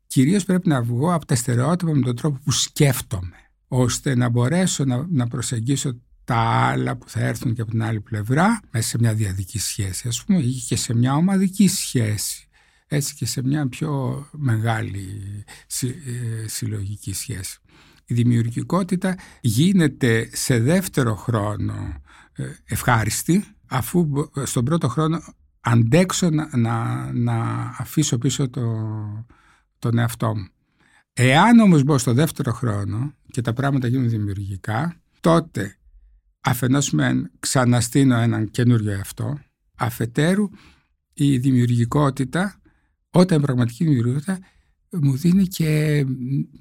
κυρίως 0.07 0.45
πρέπει 0.45 0.69
να 0.69 0.83
βγω 0.83 1.15
από 1.15 1.27
τα 1.27 1.35
στερεότυπα 1.35 1.95
με 1.95 2.01
τον 2.01 2.17
τρόπο 2.17 2.39
που 2.45 2.51
σκέφτομαι, 2.51 3.37
ώστε 3.69 4.15
να 4.15 4.29
μπορέσω 4.29 4.85
να, 4.85 5.07
να 5.11 5.27
προσεγγίσω 5.27 6.01
τα 6.25 6.37
άλλα 6.37 6.97
που 6.97 7.09
θα 7.09 7.21
έρθουν 7.21 7.55
και 7.55 7.61
από 7.61 7.71
την 7.71 7.83
άλλη 7.83 8.01
πλευρά, 8.01 8.61
μέσα 8.71 8.89
σε 8.89 8.99
μια 8.99 9.15
διαδική 9.15 9.59
σχέση, 9.59 10.09
ας 10.09 10.25
πούμε, 10.25 10.39
ή 10.39 10.63
και 10.67 10.77
σε 10.77 10.95
μια 10.95 11.15
ομαδική 11.15 11.69
σχέση, 11.69 12.49
έτσι 12.93 13.15
και 13.15 13.27
σε 13.27 13.43
μια 13.43 13.69
πιο 13.69 14.27
μεγάλη 14.33 15.09
ε, 15.81 16.49
συλλογική 16.49 17.15
σχέση. 17.15 17.59
Η 18.05 18.15
δημιουργικότητα 18.15 19.17
γίνεται 19.41 20.31
σε 20.33 20.61
δεύτερο 20.61 21.15
χρόνο 21.15 22.03
ε, 22.33 22.45
ευχάριστη, 22.65 23.45
αφού 23.67 24.31
στον 24.43 24.65
πρώτο 24.65 24.89
χρόνο 24.89 25.23
αντέξω 25.61 26.31
να, 26.31 26.57
να, 26.57 27.13
να 27.13 27.43
αφήσω 27.79 28.19
πίσω 28.19 28.49
το, 28.49 28.63
τον 29.79 29.99
εαυτό 29.99 30.37
μου. 30.37 30.49
Εάν 31.13 31.59
όμως 31.59 31.83
μπω 31.83 31.99
στο 31.99 32.13
δεύτερο 32.13 32.53
χρόνο 32.53 33.15
και 33.31 33.41
τα 33.41 33.53
πράγματα 33.53 33.87
γίνουν 33.87 34.09
δημιουργικά, 34.09 35.01
τότε 35.21 35.77
αφενός 36.41 36.91
με 36.91 37.31
ξαναστήνω 37.41 38.17
έναν 38.17 38.51
καινούριο 38.51 38.93
εαυτό, 38.93 39.39
αφετέρου 39.75 40.49
η 41.13 41.39
δημιουργικότητα, 41.39 42.60
όταν 43.11 43.39
η 43.39 43.43
πραγματική 43.43 43.85
δημιουργικότητα 43.85 44.39
μου 44.91 45.17
δίνει 45.17 45.47
και 45.47 46.05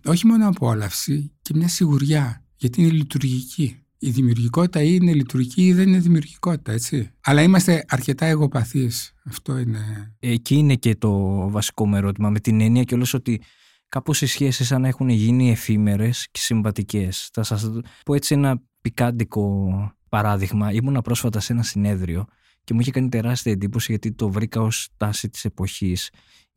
όχι 0.05 0.25
μόνο 0.27 0.47
απόλαυση 0.47 1.31
και 1.41 1.53
μια 1.55 1.67
σιγουριά, 1.67 2.45
γιατί 2.55 2.81
είναι 2.81 2.91
λειτουργική. 2.91 3.83
Η 4.01 4.09
δημιουργικότητα 4.09 4.81
ή 4.81 4.97
είναι 5.01 5.13
λειτουργική 5.13 5.65
ή 5.65 5.73
δεν 5.73 5.87
είναι 5.87 5.99
δημιουργικότητα, 5.99 6.71
έτσι. 6.71 7.11
Αλλά 7.21 7.41
είμαστε 7.41 7.85
αρκετά 7.87 8.25
εγωπαθείς. 8.25 9.13
Αυτό 9.25 9.57
είναι. 9.57 9.79
Εκεί 10.19 10.55
είναι 10.55 10.75
και 10.75 10.95
το 10.95 11.11
βασικό 11.49 11.87
με 11.87 11.97
ερώτημα. 11.97 12.29
Με 12.29 12.39
την 12.39 12.61
έννοια 12.61 12.83
κιόλας 12.83 13.13
ότι 13.13 13.41
κάπως 13.89 14.21
οι 14.21 14.25
σχέσεις 14.25 14.67
σαν 14.67 14.81
να 14.81 14.87
έχουν 14.87 15.09
γίνει 15.09 15.51
εφήμερες 15.51 16.27
και 16.31 16.39
συμβατικές. 16.39 17.29
Θα 17.33 17.43
σας 17.43 17.69
πω 18.05 18.13
έτσι 18.13 18.33
ένα 18.33 18.61
πικάντικο 18.81 19.69
παράδειγμα. 20.09 20.71
Ήμουνα 20.71 21.01
πρόσφατα 21.01 21.39
σε 21.39 21.53
ένα 21.53 21.63
συνέδριο 21.63 22.25
και 22.63 22.73
μου 22.73 22.79
είχε 22.79 22.91
κάνει 22.91 23.09
τεράστια 23.09 23.51
εντύπωση 23.51 23.91
γιατί 23.91 24.11
το 24.11 24.29
βρήκα 24.29 24.61
ως 24.61 24.89
τάση 24.97 25.29
της 25.29 25.45
εποχής. 25.45 26.09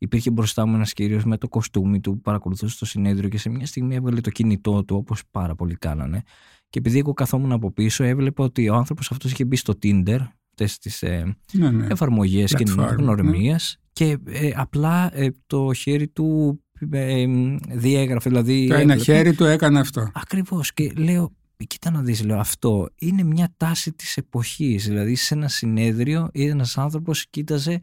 Υπήρχε 0.03 0.31
μπροστά 0.31 0.65
μου 0.65 0.75
ένας 0.75 0.93
κύριο 0.93 1.21
με 1.25 1.37
το 1.37 1.47
κοστούμι 1.47 1.99
του 1.99 2.11
που 2.11 2.21
παρακολουθούσε 2.21 2.77
το 2.79 2.85
συνέδριο 2.85 3.29
και 3.29 3.37
σε 3.37 3.49
μια 3.49 3.65
στιγμή 3.65 3.95
έβγαλε 3.95 4.21
το 4.21 4.29
κινητό 4.29 4.83
του, 4.83 4.95
όπως 4.95 5.21
πάρα 5.31 5.55
πολλοί 5.55 5.75
κάνανε. 5.75 6.23
Και 6.69 6.79
επειδή 6.79 6.99
εγώ 6.99 7.13
καθόμουν 7.13 7.51
από 7.51 7.71
πίσω, 7.71 8.03
έβλεπα 8.03 8.43
ότι 8.43 8.69
ο 8.69 8.75
άνθρωπος 8.75 9.11
αυτός 9.11 9.31
είχε 9.31 9.45
μπει 9.45 9.55
στο 9.55 9.73
Tinder, 9.83 10.19
αυτές 10.49 10.77
τις 10.77 11.03
ε, 11.03 11.35
ναι, 11.51 11.71
ναι. 11.71 11.87
εφαρμογές 11.89 12.53
κοινωνία 12.53 13.59
και 13.93 14.17
ε, 14.25 14.49
απλά 14.55 15.17
ε, 15.17 15.29
το 15.47 15.73
χέρι 15.73 16.07
του 16.07 16.59
ε, 16.91 17.25
διέγραφε. 17.69 18.29
Δηλαδή, 18.29 18.67
το 18.67 18.75
ένα 18.75 18.97
χέρι 18.97 19.33
του 19.33 19.43
έκανε 19.43 19.79
αυτό. 19.79 20.11
Ακριβώς. 20.13 20.73
Και 20.73 20.91
λέω, 20.95 21.31
κοίτα 21.67 21.91
να 21.91 22.01
δεις, 22.01 22.23
λέω, 22.23 22.39
αυτό 22.39 22.89
είναι 22.95 23.23
μια 23.23 23.53
τάση 23.57 23.93
της 23.93 24.17
εποχής. 24.17 24.87
Δηλαδή 24.87 25.15
σε 25.15 25.33
ένα 25.33 25.47
συνέδριο 25.47 26.29
είδε 26.31 26.51
ένας 26.51 26.77
άνθρωπος 26.77 27.27
κοίταζε 27.29 27.79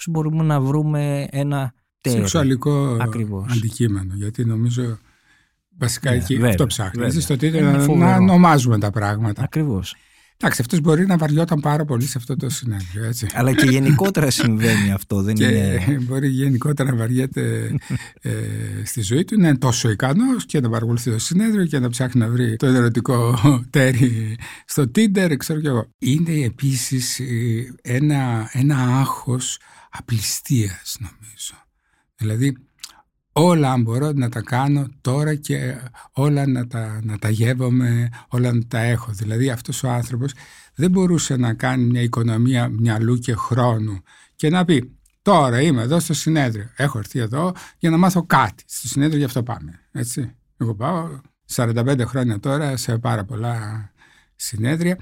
πώς 0.00 0.12
μπορούμε 0.12 0.42
να 0.42 0.60
βρούμε 0.60 1.26
ένα 1.30 1.72
τέρι. 2.00 2.16
Σεξουαλικό 2.16 2.96
Ακριβώς. 3.00 3.52
αντικείμενο. 3.52 4.14
Γιατί 4.14 4.44
νομίζω 4.44 4.98
βασικά 5.78 6.10
ναι, 6.10 6.16
εκεί 6.16 6.34
βέβαια, 6.34 6.48
αυτό 6.48 6.66
ψάχνεις. 6.66 7.22
Στο 7.22 7.36
τίτλο 7.36 7.60
να 7.96 8.16
ονομάζουμε 8.16 8.78
τα 8.78 8.90
πράγματα. 8.90 9.42
Ακριβώς. 9.42 9.96
Εντάξει, 10.42 10.60
αυτός 10.60 10.80
μπορεί 10.80 11.06
να 11.06 11.16
βαριόταν 11.16 11.60
πάρα 11.60 11.84
πολύ 11.84 12.06
σε 12.06 12.18
αυτό 12.18 12.36
το 12.36 12.48
συνέδριο. 12.50 13.04
Έτσι. 13.04 13.26
Αλλά 13.32 13.54
και 13.54 13.66
γενικότερα 13.66 14.30
συμβαίνει 14.30 14.92
αυτό. 14.92 15.22
Δεν 15.22 15.34
και 15.34 15.44
είναι... 15.44 15.98
Μπορεί 16.00 16.28
γενικότερα 16.28 16.90
να 16.90 16.96
βαριέται 16.96 17.74
ε, 18.20 18.30
στη 18.84 19.02
ζωή 19.02 19.24
του. 19.24 19.34
Είναι 19.34 19.56
τόσο 19.56 19.90
ικανός 19.90 20.46
και 20.46 20.60
να 20.60 20.70
παρακολουθεί 20.70 21.10
το 21.10 21.18
συνέδριο 21.18 21.66
και 21.66 21.78
να 21.78 21.88
ψάχνει 21.88 22.20
να 22.20 22.28
βρει 22.28 22.56
το 22.56 22.66
ερωτικό 22.66 23.38
τέρι 23.70 24.38
στο 24.64 24.82
Tinder, 24.82 25.34
ξέρω 25.38 25.60
κι 25.60 25.66
εγώ. 25.66 25.88
Είναι 25.98 26.44
επίσης 26.44 27.20
ε, 27.20 27.24
ένα, 27.82 28.50
ένα 28.52 28.76
άγχος 28.98 29.58
απληστίας, 29.90 30.96
νομίζω. 31.00 31.54
Δηλαδή, 32.16 32.56
όλα 33.32 33.72
αν 33.72 33.82
μπορώ 33.82 34.12
να 34.12 34.28
τα 34.28 34.40
κάνω 34.40 34.88
τώρα 35.00 35.34
και 35.34 35.76
όλα 36.12 36.46
να 36.46 36.66
τα, 36.66 37.00
να 37.02 37.18
τα 37.18 37.30
γεύομαι, 37.30 38.08
όλα 38.28 38.52
να 38.52 38.66
τα 38.68 38.78
έχω. 38.78 39.12
Δηλαδή 39.12 39.50
αυτός 39.50 39.82
ο 39.82 39.88
άνθρωπος 39.88 40.32
δεν 40.74 40.90
μπορούσε 40.90 41.36
να 41.36 41.54
κάνει 41.54 41.84
μια 41.84 42.02
οικονομία 42.02 42.68
μυαλού 42.68 43.16
και 43.16 43.34
χρόνου 43.34 44.02
και 44.36 44.50
να 44.50 44.64
πει 44.64 44.98
τώρα 45.22 45.60
είμαι 45.60 45.82
εδώ 45.82 46.00
στο 46.00 46.14
συνέδριο, 46.14 46.70
έχω 46.76 46.98
έρθει 46.98 47.18
εδώ 47.18 47.52
για 47.78 47.90
να 47.90 47.96
μάθω 47.96 48.22
κάτι. 48.26 48.64
Στο 48.66 48.88
συνέδριο 48.88 49.18
γι' 49.18 49.24
αυτό 49.24 49.42
πάμε. 49.42 49.80
Έτσι. 49.92 50.34
Εγώ 50.56 50.74
πάω 50.74 51.20
45 51.54 52.00
χρόνια 52.04 52.40
τώρα 52.40 52.76
σε 52.76 52.98
πάρα 52.98 53.24
πολλά 53.24 53.88
συνέδρια 54.36 54.98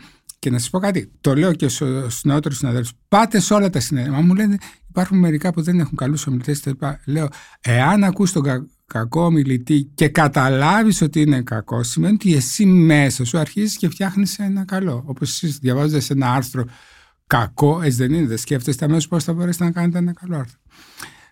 και 0.49 0.55
να 0.55 0.61
σας 0.61 0.71
πω 0.71 0.79
κάτι, 0.79 1.13
το 1.21 1.35
λέω 1.35 1.53
και 1.53 1.69
στους 1.69 2.25
νεότερους 2.25 2.59
συναδέλφους. 2.59 2.93
Πάτε 3.09 3.41
σε 3.41 3.55
όλα 3.55 3.71
τα 3.71 3.81
συνέδρια. 3.81 4.13
Μα 4.13 4.21
μου 4.21 4.35
λένε 4.35 4.57
υπάρχουν 4.89 5.19
μερικά 5.19 5.53
που 5.53 5.63
δεν 5.63 5.81
έχουν 5.81 5.97
καλούς 5.97 6.27
ομιλητές 6.27 6.63
Λέω, 7.05 7.29
εάν 7.61 8.05
ακούς 8.05 8.33
τον 8.33 8.43
κα, 8.43 8.67
κακό 8.87 9.25
ομιλητή 9.25 9.91
και 9.95 10.09
καταλάβεις 10.09 11.01
ότι 11.01 11.21
είναι 11.21 11.43
κακός, 11.43 11.89
σημαίνει 11.89 12.15
ότι 12.15 12.35
εσύ 12.35 12.67
μέσα 12.67 13.25
σου 13.25 13.39
αρχίζεις 13.39 13.77
και 13.77 13.89
φτιάχνεις 13.89 14.39
ένα 14.39 14.65
καλό. 14.65 15.03
Όπως 15.07 15.31
εσείς 15.31 15.59
διαβάζοντας 15.59 16.11
ένα 16.11 16.33
άρθρο 16.33 16.65
κακό, 17.27 17.81
έτσι 17.83 17.97
δεν 17.97 18.13
είναι, 18.13 18.27
δεν 18.27 18.39
σκέφτεστε 18.39 18.85
αμέσως 18.85 19.09
πώς 19.09 19.25
θα 19.25 19.33
μπορέσετε 19.33 19.65
να 19.65 19.71
κάνετε 19.71 19.99
ένα 19.99 20.13
καλό 20.13 20.37
άρθρο. 20.37 20.59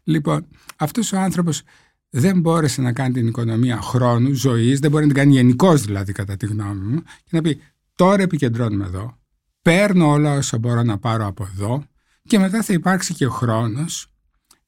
Λοιπόν, 0.04 0.46
αυτός 0.76 1.12
ο 1.12 1.18
άνθρωπος 1.18 1.62
δεν 2.10 2.40
μπόρεσε 2.40 2.80
να 2.80 2.92
κάνει 2.92 3.12
την 3.12 3.26
οικονομία 3.26 3.80
χρόνου, 3.80 4.32
ζωής, 4.32 4.80
δεν 4.80 4.90
μπορεί 4.90 5.06
να 5.06 5.12
την 5.12 5.22
κάνει 5.22 5.32
γενικώς 5.32 5.82
δηλαδή, 5.82 6.12
κατά 6.12 6.36
τη 6.36 6.46
γνώμη 6.46 6.80
μου, 6.80 7.02
και 7.02 7.30
να 7.30 7.40
πει 7.40 7.60
Τώρα 7.96 8.22
επικεντρώνουμε 8.22 8.84
εδώ. 8.84 9.18
Παίρνω 9.62 10.10
όλα 10.10 10.32
όσα 10.36 10.58
μπορώ 10.58 10.82
να 10.82 10.98
πάρω 10.98 11.26
από 11.26 11.48
εδώ 11.54 11.84
και 12.22 12.38
μετά 12.38 12.62
θα 12.62 12.72
υπάρξει 12.72 13.14
και 13.14 13.26
ο 13.26 13.30
χρόνος 13.30 14.06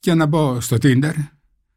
για 0.01 0.15
να 0.15 0.27
μπω 0.27 0.61
στο 0.61 0.77
Tinder 0.83 1.15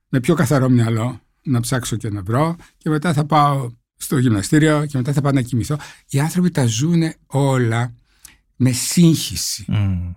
με 0.09 0.19
πιο 0.19 0.35
καθαρό 0.35 0.69
μυαλό, 0.69 1.21
να 1.43 1.59
ψάξω 1.59 1.95
και 1.95 2.09
να 2.09 2.21
βρω 2.21 2.55
και 2.77 2.89
μετά 2.89 3.13
θα 3.13 3.25
πάω 3.25 3.69
στο 3.97 4.17
γυμναστήριο 4.17 4.85
και 4.85 4.97
μετά 4.97 5.13
θα 5.13 5.21
πάω 5.21 5.31
να 5.31 5.41
κοιμηθώ. 5.41 5.77
Οι 6.09 6.19
άνθρωποι 6.19 6.51
τα 6.51 6.65
ζουν 6.65 7.13
όλα 7.25 7.93
με 8.55 8.71
σύγχυση. 8.71 9.65
Mm. 9.67 10.15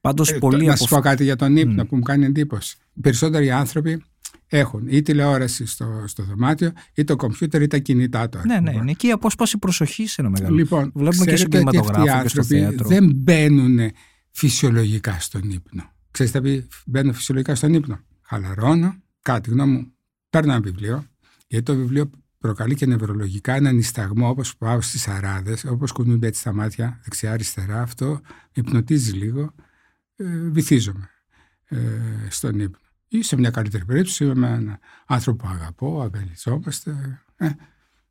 Πάντως 0.00 0.30
ε, 0.30 0.38
πολύ 0.38 0.66
Να 0.66 0.76
σου 0.76 0.88
πω 0.88 1.00
κάτι 1.00 1.24
για 1.24 1.36
τον 1.36 1.56
ύπνο 1.56 1.86
που 1.86 1.96
μου 1.96 2.02
κάνει 2.02 2.24
εντύπωση. 2.24 2.76
Οι 2.92 3.00
περισσότεροι 3.00 3.50
άνθρωποι 3.50 4.04
έχουν 4.46 4.86
ή 4.88 5.02
τηλεόραση 5.02 5.66
στο, 5.66 6.04
στο 6.06 6.22
δωμάτιο 6.22 6.72
ή 6.94 7.04
το 7.04 7.16
κομπιούτερ 7.16 7.62
ή 7.62 7.66
τα 7.66 7.78
κινητά 7.78 8.28
τώρα. 8.28 8.46
Ναι, 8.46 8.60
ναι, 8.60 8.72
είναι 8.72 8.92
και 8.92 9.06
η 9.06 9.10
απόσπαση 9.10 9.58
προσοχής 9.58 10.12
σε 10.12 10.20
ένα 10.20 10.30
μεγάλο. 10.30 10.54
Λοιπόν, 10.54 10.92
Βλέπουμε 10.94 11.24
και 11.24 11.36
στον 11.36 11.50
ξέρετε 11.50 11.68
ότι 11.68 11.78
αυτοί 11.78 11.90
οι 11.90 11.92
κινηματογράφο 11.92 12.22
και 12.22 12.28
στο 12.28 12.40
άνθρωποι 12.40 12.58
θέατρο. 12.58 12.88
δεν 12.88 13.12
μπαίνουν 13.14 13.90
φυσιολογικά 14.30 15.20
στον 15.20 15.50
ύπνο. 15.50 15.90
Ξέρεις 16.10 16.32
τι 16.32 16.38
θα 16.38 16.44
πει 16.44 16.66
μπαίνω 16.86 17.12
φυσιολογικά 17.12 17.54
στον 17.54 17.74
ύπνο; 17.74 18.00
Χαλαρώνω, 18.22 18.94
κάτι 19.22 19.40
τη 19.40 19.50
γνώμη 19.50 19.72
μου, 19.72 19.92
παίρνω 20.30 20.52
ένα 20.52 20.60
βιβλίο, 20.60 21.04
γιατί 21.46 21.64
το 21.64 21.74
βιβλίο 21.74 22.10
προκαλεί 22.38 22.74
και 22.74 22.86
νευρολογικά 22.86 23.54
έναν 23.54 23.78
ισταγμό 23.78 24.28
όπως 24.28 24.56
πάω 24.56 24.80
στις 24.80 25.08
αράδες, 25.08 25.64
όπως 25.64 25.92
κουνούνται 25.92 26.26
έτσι 26.26 26.44
τα 26.44 26.52
μάτια 26.52 27.00
δεξιά-αριστερά, 27.02 27.82
αυτό 27.82 28.06
με 28.06 28.20
υπνοτίζει 28.54 29.12
λίγο, 29.12 29.54
ε, 30.16 30.24
βυθίζομαι 30.50 31.10
ε, 31.64 31.78
στον 32.28 32.60
ύπνο. 32.60 32.85
Ή 33.08 33.22
σε 33.22 33.36
μια 33.36 33.50
καλύτερη 33.50 33.84
περίπτωση 33.84 34.24
είμαι 34.24 34.34
με 34.34 34.46
έναν 34.46 34.78
άνθρωπο 35.06 35.46
που 35.46 35.52
αγαπώ, 35.52 36.02
αμπελιζόμαστε, 36.02 37.20
ε, 37.36 37.48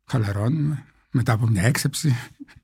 χαλαρώνουμε 0.04 0.84
μετά 1.10 1.32
από 1.32 1.46
μια 1.46 1.62
έξεψη 1.62 2.14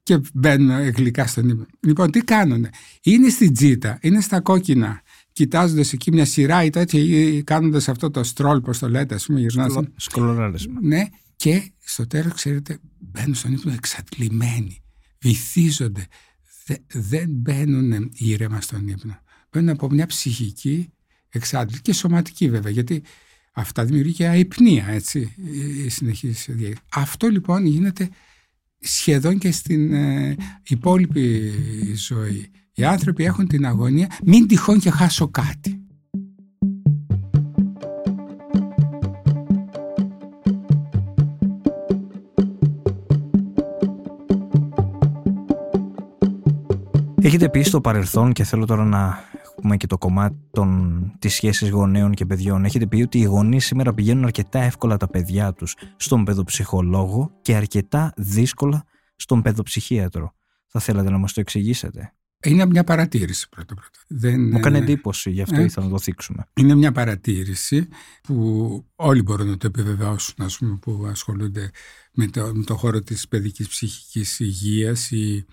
και 0.02 0.20
μπαίνουν 0.34 0.88
γλυκά 0.88 1.26
στον 1.26 1.48
ύπνο. 1.48 1.66
Λοιπόν, 1.80 2.10
τι 2.10 2.20
κάνουνε; 2.20 2.70
Είναι 3.02 3.28
στην 3.28 3.54
τζίτα, 3.54 3.98
είναι 4.02 4.20
στα 4.20 4.40
κόκκινα, 4.40 5.02
κοιτάζοντας 5.32 5.92
εκεί 5.92 6.12
μια 6.12 6.24
σειρά 6.24 6.64
ή 6.64 6.70
τέτοια, 6.70 7.00
ή 7.00 7.42
κάνοντας 7.42 7.88
αυτό 7.88 8.10
το 8.10 8.24
στρόλ, 8.24 8.60
πώς 8.60 8.78
το 8.78 8.88
λέτε, 8.88 9.14
ας 9.14 9.26
πούμε, 9.26 9.40
γυρνάς. 9.40 9.72
Σκολοράρισμα. 9.96 10.80
Ναι, 10.82 11.06
και 11.36 11.72
στο 11.78 12.06
τέλος, 12.06 12.32
ξέρετε, 12.32 12.78
μπαίνουν 12.98 13.34
στον 13.34 13.52
ύπνο 13.52 13.72
εξατλημένοι, 13.72 14.82
βυθίζονται. 15.20 16.06
Δε- 16.66 17.00
δεν 17.00 17.26
μπαίνουν 17.28 18.10
ήρεμα 18.12 18.60
στον 18.60 18.88
ύπνο. 18.88 19.18
Μπαίνουν 19.52 19.68
από 19.68 19.90
μια 19.90 20.06
ψυχική 20.06 20.92
εξάντληση 21.32 21.82
και 21.82 21.92
σωματική 21.92 22.50
βέβαια, 22.50 22.72
γιατί 22.72 23.02
αυτά 23.52 23.84
δημιουργεί 23.84 24.12
και 24.12 24.26
αϊπνία, 24.26 24.86
έτσι, 24.88 25.34
η 25.84 25.88
συνεχής 25.88 26.46
διάρκεια. 26.50 26.82
Αυτό 26.92 27.28
λοιπόν 27.28 27.66
γίνεται 27.66 28.08
σχεδόν 28.78 29.38
και 29.38 29.52
στην 29.52 29.92
ε, 29.92 30.36
υπόλοιπη 30.62 31.52
ζωή. 31.94 32.50
Οι 32.74 32.84
άνθρωποι 32.84 33.24
έχουν 33.24 33.46
την 33.46 33.66
αγωνία 33.66 34.16
μην 34.24 34.46
τυχόν 34.46 34.78
και 34.80 34.90
χάσω 34.90 35.28
κάτι. 35.28 35.76
Έχετε 47.24 47.48
πει 47.48 47.62
στο 47.62 47.80
παρελθόν 47.80 48.32
και 48.32 48.44
θέλω 48.44 48.66
τώρα 48.66 48.84
να 48.84 49.24
έχουμε 49.62 49.76
και 49.76 49.86
το 49.86 49.98
κομμάτι 49.98 50.36
των, 50.50 51.12
της 51.18 51.34
σχέσης 51.34 51.70
γονέων 51.70 52.14
και 52.14 52.26
παιδιών. 52.26 52.64
Έχετε 52.64 52.86
πει 52.86 53.02
ότι 53.02 53.18
οι 53.18 53.24
γονείς 53.24 53.64
σήμερα 53.66 53.94
πηγαίνουν 53.94 54.24
αρκετά 54.24 54.60
εύκολα 54.62 54.96
τα 54.96 55.08
παιδιά 55.08 55.52
τους 55.52 55.76
στον 55.96 56.24
παιδοψυχολόγο 56.24 57.38
και 57.42 57.54
αρκετά 57.54 58.12
δύσκολα 58.16 58.84
στον 59.16 59.42
παιδοψυχίατρο. 59.42 60.34
Θα 60.66 60.80
θέλατε 60.80 61.10
να 61.10 61.18
μας 61.18 61.32
το 61.32 61.40
εξηγήσετε; 61.40 62.14
Είναι 62.44 62.66
μια 62.66 62.84
παρατήρηση 62.84 63.48
πρώτα 63.48 63.74
πρώτα. 63.74 63.98
Δεν, 64.08 64.40
Μου 64.40 64.56
έκανε 64.58 64.78
ε, 64.78 64.80
εντύπωση, 64.80 65.30
γι' 65.30 65.42
αυτό 65.42 65.60
ε. 65.60 65.64
ήθελα 65.64 65.86
να 65.86 65.92
το 65.92 65.98
θίξουμε. 65.98 66.46
Είναι 66.54 66.74
μια 66.74 66.92
παρατήρηση 66.92 67.88
που 68.22 68.86
όλοι 68.96 69.22
μπορούν 69.22 69.48
να 69.48 69.56
το 69.56 69.66
επιβεβαιώσουν 69.66 70.34
ας 70.44 70.58
πούμε, 70.58 70.78
που 70.80 71.06
ασχολούνται 71.10 71.70
με 72.12 72.26
το, 72.26 72.52
με 72.54 72.64
το 72.64 72.76
χώρο 72.76 73.00
της 73.00 73.28
παιδικής 73.28 73.68
ψυχικής 73.68 74.40
υγείας 74.40 75.10
ή 75.10 75.46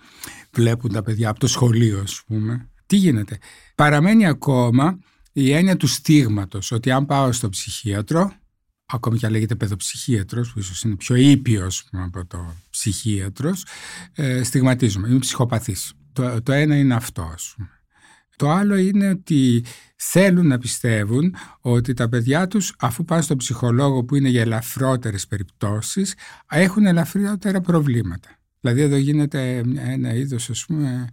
βλέπουν 0.51 0.91
τα 0.91 1.01
παιδιά 1.01 1.30
από 1.30 1.39
το 1.39 1.47
σχολείο 1.47 1.99
ας 1.99 2.24
πούμε. 2.28 2.70
Τι 2.90 2.96
γίνεται; 2.96 3.38
Παραμένει 3.76 4.26
ακόμα 4.26 5.00
η 5.32 5.52
έννοια 5.54 5.78
του 5.78 5.88
στίγματος 5.88 6.72
ότι 6.72 6.92
αν 6.92 7.06
πάω 7.06 7.32
στο 7.32 7.50
ψυχίατρο 7.50 8.34
ακόμη 8.86 9.18
και 9.18 9.26
αν 9.26 9.32
λέγεται 9.32 9.56
παιδοψυχίατρος 9.56 10.54
που 10.54 10.60
ίσως 10.60 10.82
είναι 10.82 10.96
πιο 10.96 11.16
ήπιος 11.16 11.66
ας 11.66 11.90
πούμε, 11.90 12.04
από 12.04 12.26
το 12.26 12.56
ψυχίατρος 12.70 13.66
ε, 14.14 14.44
στιγματίζουμε. 14.44 15.08
Είμαι 15.08 15.20
ψυχοπαθής. 15.20 15.94
Το, 16.14 16.42
το 16.42 16.52
ένα 16.52 16.76
είναι 16.76 16.94
αυτό 16.94 17.22
ας 17.22 17.54
πούμε. 17.56 17.70
Το 18.36 18.50
άλλο 18.50 18.76
είναι 18.76 19.10
ότι 19.10 19.64
θέλουν 19.96 20.48
να 20.48 20.58
πιστεύουν 20.58 21.36
ότι 21.62 21.94
τα 21.94 22.10
παιδιά 22.10 22.48
τους 22.48 22.76
αφού 22.80 23.06
πάνε 23.06 23.22
στον 23.22 23.38
ψυχολόγο 23.38 24.04
που 24.04 24.16
είναι 24.16 24.30
για 24.30 24.42
ελαφρότερες 24.42 25.28
περιπτώσεις 25.28 26.16
έχουν 26.50 26.86
ελαφρότερα 26.86 27.62
προβλήματα. 27.62 28.30
Δηλαδή 28.60 28.82
εδώ 28.82 28.96
γίνεται 28.96 29.64
ένα 29.76 30.14
είδος 30.14 30.50
ας 30.50 30.66
πούμε 30.66 30.88
ε, 30.90 31.08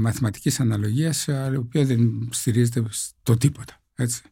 μαθηματικής 0.00 0.60
αναλογίας 0.60 1.28
αλλά 1.28 1.54
η 1.54 1.56
οποία 1.56 1.84
δεν 1.84 2.28
στηρίζεται 2.30 2.82
στο 2.90 3.36
τίποτα. 3.36 3.82
Έτσι. 3.94 4.22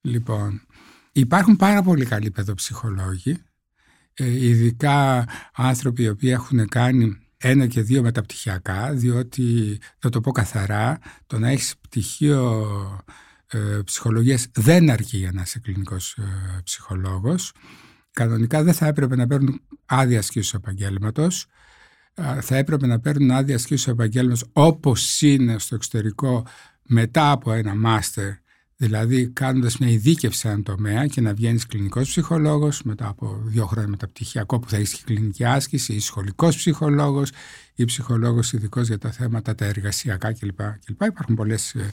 Λοιπόν, 0.00 0.60
υπάρχουν 1.12 1.56
πάρα 1.56 1.82
πολύ 1.82 2.04
καλοί 2.04 2.30
παιδοψυχολόγοι 2.30 3.42
ε, 4.20 4.46
ειδικά 4.46 5.28
άνθρωποι 5.54 6.02
οι 6.02 6.08
οποίοι 6.08 6.30
έχουν 6.32 6.68
κάνει 6.68 7.18
ένα 7.36 7.66
και 7.66 7.82
δύο 7.82 8.02
μεταπτυχιακά, 8.02 8.92
διότι 8.92 9.78
θα 9.98 10.08
το 10.08 10.20
πω 10.20 10.30
καθαρά, 10.30 10.98
το 11.26 11.38
να 11.38 11.48
έχεις 11.48 11.74
πτυχίο 11.80 12.66
ε, 13.46 13.80
ψυχολογίας 13.84 14.46
δεν 14.52 14.90
αρκεί 14.90 15.16
για 15.16 15.32
να 15.32 15.42
είσαι 15.42 15.58
κλινικός 15.58 16.16
ε, 16.18 16.60
ψυχολόγος. 16.64 17.52
Κανονικά 18.10 18.62
δεν 18.62 18.74
θα 18.74 18.86
έπρεπε 18.86 19.16
να 19.16 19.26
παίρνουν 19.26 19.60
άδεια 19.86 20.18
ασκήσεως 20.18 20.54
επαγγέλματος. 20.54 21.46
Α, 22.22 22.40
Θα 22.40 22.56
έπρεπε 22.56 22.86
να 22.86 23.00
παίρνουν 23.00 23.30
άδεια 23.30 23.54
ασκήσεως 23.54 23.94
επαγγέλματος 23.94 24.44
όπως 24.52 25.22
είναι 25.22 25.58
στο 25.58 25.74
εξωτερικό 25.74 26.46
μετά 26.82 27.30
από 27.30 27.52
ένα 27.52 27.74
μάστερ 27.74 28.32
Δηλαδή 28.80 29.28
κάνοντας 29.28 29.78
μια 29.78 29.90
ειδίκευση 29.90 30.38
σε 30.38 30.48
έναν 30.48 30.62
τομέα 30.62 31.06
και 31.06 31.20
να 31.20 31.34
βγαίνεις 31.34 31.66
κλινικός 31.66 32.08
ψυχολόγος 32.08 32.82
μετά 32.82 33.08
από 33.08 33.40
δύο 33.44 33.66
χρόνια 33.66 33.90
μεταπτυχιακό 33.90 34.58
που 34.58 34.68
θα 34.68 34.76
έχεις 34.76 34.94
και 34.94 35.02
κλινική 35.04 35.44
άσκηση 35.44 35.94
ή 35.94 36.00
σχολικός 36.00 36.56
ψυχολόγος 36.56 37.30
ή 37.74 37.84
ψυχολόγος 37.84 38.52
ειδικός 38.52 38.86
για 38.86 38.98
τα 38.98 39.10
θέματα 39.10 39.54
τα 39.54 39.64
εργασιακά 39.64 40.32
κλπ. 40.32 40.60
κλπ. 40.84 41.02
Υπάρχουν 41.02 41.34
πολλές 41.34 41.74
ε, 41.74 41.92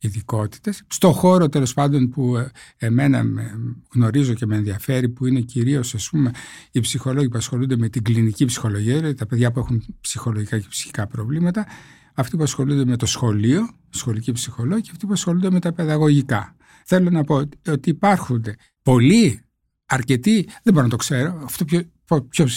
ειδικότητες. 0.00 0.82
Στο 0.86 1.12
χώρο 1.12 1.48
τέλος 1.48 1.74
πάντων 1.74 2.08
που 2.08 2.36
ε, 2.36 2.50
εμένα 2.76 3.22
με 3.22 3.60
γνωρίζω 3.94 4.34
και 4.34 4.46
με 4.46 4.56
ενδιαφέρει 4.56 5.08
που 5.08 5.26
είναι 5.26 5.40
κυρίως 5.40 5.94
ας 5.94 6.08
πούμε 6.08 6.30
οι 6.70 6.80
ψυχολόγοι 6.80 7.28
που 7.28 7.38
ασχολούνται 7.38 7.76
με 7.76 7.88
την 7.88 8.02
κλινική 8.02 8.44
ψυχολογία, 8.44 8.94
δηλαδή 8.96 9.14
τα 9.14 9.26
παιδιά 9.26 9.52
που 9.52 9.58
έχουν 9.58 9.84
ψυχολογικά 10.00 10.58
και 10.58 10.66
ψυχικά 10.68 11.06
προβλήματα 11.06 11.66
αυτοί 12.14 12.36
που 12.36 12.42
ασχολούνται 12.42 12.84
με 12.84 12.96
το 12.96 13.06
σχολείο, 13.06 13.70
σχολική 13.90 14.32
ψυχολόγοι 14.32 14.80
και 14.80 14.90
αυτοί 14.92 15.06
που 15.06 15.12
ασχολούνται 15.12 15.50
με 15.50 15.60
τα 15.60 15.72
παιδαγωγικά. 15.72 16.56
Θέλω 16.84 17.10
να 17.10 17.24
πω 17.24 17.34
ότι 17.68 17.90
υπάρχουν 17.90 18.44
πολλοί, 18.82 19.40
αρκετοί, 19.86 20.48
δεν 20.62 20.72
μπορώ 20.72 20.84
να 20.84 20.90
το 20.90 20.96
ξέρω, 20.96 21.40
αυτό 21.44 21.64
ποιο 21.64 21.82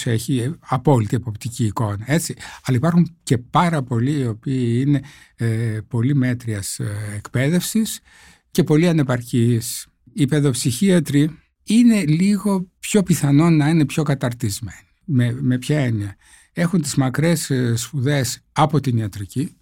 έχει 0.04 0.54
απόλυτη 0.60 1.16
εποπτική 1.16 1.66
εικόνα, 1.66 2.04
έτσι. 2.06 2.36
Αλλά 2.64 2.78
υπάρχουν 2.78 3.18
και 3.24 3.38
πάρα 3.38 3.84
πολλοί 3.84 4.20
οι 4.20 4.26
οποίοι 4.26 4.84
είναι 4.86 5.02
ε, 5.36 5.80
πολύ 5.88 6.16
μέτριας 6.16 6.80
ε, 6.80 7.14
εκπαίδευσης 7.16 8.00
και 8.52 8.64
πολύ 8.64 8.88
ανεπαρκείς. 8.88 9.88
Οι 10.14 10.26
παιδοψυχίατροι 10.26 11.40
είναι 11.64 12.04
λίγο 12.04 12.72
πιο 12.80 13.04
πιθανό 13.04 13.50
να 13.50 13.70
είναι 13.70 13.86
πιο 13.86 14.04
καταρτισμένοι. 14.04 14.88
Με, 15.06 15.38
με 15.42 15.58
ποια 15.58 15.80
έννοια; 15.80 16.16
Έχουν 16.54 16.82
τις 16.82 16.96
μακρές 16.96 17.50
ε, 17.50 17.76
σπουδές 17.76 18.40
από 18.52 18.80
την 18.80 18.98
ιατρική, 18.98 19.56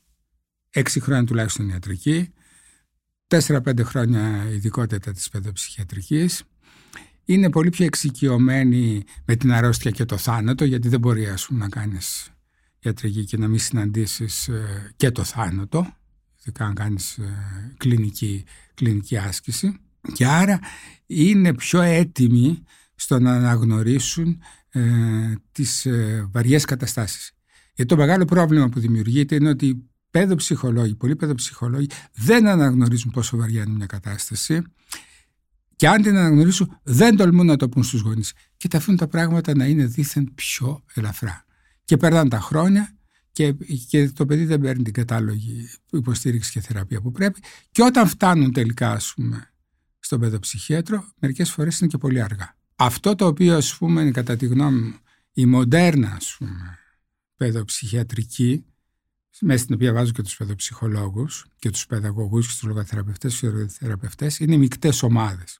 έξι 0.70 1.00
χρόνια 1.00 1.26
τουλάχιστον 1.26 1.70
ιατρική, 1.70 2.34
τέσσερα-πέντε 3.28 3.84
χρόνια 3.84 4.48
ειδικότητα 4.52 5.12
της 5.12 5.30
παιδοψυχιατρικής, 5.30 6.44
είναι 7.34 7.50
πολύ 7.50 7.70
πιο 7.70 7.86
εξοικειωμένοι 7.86 9.04
με 9.26 9.36
την 9.36 9.52
αρρώστια 9.52 9.92
και 9.92 10.06
το 10.06 10.18
θάνατο, 10.18 10.66
γιατί 10.66 10.90
δεν 10.90 11.00
μπορεί 11.00 11.28
ας 11.28 11.46
πούμε, 11.46 11.60
να 11.60 11.70
κάνεις 11.70 12.32
ιατρική 12.80 13.26
και 13.26 13.38
να 13.38 13.48
μην 13.48 13.60
συναντήσεις 13.60 14.48
ε, 14.48 14.94
και 14.96 15.12
το 15.12 15.24
θάνατο, 15.24 15.96
ειδικά 16.40 16.66
αν 16.66 16.74
κάνεις 16.74 17.18
ε, 17.18 17.74
κλινική, 17.78 18.44
κλινική 18.74 19.18
άσκηση. 19.18 19.80
Και 20.14 20.26
άρα 20.26 20.60
είναι 21.06 21.54
πιο 21.54 21.82
έτοιμοι 21.82 22.64
στο 22.96 23.20
να 23.20 23.34
αναγνωρίσουν 23.34 24.42
ε, 24.70 24.82
τις 25.52 25.86
ε, 25.86 26.28
βαριές 26.32 26.66
καταστάσεις. 26.66 27.32
Γιατί 27.74 27.96
το 27.96 28.02
μεγάλο 28.02 28.26
πρόβλημα 28.26 28.70
που 28.70 28.80
δημιουργείται 28.80 29.36
είναι 29.36 29.50
ότι 29.50 29.66
οι 29.66 29.90
παιδοψυχολόγοι, 30.12 30.96
πολλοί 30.96 31.16
παιδοψυχολόγοι 31.16 31.88
δεν 32.14 32.48
αναγνωρίζουν 32.48 33.12
πόσο 33.12 33.38
βαριά 33.38 33.62
είναι 33.62 33.74
μια 33.74 33.86
κατάσταση 33.86 34.64
και 35.80 35.88
αν 35.88 36.02
την 36.02 36.18
αναγνωρίσουν 36.18 36.80
δεν 36.84 37.16
τολμούν 37.16 37.46
να 37.46 37.56
το 37.56 37.70
πούν 37.70 37.84
στους 37.84 38.02
γονείς 38.02 38.34
και 38.58 38.68
τα 38.68 38.78
αφήνουν 38.78 39.00
τα 39.00 39.08
πράγματα 39.08 39.56
να 39.56 39.66
είναι 39.66 39.86
δίθεν 39.86 40.32
πιο 40.36 40.84
ελαφρά. 40.94 41.46
Και 41.86 41.98
περνάνε 41.98 42.30
τα 42.30 42.40
χρόνια 42.40 42.98
και, 43.32 43.54
και 43.88 44.10
το 44.10 44.26
παιδί 44.26 44.46
δεν 44.46 44.60
παίρνει 44.60 44.84
την 44.84 44.94
κατάλογη 44.94 45.70
υποστήριξη 45.92 46.52
και 46.52 46.62
θεραπεία 46.62 47.02
που 47.02 47.12
πρέπει 47.12 47.40
και 47.72 47.84
όταν 47.84 48.08
φτάνουν 48.08 48.54
τελικά 48.54 48.92
ας 48.92 49.14
πούμε 49.16 49.54
στον 50.00 50.20
παιδοψυχίατρο 50.20 51.06
μερικές 51.20 51.52
φορές 51.52 51.80
είναι 51.80 51.90
και 51.90 51.98
πολύ 51.98 52.22
αργά. 52.22 52.56
Αυτό 52.76 53.16
το 53.16 53.26
οποίο 53.26 53.56
ας 53.56 53.78
πούμε 53.78 54.02
είναι 54.02 54.12
κατά 54.12 54.36
τη 54.36 54.46
γνώμη 54.46 54.82
μου 54.82 54.96
η 55.34 55.46
μοντέρνα 55.46 56.12
ας 56.16 56.36
πούμε 56.38 56.78
παιδοψυχιατρική 57.36 58.66
μέσα 59.42 59.64
στην 59.64 59.76
οποία 59.76 59.94
βάζω 59.94 60.12
και 60.12 60.22
τους 60.22 60.38
παιδοψυχολόγους 60.38 61.46
και 61.60 61.70
τους 61.70 61.86
παιδαγωγούς 61.86 62.48
και 62.48 62.54
τους 62.54 62.64
λογοθεραπευτές 62.64 63.40
και 63.40 63.50
τους 63.50 63.74
θεραπευτές 63.74 64.40
είναι 64.40 64.58
μικτές 64.58 65.04
ομάδες. 65.04 65.60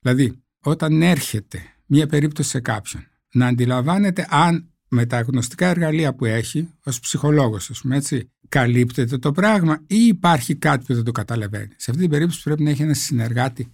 Δηλαδή, 0.00 0.42
όταν 0.60 1.02
έρχεται 1.02 1.62
μία 1.86 2.06
περίπτωση 2.06 2.48
σε 2.48 2.60
κάποιον, 2.60 3.06
να 3.32 3.46
αντιλαμβάνεται 3.46 4.26
αν 4.30 4.72
με 4.88 5.06
τα 5.06 5.20
γνωστικά 5.20 5.66
εργαλεία 5.66 6.14
που 6.14 6.24
έχει, 6.24 6.68
ως 6.84 7.00
ψυχολόγος, 7.00 7.70
ας 7.70 7.80
πούμε, 7.80 7.96
έτσι, 7.96 8.30
καλύπτεται 8.48 9.18
το 9.18 9.32
πράγμα 9.32 9.82
ή 9.86 10.06
υπάρχει 10.06 10.54
κάτι 10.54 10.84
που 10.84 10.94
δεν 10.94 11.04
το 11.04 11.12
καταλαβαίνει. 11.12 11.72
Σε 11.76 11.90
αυτή 11.90 12.02
την 12.02 12.10
περίπτωση 12.10 12.42
πρέπει 12.42 12.62
να 12.62 12.70
έχει 12.70 12.82
ένα 12.82 12.94
συνεργάτη 12.94 13.72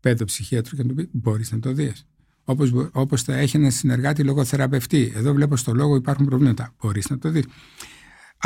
παιδοψυχίατρο 0.00 0.76
και 0.76 0.82
να 0.82 0.88
του 0.88 0.94
πει: 0.94 1.08
Μπορείς 1.12 1.52
να 1.52 1.58
το 1.58 1.72
δεις. 1.72 2.06
Όπως, 2.44 2.72
όπως 2.92 3.22
θα 3.22 3.36
έχει 3.36 3.56
ένα 3.56 3.70
συνεργάτη 3.70 4.24
λογοθεραπευτή. 4.24 5.12
Εδώ 5.14 5.32
βλέπω 5.32 5.56
στο 5.56 5.72
λόγο 5.74 5.96
υπάρχουν 5.96 6.26
προβλήματα. 6.26 6.74
Μπορείς 6.80 7.10
να 7.10 7.18
το 7.18 7.30
δεις. 7.30 7.44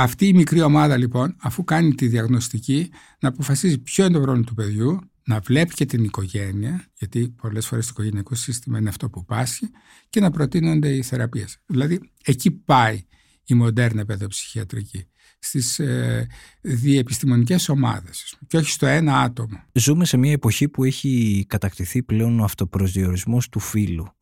Αυτή 0.02 0.26
η 0.26 0.32
μικρή 0.32 0.60
ομάδα 0.60 0.96
λοιπόν, 0.96 1.36
αφού 1.40 1.64
κάνει 1.64 1.94
τη 1.94 2.06
διαγνωστική, 2.06 2.90
να 3.20 3.28
αποφασίζει 3.28 3.78
ποιο 3.78 4.04
είναι 4.04 4.12
το 4.12 4.20
πρόβλημα 4.20 4.46
του 4.46 4.54
παιδιού, 4.54 5.00
να 5.24 5.40
βλέπει 5.40 5.74
και 5.74 5.86
την 5.86 6.04
οικογένεια, 6.04 6.84
γιατί 6.98 7.28
πολλές 7.28 7.66
φορές 7.66 7.86
το 7.86 7.92
οικογενειακό 7.92 8.34
σύστημα 8.34 8.78
είναι 8.78 8.88
αυτό 8.88 9.10
που 9.10 9.24
πάσχει, 9.24 9.66
και 10.10 10.20
να 10.20 10.30
προτείνονται 10.30 10.88
οι 10.88 11.02
θεραπείες. 11.02 11.58
Δηλαδή, 11.66 12.10
εκεί 12.24 12.50
πάει 12.50 13.06
η 13.44 13.54
μοντέρνα 13.54 14.04
παιδοψυχιατρική 14.04 15.06
στις 15.38 15.78
ε, 15.78 16.26
διεπιστημονικές 16.60 17.68
ομάδες 17.68 18.36
και 18.46 18.56
όχι 18.56 18.70
στο 18.70 18.86
ένα 18.86 19.20
άτομο. 19.20 19.62
Ζούμε 19.72 20.04
σε 20.04 20.16
μια 20.16 20.32
εποχή 20.32 20.68
που 20.68 20.84
έχει 20.84 21.44
κατακτηθεί 21.48 22.02
πλέον 22.02 22.40
ο 22.40 22.44
αυτοπροσδιορισμός 22.44 23.48
του 23.48 23.58
φίλου. 23.58 24.14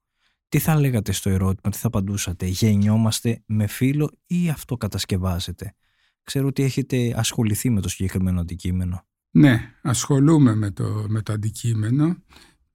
Τι 0.49 0.59
θα 0.59 0.81
λέγατε 0.81 1.13
στο 1.13 1.31
ερώτημα, 1.31 1.73
τι 1.73 1.79
θα 1.79 1.87
απαντούσατε, 1.87 2.47
γεννιόμαστε 2.47 3.43
με 3.47 3.67
φίλο 3.67 4.11
ή 4.27 4.49
αυτό 4.49 4.77
κατασκευάζεται. 4.77 5.75
Ξέρω 6.23 6.47
ότι 6.47 6.63
έχετε 6.63 7.15
ασχοληθεί 7.17 7.71
με 7.71 7.81
το 7.81 7.89
συγκεκριμένο 7.89 8.41
αντικείμενο. 8.41 9.07
Ναι, 9.31 9.75
ασχολούμαι 9.83 10.55
με 10.55 10.71
το, 10.71 11.05
με 11.09 11.23
το 11.23 11.33
αντικείμενο 11.33 12.17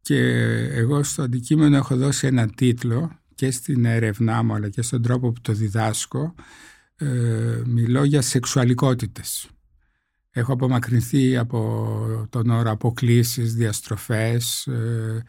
και 0.01 0.17
εγώ 0.71 1.03
στο 1.03 1.21
αντικείμενο 1.21 1.75
έχω 1.75 1.95
δώσει 1.95 2.27
ένα 2.27 2.47
τίτλο 2.47 3.19
και 3.35 3.51
στην 3.51 3.85
έρευνά 3.85 4.43
μου 4.43 4.53
αλλά 4.53 4.69
και 4.69 4.81
στον 4.81 5.01
τρόπο 5.01 5.31
που 5.31 5.41
το 5.41 5.53
διδάσκω 5.53 6.35
ε, 6.95 7.61
μιλώ 7.65 8.03
για 8.03 8.21
σεξουαλικότητες. 8.21 9.47
Έχω 10.31 10.53
απομακρυνθεί 10.53 11.37
από 11.37 12.27
τον 12.29 12.49
όρο 12.49 12.71
αποκλήσεις, 12.71 13.55
διαστροφές 13.55 14.67
ε, 14.67 15.23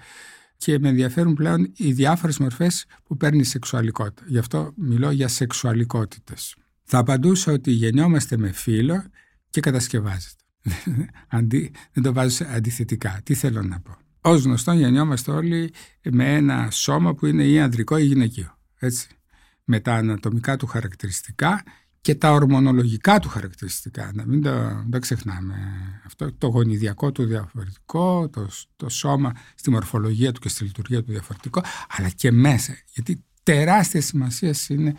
και 0.64 0.78
με 0.78 0.88
ενδιαφέρουν 0.88 1.34
πλέον 1.34 1.72
οι 1.76 1.92
διάφορες 1.92 2.38
μορφές 2.38 2.86
που 3.04 3.16
παίρνει 3.16 3.38
η 3.38 3.44
σεξουαλικότητα. 3.44 4.22
Γι' 4.26 4.38
αυτό 4.38 4.72
μιλώ 4.76 5.10
για 5.10 5.28
σεξουαλικότητες. 5.28 6.56
Θα 6.84 6.98
απαντούσα 6.98 7.52
ότι 7.52 7.70
γεννιόμαστε 7.70 8.36
με 8.36 8.52
φίλο 8.52 9.04
και 9.50 9.60
κατασκευάζεται. 9.60 10.42
Αντί, 11.28 11.72
δεν 11.92 12.02
το 12.02 12.12
βάζω 12.12 12.44
αντιθετικά. 12.48 13.20
Τι 13.24 13.34
θέλω 13.34 13.62
να 13.62 13.80
πω; 13.80 13.96
Ως 14.20 14.42
γνωστό 14.42 14.72
γεννιόμαστε 14.72 15.30
όλοι 15.30 15.72
με 16.10 16.34
ένα 16.34 16.70
σώμα 16.70 17.14
που 17.14 17.26
είναι 17.26 17.44
ή 17.44 17.60
ανδρικό 17.60 17.96
ή 17.96 18.04
γυναικείο. 18.04 18.58
Έτσι 18.78 19.08
με 19.64 19.80
τα 19.80 19.94
ανατομικά 19.94 20.56
του 20.56 20.66
χαρακτηριστικά 20.66 21.62
και 22.04 22.14
τα 22.14 22.32
ορμονολογικά 22.32 23.18
του 23.18 23.28
χαρακτηριστικά. 23.28 24.10
Να 24.14 24.26
μην 24.26 24.42
το, 24.90 24.98
ξεχνάμε. 24.98 25.54
Αυτό 26.06 26.32
το 26.32 26.46
γονιδιακό 26.46 27.12
του 27.12 27.24
διαφορετικό, 27.24 28.28
το, 28.28 28.48
το 28.76 28.88
σώμα 28.88 29.32
στη 29.54 29.70
μορφολογία 29.70 30.32
του 30.32 30.40
και 30.40 30.48
στη 30.48 30.64
λειτουργία 30.64 31.02
του 31.02 31.12
διαφορετικό, 31.12 31.62
αλλά 31.88 32.08
και 32.08 32.30
μέσα. 32.30 32.76
Γιατί 32.92 33.24
τεράστια 33.42 34.00
σημασία 34.00 34.54
είναι 34.68 34.94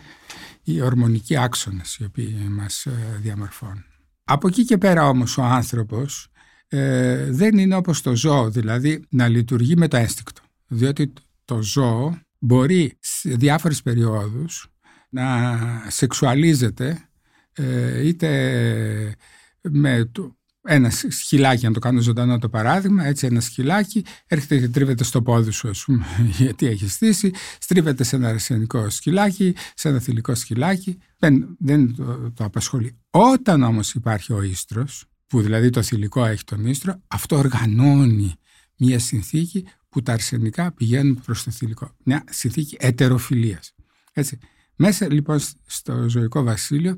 οι 0.62 0.80
ορμονικοί 0.80 1.36
άξονες 1.36 1.96
οι 1.96 2.04
οποίοι 2.04 2.46
μας 2.50 2.86
ε, 2.86 3.18
διαμορφώνουν. 3.20 3.84
Από 4.24 4.48
εκεί 4.48 4.64
και 4.64 4.78
πέρα 4.78 5.08
όμως 5.08 5.38
ο 5.38 5.42
άνθρωπος 5.42 6.28
ε, 6.68 7.30
δεν 7.30 7.58
είναι 7.58 7.74
όπως 7.74 8.02
το 8.02 8.16
ζώο, 8.16 8.50
δηλαδή 8.50 9.04
να 9.08 9.28
λειτουργεί 9.28 9.76
με 9.76 9.88
το 9.88 9.96
ένστικτο. 9.96 10.42
Διότι 10.66 11.12
το 11.44 11.62
ζώο 11.62 12.18
μπορεί 12.38 12.98
σε 13.00 13.30
διάφορες 13.30 13.82
περιόδους 13.82 14.70
να 15.16 15.58
σεξουαλίζεται 15.88 17.08
ε, 17.52 18.06
είτε 18.06 19.16
με 19.60 20.08
το, 20.12 20.36
ένα 20.62 20.90
σκυλάκι, 20.90 21.66
να 21.66 21.72
το 21.72 21.78
κάνω 21.78 22.00
ζωντανό 22.00 22.38
το 22.38 22.48
παράδειγμα, 22.48 23.04
έτσι 23.04 23.26
ένα 23.26 23.40
σκυλάκι 23.40 24.04
έρχεται 24.26 24.58
και 24.58 24.68
τρίβεται 24.68 25.04
στο 25.04 25.22
πόδι 25.22 25.50
σου, 25.50 25.68
ας 25.68 25.84
πούμε, 25.84 26.06
γιατί 26.38 26.66
έχεις 26.66 26.92
στήσει, 26.92 27.30
στρίβεται 27.58 28.04
σε 28.04 28.16
ένα 28.16 28.28
αρσενικό 28.28 28.90
σκυλάκι, 28.90 29.54
σε 29.74 29.88
ένα 29.88 29.98
θηλυκό 29.98 30.34
σκυλάκι, 30.34 30.98
δεν, 31.18 31.56
δεν 31.58 31.94
το, 31.94 32.30
το 32.34 32.44
απασχολεί. 32.44 32.98
Όταν 33.10 33.62
όμως 33.62 33.94
υπάρχει 33.94 34.32
ο 34.32 34.42
ίστρος, 34.42 35.04
που 35.26 35.40
δηλαδή 35.40 35.70
το 35.70 35.82
θηλυκό 35.82 36.24
έχει 36.24 36.44
τον 36.44 36.66
ίστρο, 36.66 37.00
αυτό 37.06 37.36
οργανώνει 37.36 38.34
μια 38.76 38.98
συνθήκη 38.98 39.66
που 39.88 40.02
τα 40.02 40.12
αρσενικά 40.12 40.72
πηγαίνουν 40.72 41.20
προς 41.24 41.44
το 41.44 41.50
θηλυκό. 41.50 41.90
Μια 42.04 42.24
συνθήκη 42.30 42.76
ετεροφιλίας. 42.80 43.74
Έτσι. 44.12 44.38
Μέσα 44.76 45.12
λοιπόν 45.12 45.38
στο 45.66 46.08
ζωικό 46.08 46.42
βασίλειο 46.42 46.96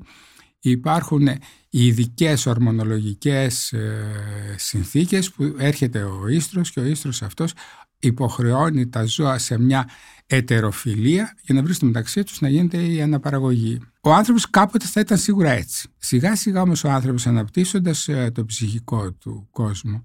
υπάρχουν 0.61 1.29
οι 1.71 1.87
ειδικές 1.87 2.47
ορμονολογικές 2.47 3.73
ε, 3.73 4.55
συνθήκες 4.57 5.31
που 5.31 5.55
έρχεται 5.59 6.03
ο 6.03 6.29
ίστρος 6.29 6.71
και 6.71 6.81
ο 6.81 6.85
ίστρος 6.85 7.23
αυτός 7.23 7.53
υποχρεώνει 7.99 8.89
τα 8.89 9.05
ζώα 9.05 9.39
σε 9.39 9.59
μια 9.59 9.89
ετεροφιλία 10.27 11.35
για 11.43 11.55
να 11.55 11.63
βρίσκονται 11.63 11.93
μεταξύ 11.93 12.23
τους 12.23 12.41
να 12.41 12.49
γίνεται 12.49 12.83
η 12.83 13.03
αναπαραγωγή. 13.03 13.81
Ο 14.01 14.13
άνθρωπος 14.13 14.51
κάποτε 14.51 14.87
θα 14.87 15.01
ήταν 15.01 15.19
σίγουρα 15.19 15.51
έτσι. 15.51 15.89
Σιγά 15.97 16.37
σιγά 16.37 16.63
όμως 16.63 16.85
ο 16.85 16.91
άνθρωπος 16.91 17.27
αναπτύσσοντας 17.27 18.09
ε, 18.09 18.31
το 18.31 18.45
ψυχικό 18.45 19.13
του 19.13 19.49
κόσμο 19.51 20.05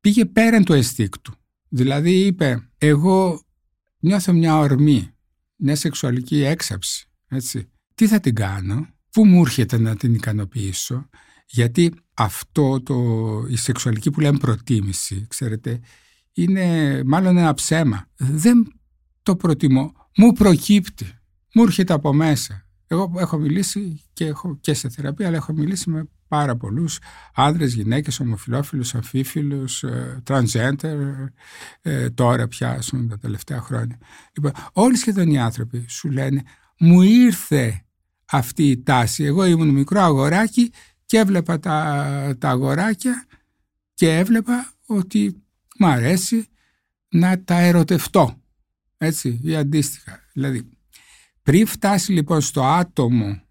πήγε 0.00 0.24
πέραν 0.24 0.64
του 0.64 0.72
αισθήκτου. 0.72 1.32
Δηλαδή 1.68 2.10
είπε, 2.10 2.68
εγώ 2.78 3.42
νιώθω 3.98 4.32
μια 4.32 4.58
ορμή, 4.58 5.10
μια 5.58 5.76
σεξουαλική 5.76 6.42
έξαψη, 6.44 7.08
έτσι. 7.28 7.70
Τι 7.94 8.06
θα 8.06 8.20
την 8.20 8.34
κάνω, 8.34 8.86
πού 9.10 9.26
μου 9.26 9.40
έρχεται 9.40 9.78
να 9.78 9.96
την 9.96 10.14
ικανοποιήσω, 10.14 11.08
γιατί 11.46 11.94
αυτό 12.14 12.82
το, 12.82 12.96
η 13.48 13.56
σεξουαλική 13.56 14.10
που 14.10 14.20
λέμε 14.20 14.38
προτίμηση, 14.38 15.26
ξέρετε, 15.28 15.80
είναι 16.32 17.02
μάλλον 17.04 17.36
ένα 17.36 17.54
ψέμα. 17.54 18.08
Δεν 18.16 18.72
το 19.22 19.36
προτιμώ, 19.36 19.92
μου 20.16 20.32
προκύπτει, 20.32 21.18
μου 21.54 21.62
έρχεται 21.62 21.92
από 21.92 22.12
μέσα. 22.12 22.66
Εγώ 22.86 23.12
έχω 23.18 23.38
μιλήσει 23.38 24.02
και, 24.12 24.24
έχω, 24.24 24.58
και 24.60 24.74
σε 24.74 24.88
θεραπεία, 24.88 25.26
αλλά 25.26 25.36
έχω 25.36 25.52
μιλήσει 25.52 25.90
με 25.90 26.08
πάρα 26.28 26.56
πολλούς 26.56 26.98
άνδρες, 27.34 27.74
γυναίκες, 27.74 28.20
ομοφιλόφιλους, 28.20 28.94
αμφίφιλους, 28.94 29.82
ε, 29.82 30.22
transgender, 30.26 30.96
ε, 31.82 32.10
τώρα 32.10 32.48
πια 32.48 32.80
τα 33.08 33.18
τελευταία 33.18 33.60
χρόνια. 33.60 33.98
Λοιπόν, 34.32 34.52
όλοι 34.72 34.96
σχεδόν 34.96 35.30
οι 35.30 35.38
άνθρωποι 35.38 35.84
σου 35.88 36.10
λένε 36.10 36.42
μου 36.78 37.02
ήρθε 37.02 37.84
αυτή 38.24 38.70
η 38.70 38.82
τάση. 38.82 39.24
Εγώ 39.24 39.44
ήμουν 39.44 39.68
μικρό 39.68 40.00
αγοράκι 40.00 40.72
και 41.06 41.18
έβλεπα 41.18 41.58
τα, 41.58 42.36
τα 42.38 42.48
αγοράκια 42.48 43.26
και 43.94 44.16
έβλεπα 44.16 44.72
ότι 44.86 45.42
μου 45.78 45.86
αρέσει 45.86 46.48
να 47.08 47.44
τα 47.44 47.58
ερωτευτώ. 47.58 48.42
Έτσι, 48.98 49.40
ή 49.42 49.56
αντίστοιχα. 49.56 50.20
Δηλαδή, 50.32 50.68
πριν 51.42 51.66
φτάσει 51.66 52.12
λοιπόν 52.12 52.40
στο 52.40 52.64
άτομο 52.64 53.42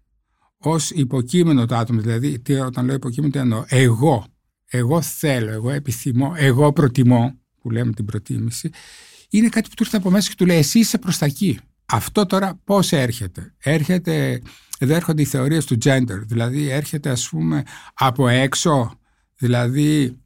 ως 0.58 0.90
υποκείμενο 0.90 1.66
το 1.66 1.76
άτομο, 1.76 2.00
δηλαδή 2.00 2.38
τι, 2.38 2.54
όταν 2.54 2.86
λέω 2.86 2.94
υποκείμενο 2.94 3.32
τι 3.32 3.38
εννοώ, 3.38 3.64
εγώ, 3.66 4.26
εγώ 4.66 5.02
θέλω, 5.02 5.50
εγώ 5.50 5.70
επιθυμώ, 5.70 6.32
εγώ 6.36 6.72
προτιμώ, 6.72 7.38
που 7.60 7.70
λέμε 7.70 7.92
την 7.92 8.04
προτίμηση, 8.04 8.70
είναι 9.30 9.48
κάτι 9.48 9.68
που 9.68 9.74
του 9.74 9.82
ήρθε 9.82 9.96
από 9.96 10.10
μέσα 10.10 10.28
και 10.28 10.34
του 10.36 10.46
λέει 10.46 10.58
εσύ 10.58 10.78
είσαι 10.78 10.98
προς 10.98 11.18
τα 11.18 11.26
εκεί. 11.26 11.58
Αυτό 11.86 12.26
τώρα 12.26 12.60
πώς 12.64 12.92
έρχεται; 12.92 13.54
Έρχεται, 13.58 14.42
εδώ 14.78 14.94
έρχονται 14.94 15.22
οι 15.22 15.24
θεωρίες 15.24 15.64
του 15.64 15.76
gender, 15.84 16.20
δηλαδή 16.26 16.68
έρχεται 16.68 17.10
ας 17.10 17.28
πούμε 17.28 17.62
από 17.94 18.28
έξω, 18.28 18.98
δηλαδή 19.38 20.18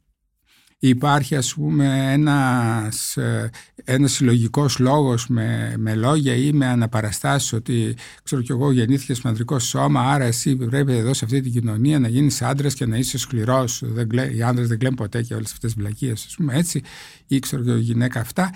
υπάρχει 0.87 1.35
ας 1.35 1.53
πούμε 1.53 2.11
ένας, 2.13 3.17
ε, 3.17 3.49
ένας 3.83 4.11
συλλογικός 4.11 4.79
λόγος 4.79 5.27
με, 5.27 5.73
με 5.77 5.95
λόγια 5.95 6.35
ή 6.35 6.51
με 6.51 6.65
αναπαραστάσεις 6.65 7.53
ότι 7.53 7.95
ξέρω 8.23 8.41
κι 8.41 8.51
εγώ 8.51 8.71
γεννήθηκες 8.71 9.21
με 9.21 9.29
ανδρικό 9.29 9.59
σώμα 9.59 10.01
άρα 10.01 10.23
εσύ 10.23 10.55
πρέπει 10.55 10.93
εδώ 10.93 11.13
σε 11.13 11.25
αυτή 11.25 11.41
την 11.41 11.51
κοινωνία 11.51 11.99
να 11.99 12.07
γίνεις 12.07 12.41
άντρας 12.41 12.73
και 12.73 12.85
να 12.85 12.97
είσαι 12.97 13.17
σκληρός. 13.17 13.81
Δεν 13.85 14.09
οι 14.35 14.41
άντρες 14.41 14.67
δεν 14.67 14.79
κλαίνουν 14.79 14.97
ποτέ 14.97 15.21
και 15.21 15.33
όλες 15.33 15.51
αυτές 15.51 15.73
τις 15.73 15.83
βλακίες 15.83 16.25
ας 16.25 16.35
πούμε 16.35 16.55
έτσι 16.55 16.81
ή 17.27 17.39
ξέρω 17.39 17.63
και 17.63 17.71
γυναίκα 17.71 18.19
αυτά. 18.19 18.51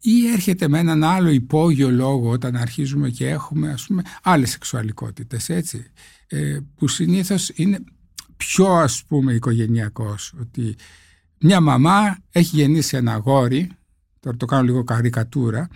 Ή 0.00 0.28
έρχεται 0.32 0.68
με 0.68 0.78
έναν 0.78 1.04
άλλο 1.04 1.30
υπόγειο 1.30 1.90
λόγο 1.90 2.30
όταν 2.30 2.56
αρχίζουμε 2.56 3.08
και 3.08 3.28
έχουμε 3.28 3.70
ας 3.70 3.86
πούμε 3.86 4.02
άλλες 4.22 4.50
σεξουαλικότητες 4.50 5.48
έτσι 5.48 5.90
ε, 6.26 6.58
που 6.76 6.88
συνήθως 6.88 7.50
είναι 7.54 7.78
πιο 8.36 8.66
ας 8.66 9.04
πούμε 9.08 9.32
οικογενειακός 9.32 10.34
ότι 10.40 10.76
μια 11.40 11.60
μαμά 11.60 12.18
έχει 12.30 12.56
γεννήσει 12.56 12.96
ένα 12.96 13.12
αγόρι, 13.12 13.70
τώρα 14.20 14.36
το 14.36 14.46
κάνω 14.46 14.62
λίγο 14.62 14.84
καρικατούρα, 14.84 15.68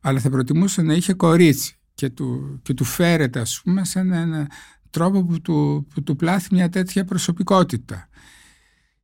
αλλά 0.00 0.20
θα 0.20 0.30
προτιμούσε 0.30 0.82
να 0.82 0.94
είχε 0.94 1.12
κορίτσι 1.12 1.76
και 1.94 2.10
του, 2.10 2.60
και 2.62 2.74
του 2.74 2.84
φέρεται 2.84 3.40
ας 3.40 3.60
πούμε 3.64 3.84
σε 3.84 3.98
έναν 3.98 4.48
τρόπο 4.90 5.24
που 5.24 5.40
του, 5.40 5.86
που 5.94 6.02
του 6.02 6.16
πλάθει 6.16 6.54
μια 6.54 6.68
τέτοια 6.68 7.04
προσωπικότητα. 7.04 8.08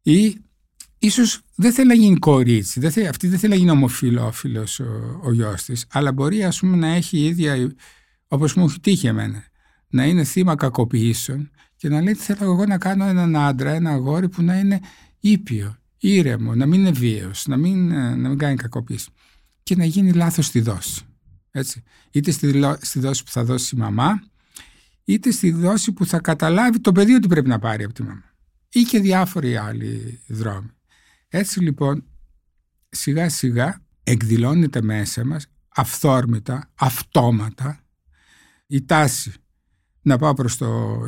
Ή 0.03 0.41
ίσως 0.99 1.41
δεν 1.55 1.73
θέλει 1.73 1.89
να 1.89 1.95
γίνει 1.95 2.17
κορίτσι, 2.17 2.81
δεν 2.81 2.91
θέλει, 2.91 3.07
αυτή 3.07 3.29
δεν 3.29 3.39
θέλει 3.39 3.53
να 3.53 3.59
γίνει 3.59 3.71
ομοφιλόφιλος 3.71 4.81
ο, 4.81 5.21
ο 5.23 5.33
γιος 5.33 5.63
της, 5.63 5.87
αλλά 5.91 6.13
μπορεί 6.13 6.45
ας 6.45 6.59
πούμε 6.59 6.77
να 6.77 6.89
έχει 6.89 7.19
η 7.19 7.25
ίδια, 7.25 7.73
όπως 8.29 8.55
μου 8.55 8.65
έχει 8.65 8.81
τύχει 8.81 9.07
εμένα, 9.07 9.45
να 9.89 10.05
είναι 10.07 10.25
θύμα 10.25 10.55
κακοποιήσεων 10.55 11.51
και 11.77 11.89
να 11.89 12.01
λέει 12.01 12.15
θέλω 12.15 12.45
εγώ 12.53 12.67
να 12.67 12.79
κάνω 12.79 13.05
έναν 13.05 13.37
άντρα, 13.37 13.71
ένα 13.71 13.91
αγόρι 13.91 14.29
που 14.29 14.43
να 14.43 14.59
είναι 14.59 14.81
ήπιο, 15.21 15.78
ήρεμο, 15.99 16.55
να 16.55 16.67
μην 16.67 16.81
είναι 16.81 16.91
βίαιος, 16.91 17.47
να 17.47 17.57
μην, 17.57 17.89
να 18.21 18.29
μην 18.29 18.39
κάνει 18.39 18.57
κακοποίηση 18.57 19.11
και 19.63 19.77
να 19.77 19.85
γίνει 19.85 20.13
λάθος 20.13 20.47
στη 20.47 20.61
δόση. 20.61 21.03
Έτσι. 21.51 21.83
Είτε 22.11 22.31
στη, 22.31 22.63
στη 22.81 22.99
δόση 22.99 23.25
που 23.25 23.31
θα 23.31 23.45
δώσει 23.45 23.75
η 23.75 23.79
μαμά, 23.79 24.23
είτε 25.05 25.31
στη 25.31 25.51
δόση 25.51 25.93
που 25.93 26.07
θα 26.07 26.21
καταλάβει 26.21 26.81
το 26.81 26.93
παιδί 26.93 27.15
ότι 27.15 27.29
πρέπει 27.29 27.49
να 27.49 27.59
πάρει 27.59 27.85
από 27.85 27.93
τη 27.93 28.03
μαμά. 28.03 28.35
Ή 28.69 28.83
και 28.83 29.01
διάφοροι 29.01 29.57
άλλοι 29.57 30.21
δρόμοι. 30.27 30.71
Έτσι 31.29 31.61
λοιπόν 31.61 32.05
σιγά 32.89 33.29
σιγά 33.29 33.83
εκδηλώνεται 34.03 34.83
μέσα 34.83 35.25
μας 35.25 35.47
αυθόρμητα, 35.69 36.71
αυτόματα 36.75 37.81
η 38.67 38.85
τάση 38.85 39.33
να 40.03 40.19
πάω 40.19 40.35
προς 40.35 40.57
το 40.57 40.99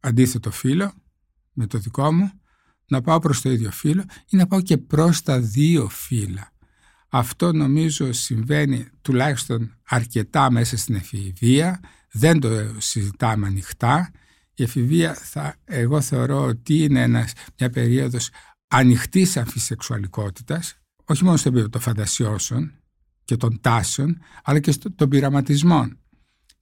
αντίθετο 0.00 0.50
φύλλο 0.50 0.92
με 1.52 1.66
το 1.66 1.78
δικό 1.78 2.12
μου, 2.12 2.39
να 2.90 3.00
πάω 3.00 3.18
προς 3.18 3.40
το 3.40 3.50
ίδιο 3.50 3.70
φύλλο 3.70 4.04
ή 4.28 4.36
να 4.36 4.46
πάω 4.46 4.60
και 4.60 4.76
προς 4.76 5.22
τα 5.22 5.40
δύο 5.40 5.88
φύλλα. 5.88 6.52
Αυτό 7.08 7.52
νομίζω 7.52 8.12
συμβαίνει 8.12 8.86
τουλάχιστον 9.02 9.76
αρκετά 9.88 10.50
μέσα 10.50 10.76
στην 10.76 10.94
εφηβεία, 10.94 11.80
δεν 12.10 12.40
το 12.40 12.48
συζητάμε 12.78 13.46
ανοιχτά. 13.46 14.10
Η 14.54 14.62
εφηβεία 14.62 15.14
θα, 15.14 15.56
εγώ 15.64 16.00
θεωρώ 16.00 16.42
ότι 16.42 16.82
είναι 16.82 17.02
ένας, 17.02 17.32
μια 17.58 17.70
περίοδος 17.70 18.30
ανοιχτής 18.68 19.36
αμφισεξουαλικότητας, 19.36 20.78
όχι 21.04 21.24
μόνο 21.24 21.36
στο 21.36 21.48
επίπεδο 21.48 21.68
των 21.68 21.80
φαντασιώσεων 21.80 22.72
και 23.24 23.36
των 23.36 23.60
τάσεων, 23.60 24.18
αλλά 24.44 24.58
και 24.58 24.74
των 24.96 25.08
πειραματισμών. 25.08 25.98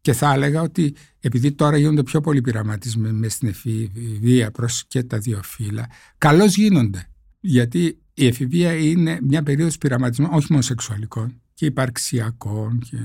Και 0.00 0.12
θα 0.12 0.32
έλεγα 0.32 0.62
ότι 0.62 0.94
επειδή 1.20 1.52
τώρα 1.52 1.76
γίνονται 1.76 2.02
πιο 2.02 2.20
πολλοί 2.20 2.40
πειραματισμοί 2.40 3.12
με 3.12 3.28
στην 3.28 3.48
εφηβεία 3.48 4.50
προς 4.50 4.84
και 4.86 5.02
τα 5.02 5.18
δύο 5.18 5.42
φύλλα, 5.42 5.86
καλώς 6.18 6.56
γίνονται. 6.56 7.10
Γιατί 7.40 7.98
η 8.14 8.26
εφηβεία 8.26 8.74
είναι 8.74 9.18
μια 9.22 9.42
περίοδος 9.42 9.78
πειραματισμών 9.78 10.30
όχι 10.32 10.46
μόνο 10.50 10.62
σεξουαλικών 10.62 11.40
και 11.54 11.66
υπαρξιακών. 11.66 12.78
Και... 12.90 12.96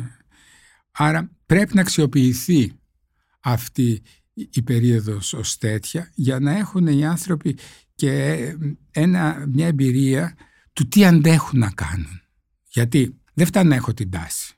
Άρα 0.92 1.32
πρέπει 1.46 1.76
να 1.76 1.82
αξιοποιηθεί 1.82 2.74
αυτή 3.40 4.02
η 4.34 4.62
περίοδος 4.62 5.34
ως 5.34 5.58
τέτοια 5.58 6.12
για 6.14 6.40
να 6.40 6.58
έχουν 6.58 6.88
οι 6.88 7.06
άνθρωποι 7.06 7.58
και 7.96 8.38
ένα, 8.92 9.46
μια 9.50 9.68
εμπειρία 9.68 10.36
του 10.74 10.88
τι 10.88 11.06
αντέχουν 11.06 11.60
να 11.60 11.72
κάνουν. 11.72 12.22
Γιατί 12.68 13.18
δεν 13.34 13.46
φτάνει 13.46 13.70
να 13.70 13.76
έχω 13.76 13.94
την 13.94 14.10
τάση. 14.10 14.54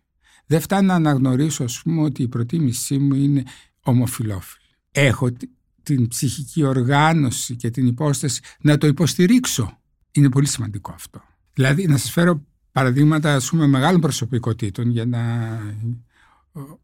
Δεν 0.46 0.60
φτάνει 0.60 0.88
να 0.88 0.94
αναγνωρίσω 0.94 1.64
ας 1.64 1.82
πούμε 1.82 2.02
ότι 2.02 2.22
η 2.24 2.28
προτίμησή 2.28 2.98
μου 2.98 3.14
είναι 3.14 3.44
ομοφιλόφιλη. 3.84 4.66
Έχω 4.92 5.30
την 5.84 6.08
ψυχική 6.08 6.64
οργάνωση 6.64 7.56
και 7.56 7.70
την 7.70 7.88
υπόσταση 7.88 8.42
να 8.60 8.78
το 8.78 8.88
υποστηρίξω. 8.88 9.80
Είναι 10.12 10.30
πολύ 10.30 10.48
σημαντικό 10.48 10.92
αυτό. 10.92 11.22
Δηλαδή 11.54 11.88
να 11.88 11.98
σας 11.98 12.12
φέρω 12.12 12.46
παραδείγματα 12.72 13.36
ας 13.36 13.50
πούμε 13.50 13.68
μεγάλων 13.68 14.02
προσωπικότητων 14.02 14.90
για 14.90 15.06
να... 15.06 15.22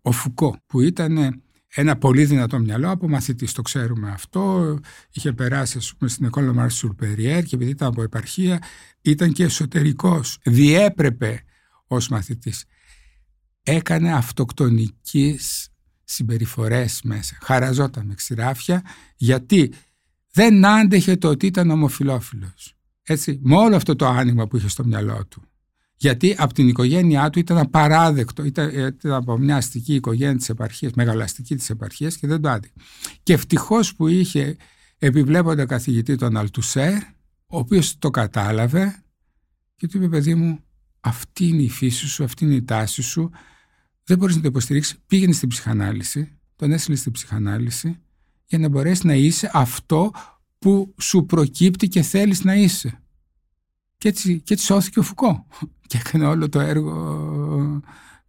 Ο 0.01 0.11
Φουκώ 0.11 0.57
που 0.65 0.81
ήταν 0.81 1.41
ένα 1.73 1.97
πολύ 1.97 2.25
δυνατό 2.25 2.59
μυαλό 2.59 2.89
από 2.89 3.09
μαθητής. 3.09 3.53
Το 3.53 3.61
ξέρουμε 3.61 4.09
αυτό. 4.09 4.79
Είχε 5.11 5.33
περάσει 5.33 5.77
ας 5.77 5.95
πούμε, 5.97 6.09
στην 6.09 6.25
Εκόλα 6.25 6.53
Μάρσουλ 6.53 6.91
Περιέρ 6.91 7.43
και 7.43 7.55
επειδή 7.55 7.71
ήταν 7.71 7.87
από 7.87 8.01
επαρχία, 8.01 8.61
ήταν 9.01 9.31
και 9.31 9.43
εσωτερικός. 9.43 10.39
Διέπρεπε 10.43 11.43
ως 11.87 12.09
μαθητής. 12.09 12.65
Έκανε 13.63 14.13
αυτοκτονικές 14.13 15.69
συμπεριφορές 16.03 17.01
μέσα. 17.03 17.37
Χαραζόταν 17.41 18.05
με 18.05 18.13
ξηράφια 18.13 18.83
γιατί 19.15 19.73
δεν 20.31 20.65
άντεχε 20.65 21.17
το 21.17 21.27
ότι 21.29 21.45
ήταν 21.45 21.69
ομοφιλόφιλος. 21.69 22.75
Έτσι, 23.03 23.39
με 23.41 23.55
όλο 23.55 23.75
αυτό 23.75 23.95
το 23.95 24.05
άνοιγμα 24.07 24.47
που 24.47 24.57
είχε 24.57 24.67
στο 24.67 24.85
μυαλό 24.85 25.25
του. 25.25 25.43
Γιατί 25.95 26.35
από 26.37 26.53
την 26.53 26.67
οικογένειά 26.67 27.29
του 27.29 27.39
ήταν 27.39 27.57
απαράδεκτο, 27.57 28.43
ήταν, 28.43 28.69
ήταν 28.69 29.11
από 29.11 29.37
μια 29.37 29.55
αστική 29.55 29.95
οικογένεια 29.95 30.37
της 30.37 30.49
επαρχίας, 30.49 30.91
μεγαλαστική 30.93 31.55
της 31.55 31.69
επαρχίας 31.69 32.17
και 32.17 32.27
δεν 32.27 32.41
το 32.41 32.49
άντυχε. 32.49 32.73
Και 33.23 33.33
ευτυχώς 33.33 33.95
που 33.95 34.07
είχε 34.07 34.55
επιβλέποντα 34.97 35.65
καθηγητή 35.65 36.15
τον 36.15 36.37
Αλτουσέρ, 36.37 36.93
ο 37.47 37.57
οποίος 37.57 37.97
το 37.99 38.09
κατάλαβε 38.09 39.03
και 39.75 39.87
του 39.87 39.97
είπε: 39.97 40.07
Παιδί 40.07 40.35
μου, 40.35 40.59
αυτή 40.99 41.47
είναι 41.47 41.61
η 41.61 41.69
φύση 41.69 42.07
σου, 42.07 42.23
αυτή 42.23 42.45
είναι 42.45 42.55
η 42.55 42.63
τάση 42.63 43.01
σου. 43.01 43.31
Δεν 44.03 44.17
μπορείς 44.17 44.35
να 44.35 44.41
το 44.41 44.47
υποστηρίξεις. 44.47 44.97
Πήγαινε 45.07 45.33
στην 45.33 45.49
ψυχανάλυση, 45.49 46.37
τον 46.55 46.71
έστειλε 46.71 46.95
στην 46.95 47.11
ψυχανάλυση 47.11 47.99
για 48.45 48.57
να 48.57 48.69
μπορέσεις 48.69 49.03
να 49.03 49.13
είσαι 49.13 49.51
αυτό 49.53 50.11
που 50.59 50.95
σου 51.01 51.25
προκύπτει 51.25 51.87
και 51.87 52.01
θέλεις 52.01 52.43
να 52.43 52.55
είσαι. 52.55 53.01
Και 53.97 54.07
έτσι, 54.07 54.39
και 54.39 54.53
έτσι 54.53 54.65
σώθηκε 54.65 54.99
ο 54.99 55.01
Φουκώ 55.01 55.47
και 55.87 55.97
έκανε 55.97 56.25
όλο 56.25 56.49
το 56.49 56.59
έργο 56.59 56.93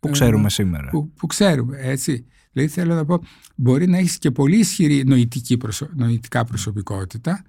που 0.00 0.10
ξέρουμε 0.10 0.46
ε, 0.46 0.50
σήμερα. 0.50 0.90
Που, 0.90 1.12
που 1.12 1.26
ξέρουμε, 1.26 1.78
έτσι. 1.80 2.26
Δηλαδή 2.52 2.72
θέλω 2.72 2.94
να 2.94 3.04
πω, 3.04 3.22
μπορεί 3.54 3.86
να 3.86 3.98
έχεις 3.98 4.18
και 4.18 4.30
πολύ 4.30 4.58
ισχυρή 4.58 5.04
νοητική 5.04 5.56
προσω... 5.56 5.88
νοητικά 5.94 6.44
προσωπικότητα, 6.44 7.42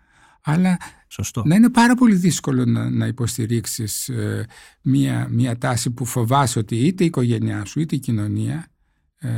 αλλά 0.43 0.77
Σωστό. 1.07 1.43
να 1.45 1.55
είναι 1.55 1.69
πάρα 1.69 1.95
πολύ 1.95 2.15
δύσκολο 2.15 2.65
να, 2.65 2.89
να 2.89 3.07
υποστηρίξεις 3.07 4.09
ε, 4.09 4.47
μια, 4.81 5.27
μια 5.29 5.57
τάση 5.57 5.91
που 5.91 6.05
φοβάσαι 6.05 6.59
ότι 6.59 6.75
είτε 6.75 7.03
η 7.03 7.05
οικογένειά 7.05 7.65
σου 7.65 7.79
είτε 7.79 7.95
η 7.95 7.99
κοινωνία 7.99 8.67
ε, 9.17 9.29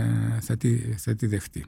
θα, 0.41 0.57
τη, 0.57 0.77
θα 0.77 1.15
τη 1.15 1.27
δεχτεί. 1.27 1.65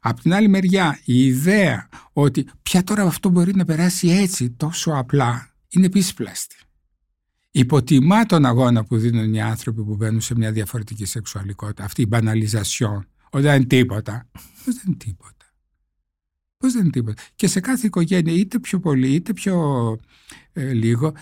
Απ' 0.00 0.20
την 0.20 0.34
άλλη 0.34 0.48
μεριά 0.48 1.00
η 1.04 1.24
ιδέα 1.24 1.88
ότι 2.12 2.48
πια 2.62 2.84
τώρα 2.84 3.02
αυτό 3.02 3.28
μπορεί 3.28 3.54
να 3.54 3.64
περάσει 3.64 4.08
έτσι 4.08 4.50
τόσο 4.50 4.90
απλά 4.90 5.50
είναι 5.68 5.86
επίση 5.86 6.14
πλάστη. 6.14 6.56
Υποτιμά 7.50 8.26
τον 8.26 8.44
αγώνα 8.44 8.84
που 8.84 8.96
δίνουν 8.96 9.34
οι 9.34 9.42
άνθρωποι 9.42 9.84
που 9.84 9.96
μπαίνουν 9.96 10.20
σε 10.20 10.34
μια 10.34 10.52
διαφορετική 10.52 11.04
σεξουαλικότητα. 11.04 11.84
Αυτή 11.84 12.02
η 12.02 12.06
μπαναλιζασιόν. 12.08 13.08
Ότι 13.30 13.42
δεν 13.42 13.56
είναι 13.56 13.64
τίποτα. 13.64 14.28
Πώ 14.32 14.72
δεν 14.72 14.82
είναι 14.86 14.96
τίποτα. 14.96 15.35
Πώς 16.58 16.72
δεν 16.72 16.82
είναι 16.82 16.90
τίποτα. 16.90 17.22
Και 17.34 17.46
σε 17.46 17.60
κάθε 17.60 17.86
οικογένεια, 17.86 18.32
είτε 18.32 18.58
πιο 18.58 18.80
πολύ 18.80 19.08
είτε 19.08 19.32
πιο 19.32 19.96
ε, 20.52 20.72
λίγο, 20.72 21.12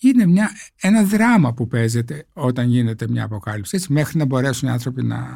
είναι 0.00 0.26
μια, 0.26 0.50
ένα 0.80 1.04
δράμα 1.04 1.54
που 1.54 1.66
παίζεται 1.66 2.26
όταν 2.32 2.68
γίνεται 2.68 3.08
μια 3.08 3.24
αποκάλυψη. 3.24 3.76
Έτσι, 3.76 3.92
μέχρι 3.92 4.18
να 4.18 4.24
μπορέσουν 4.24 4.68
οι 4.68 4.70
άνθρωποι 4.70 5.02
να, 5.02 5.26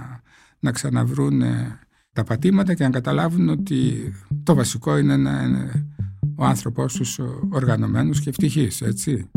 να 0.59 0.73
ξαναβρούν 0.73 1.43
ε, 1.43 1.79
τα 2.13 2.25
πατήματα 2.25 2.75
και 2.75 2.85
να 2.85 2.91
καταλάβουν 2.91 3.49
ότι 3.49 4.13
το 4.43 4.55
βασικό 4.55 4.99
είναι 4.99 5.17
να 5.17 5.43
είναι 5.43 5.87
ο 6.35 6.45
άνθρωπός 6.45 6.95
τους 6.95 7.19
οργανωμένος 7.51 8.21
και 8.21 8.29
ευτυχής, 8.29 8.81
έτσι. 8.81 9.31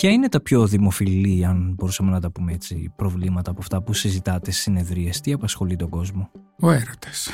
Ποια 0.00 0.10
είναι 0.10 0.28
τα 0.28 0.40
πιο 0.40 0.66
δημοφιλή, 0.66 1.44
αν 1.44 1.74
μπορούσαμε 1.78 2.10
να 2.10 2.20
τα 2.20 2.30
πούμε 2.30 2.52
έτσι, 2.52 2.92
προβλήματα 2.96 3.50
από 3.50 3.60
αυτά 3.60 3.82
που 3.82 3.92
συζητάτε 3.92 4.50
στις 4.50 4.62
συνεδρίες, 4.62 5.20
τι 5.20 5.32
απασχολεί 5.32 5.76
τον 5.76 5.88
κόσμο; 5.88 6.30
Ο 6.60 6.70
έρωτας. 6.70 7.28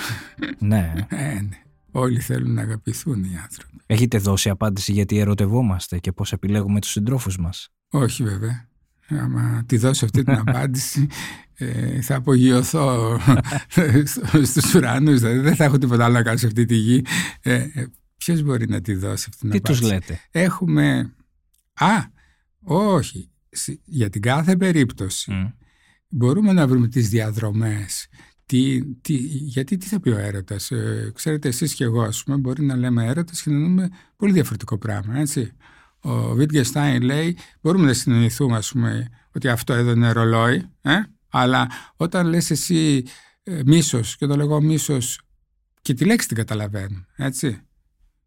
ναι. 0.58 0.92
Ε, 1.08 1.16
ναι. 1.16 1.58
Όλοι 1.90 2.20
θέλουν 2.20 2.54
να 2.54 2.62
αγαπηθούν 2.62 3.24
οι 3.24 3.38
άνθρωποι. 3.42 3.80
Έχετε 3.86 4.18
δώσει 4.18 4.48
απάντηση 4.48 4.92
γιατί 4.92 5.18
ερωτευόμαστε 5.18 5.98
και 5.98 6.12
πώς 6.12 6.32
επιλέγουμε 6.32 6.80
τους 6.80 6.90
συντρόφους 6.90 7.38
μας; 7.38 7.72
Όχι 7.90 8.22
βέβαια. 8.22 8.68
Άμα 9.08 9.62
τη 9.66 9.76
δώσω 9.76 10.04
αυτή 10.04 10.22
την 10.22 10.34
απάντηση 10.46 11.06
ε, 11.54 12.00
θα 12.00 12.16
απογειωθώ 12.16 13.18
στους 14.50 14.74
ουρανούς. 14.74 15.20
Δηλαδή 15.20 15.38
δεν 15.38 15.56
θα 15.56 15.64
έχω 15.64 15.78
τίποτα 15.78 16.04
άλλο 16.04 16.14
να 16.14 16.22
κάνω 16.22 16.36
σε 16.36 16.46
αυτή 16.46 16.64
τη 16.64 16.74
γη. 16.74 17.04
Ε, 17.40 17.54
ε 17.54 17.86
ποιος 18.16 18.42
μπορεί 18.42 18.68
να 18.68 18.80
τη 18.80 18.94
δώσει 18.94 19.26
αυτή 19.28 19.40
την 19.40 19.50
Τι 19.50 19.56
απάντηση; 19.56 19.80
τους 19.80 19.90
λέτε; 19.90 20.20
Έχουμε... 20.30 21.14
Α, 21.74 22.12
όχι. 22.64 23.28
Για 23.84 24.10
την 24.10 24.22
κάθε 24.22 24.56
περίπτωση 24.56 25.54
μπορούμε 26.08 26.52
να 26.52 26.66
βρούμε 26.66 26.88
τις 26.88 27.08
διαδρομές 27.08 28.08
τι, 28.46 28.84
τι, 28.84 29.14
γιατί 29.26 29.76
τι 29.76 29.86
θα 29.86 30.00
πει 30.00 30.08
ο 30.08 30.18
έρωτας; 30.18 30.70
Ε, 30.70 31.10
ξέρετε, 31.14 31.48
εσείς 31.48 31.74
και 31.74 31.84
εγώ, 31.84 32.02
ας 32.02 32.22
πούμε, 32.22 32.36
μπορεί 32.36 32.64
να 32.64 32.76
λέμε 32.76 33.04
έρωτας 33.06 33.42
και 33.42 33.50
να 33.50 33.58
δούμε 33.58 33.88
πολύ 34.16 34.32
διαφορετικό 34.32 34.78
πράγμα. 34.78 35.18
Έτσι. 35.18 35.52
Ο 36.00 36.34
Βίτγκεστάιν 36.34 37.02
λέει: 37.02 37.36
Μπορούμε 37.60 37.86
να 37.86 37.92
συνεννοηθούμε, 37.92 38.56
ας 38.56 38.72
πούμε, 38.72 39.08
ότι 39.34 39.48
αυτό 39.48 39.72
εδώ 39.72 39.90
είναι 39.90 40.12
ρολόι, 40.12 40.68
ε; 40.80 41.00
αλλά 41.28 41.68
όταν 41.96 42.26
λες 42.26 42.50
εσύ 42.50 43.02
ε, 43.42 43.60
μίσος 43.66 44.16
και 44.16 44.26
το 44.26 44.36
λέγω 44.36 44.60
μίσος 44.60 45.20
και 45.82 45.94
τη 45.94 46.04
λέξη 46.04 46.28
την 46.28 46.36
καταλαβαίνω, 46.36 47.04
έτσι. 47.16 47.60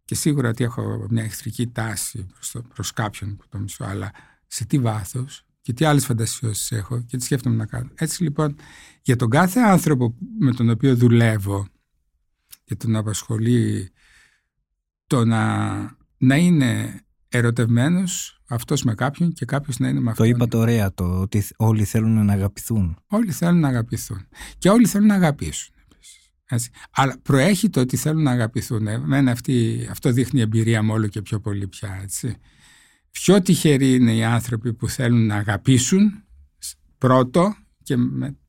Και 0.07 0.15
σίγουρα 0.15 0.49
ότι 0.49 0.63
έχω 0.63 1.07
μια 1.09 1.23
εχθρική 1.23 1.67
τάση 1.67 2.25
προς, 2.33 2.51
το, 2.51 2.61
προς 2.61 2.93
κάποιον 2.93 3.37
που 3.37 3.45
το 3.49 3.57
μισώ, 3.57 3.83
αλλά 3.83 4.11
σε 4.47 4.65
τι 4.65 4.79
βάθος 4.79 5.45
και 5.61 5.73
τι 5.73 5.85
άλλες 5.85 6.05
φαντασιώσεις 6.05 6.71
έχω 6.71 7.01
και 7.01 7.17
τι 7.17 7.23
σκέφτομαι 7.23 7.55
να 7.55 7.65
κάνω. 7.65 7.89
Έτσι 7.95 8.23
λοιπόν 8.23 8.55
για 9.01 9.15
τον 9.15 9.29
κάθε 9.29 9.59
άνθρωπο 9.59 10.15
με 10.39 10.53
τον 10.53 10.69
οποίο 10.69 10.95
δουλεύω 10.95 11.67
και 12.63 12.75
τον 12.75 12.95
απασχολεί 12.95 13.91
το 15.07 15.25
να, 15.25 15.75
να 16.17 16.35
είναι 16.35 17.01
ερωτευμένος 17.29 18.41
αυτός 18.47 18.83
με 18.83 18.95
κάποιον 18.95 19.33
και 19.33 19.45
κάποιος 19.45 19.79
να 19.79 19.87
είναι 19.87 19.99
με 19.99 20.11
αυτόν. 20.11 20.25
Το 20.25 20.31
είπατε 20.31 20.57
ωραία 20.57 20.93
το 20.93 21.03
ότι 21.03 21.43
όλοι 21.57 21.83
θέλουν 21.83 22.25
να 22.25 22.33
αγαπηθούν. 22.33 22.97
Όλοι 23.07 23.31
θέλουν 23.31 23.59
να 23.59 23.67
αγαπηθούν. 23.67 24.27
Και 24.57 24.69
όλοι 24.69 24.87
θέλουν 24.87 25.07
να 25.07 25.15
αγαπήσουν. 25.15 25.73
Έτσι. 26.49 26.69
Αλλά 26.91 27.17
προέχει 27.21 27.69
το 27.69 27.79
ότι 27.79 27.97
θέλουν 27.97 28.23
να 28.23 28.31
αγαπηθούν. 28.31 28.87
Εμένα 28.87 29.31
αυτή, 29.31 29.87
αυτό 29.91 30.11
δείχνει 30.11 30.41
εμπειρία 30.41 30.83
μου 30.83 30.93
όλο 30.93 31.07
και 31.07 31.21
πιο 31.21 31.39
πολύ 31.39 31.67
πια. 31.67 31.99
Έτσι. 32.03 32.37
Πιο 33.11 33.41
τυχεροί 33.41 33.93
είναι 33.93 34.15
οι 34.15 34.23
άνθρωποι 34.23 34.73
που 34.73 34.89
θέλουν 34.89 35.25
να 35.25 35.35
αγαπήσουν 35.35 36.23
πρώτο 36.97 37.55
και, 37.83 37.95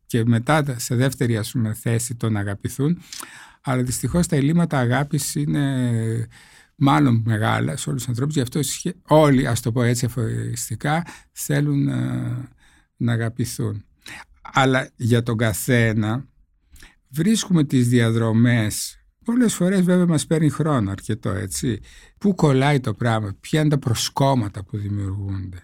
και 0.07 0.24
μετά 0.24 0.78
σε 0.78 0.94
δεύτερη 0.94 1.36
ας 1.36 1.51
πούμε, 1.51 1.74
θέση 1.74 2.14
το 2.14 2.30
να 2.30 2.40
αγαπηθούν. 2.40 2.99
Αλλά 3.62 3.82
δυστυχώς 3.82 4.26
τα 4.26 4.36
ελλείμματα 4.36 4.78
αγάπης 4.78 5.34
είναι 5.34 6.28
μάλλον 6.74 7.22
μεγάλα 7.26 7.76
σε 7.76 7.88
όλους 7.88 8.01
τους 8.01 8.11
ανθρώπους. 8.11 8.34
Γι' 8.34 8.40
αυτό 8.40 8.61
όλοι, 9.07 9.46
ας 9.46 9.61
το 9.61 9.72
πω 9.72 9.82
έτσι 9.82 10.05
αφοριστικά, 10.05 11.07
θέλουν 11.32 11.84
να, 11.84 11.96
να 12.96 13.12
αγαπηθούν. 13.12 13.84
Αλλά 14.53 14.90
για 14.96 15.22
τον 15.22 15.36
καθένα 15.36 16.26
βρίσκουμε 17.11 17.65
τις 17.65 17.89
διαδρομές 17.89 18.99
Πολλές 19.29 19.55
φορές 19.55 19.83
βέβαια 19.83 20.07
μας 20.07 20.27
παίρνει 20.27 20.49
χρόνο 20.49 20.91
αρκετό 20.91 21.31
έτσι. 21.31 21.81
Πού 22.19 22.35
κολλάει 22.35 22.81
το 22.81 22.95
πράγμα, 22.95 23.37
ποια 23.41 23.61
είναι 23.61 23.69
τα 23.69 23.79
προσκόμματα 23.79 24.65
που 24.65 24.77
δημιουργούνται. 24.79 25.63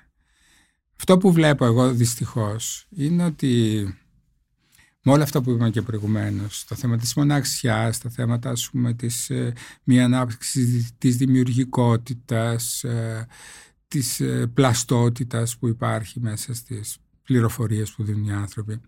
Αυτό 0.97 1.19
που 1.19 1.33
βλέπω 1.33 1.65
εγώ 1.65 1.93
δυστυχώς 1.93 2.87
είναι 2.91 3.25
ότι 3.25 3.83
με 5.03 5.13
όλα 5.13 5.23
αυτά 5.23 5.43
που 5.43 5.51
είπαμε 5.51 5.71
και 5.71 5.83
προηγουμένως, 5.83 6.65
το 6.65 6.75
θέμα 6.75 6.97
της 6.97 7.15
μοναξιάς, 7.15 7.99
τα 7.99 8.11
θέματα 8.11 8.51
ας 8.51 8.71
πούμε 8.71 8.95
της 8.95 9.31
ε, 9.31 9.53
μη 9.85 10.01
ανάπτυξης 10.01 10.91
της 10.99 11.17
δημιουργικότητας, 11.17 12.85
ε, 12.85 13.27
της 13.89 14.21
ε, 14.21 14.51
πλαστότητας 14.55 15.57
που 15.57 15.69
υπάρχει 15.69 16.21
μέσα 16.21 16.55
στις 16.55 16.97
πληροφορίες 17.23 17.91
που 17.91 18.05
δίνουν 18.05 18.25
οι 18.25 18.33
άνθρωποι, 18.33 18.81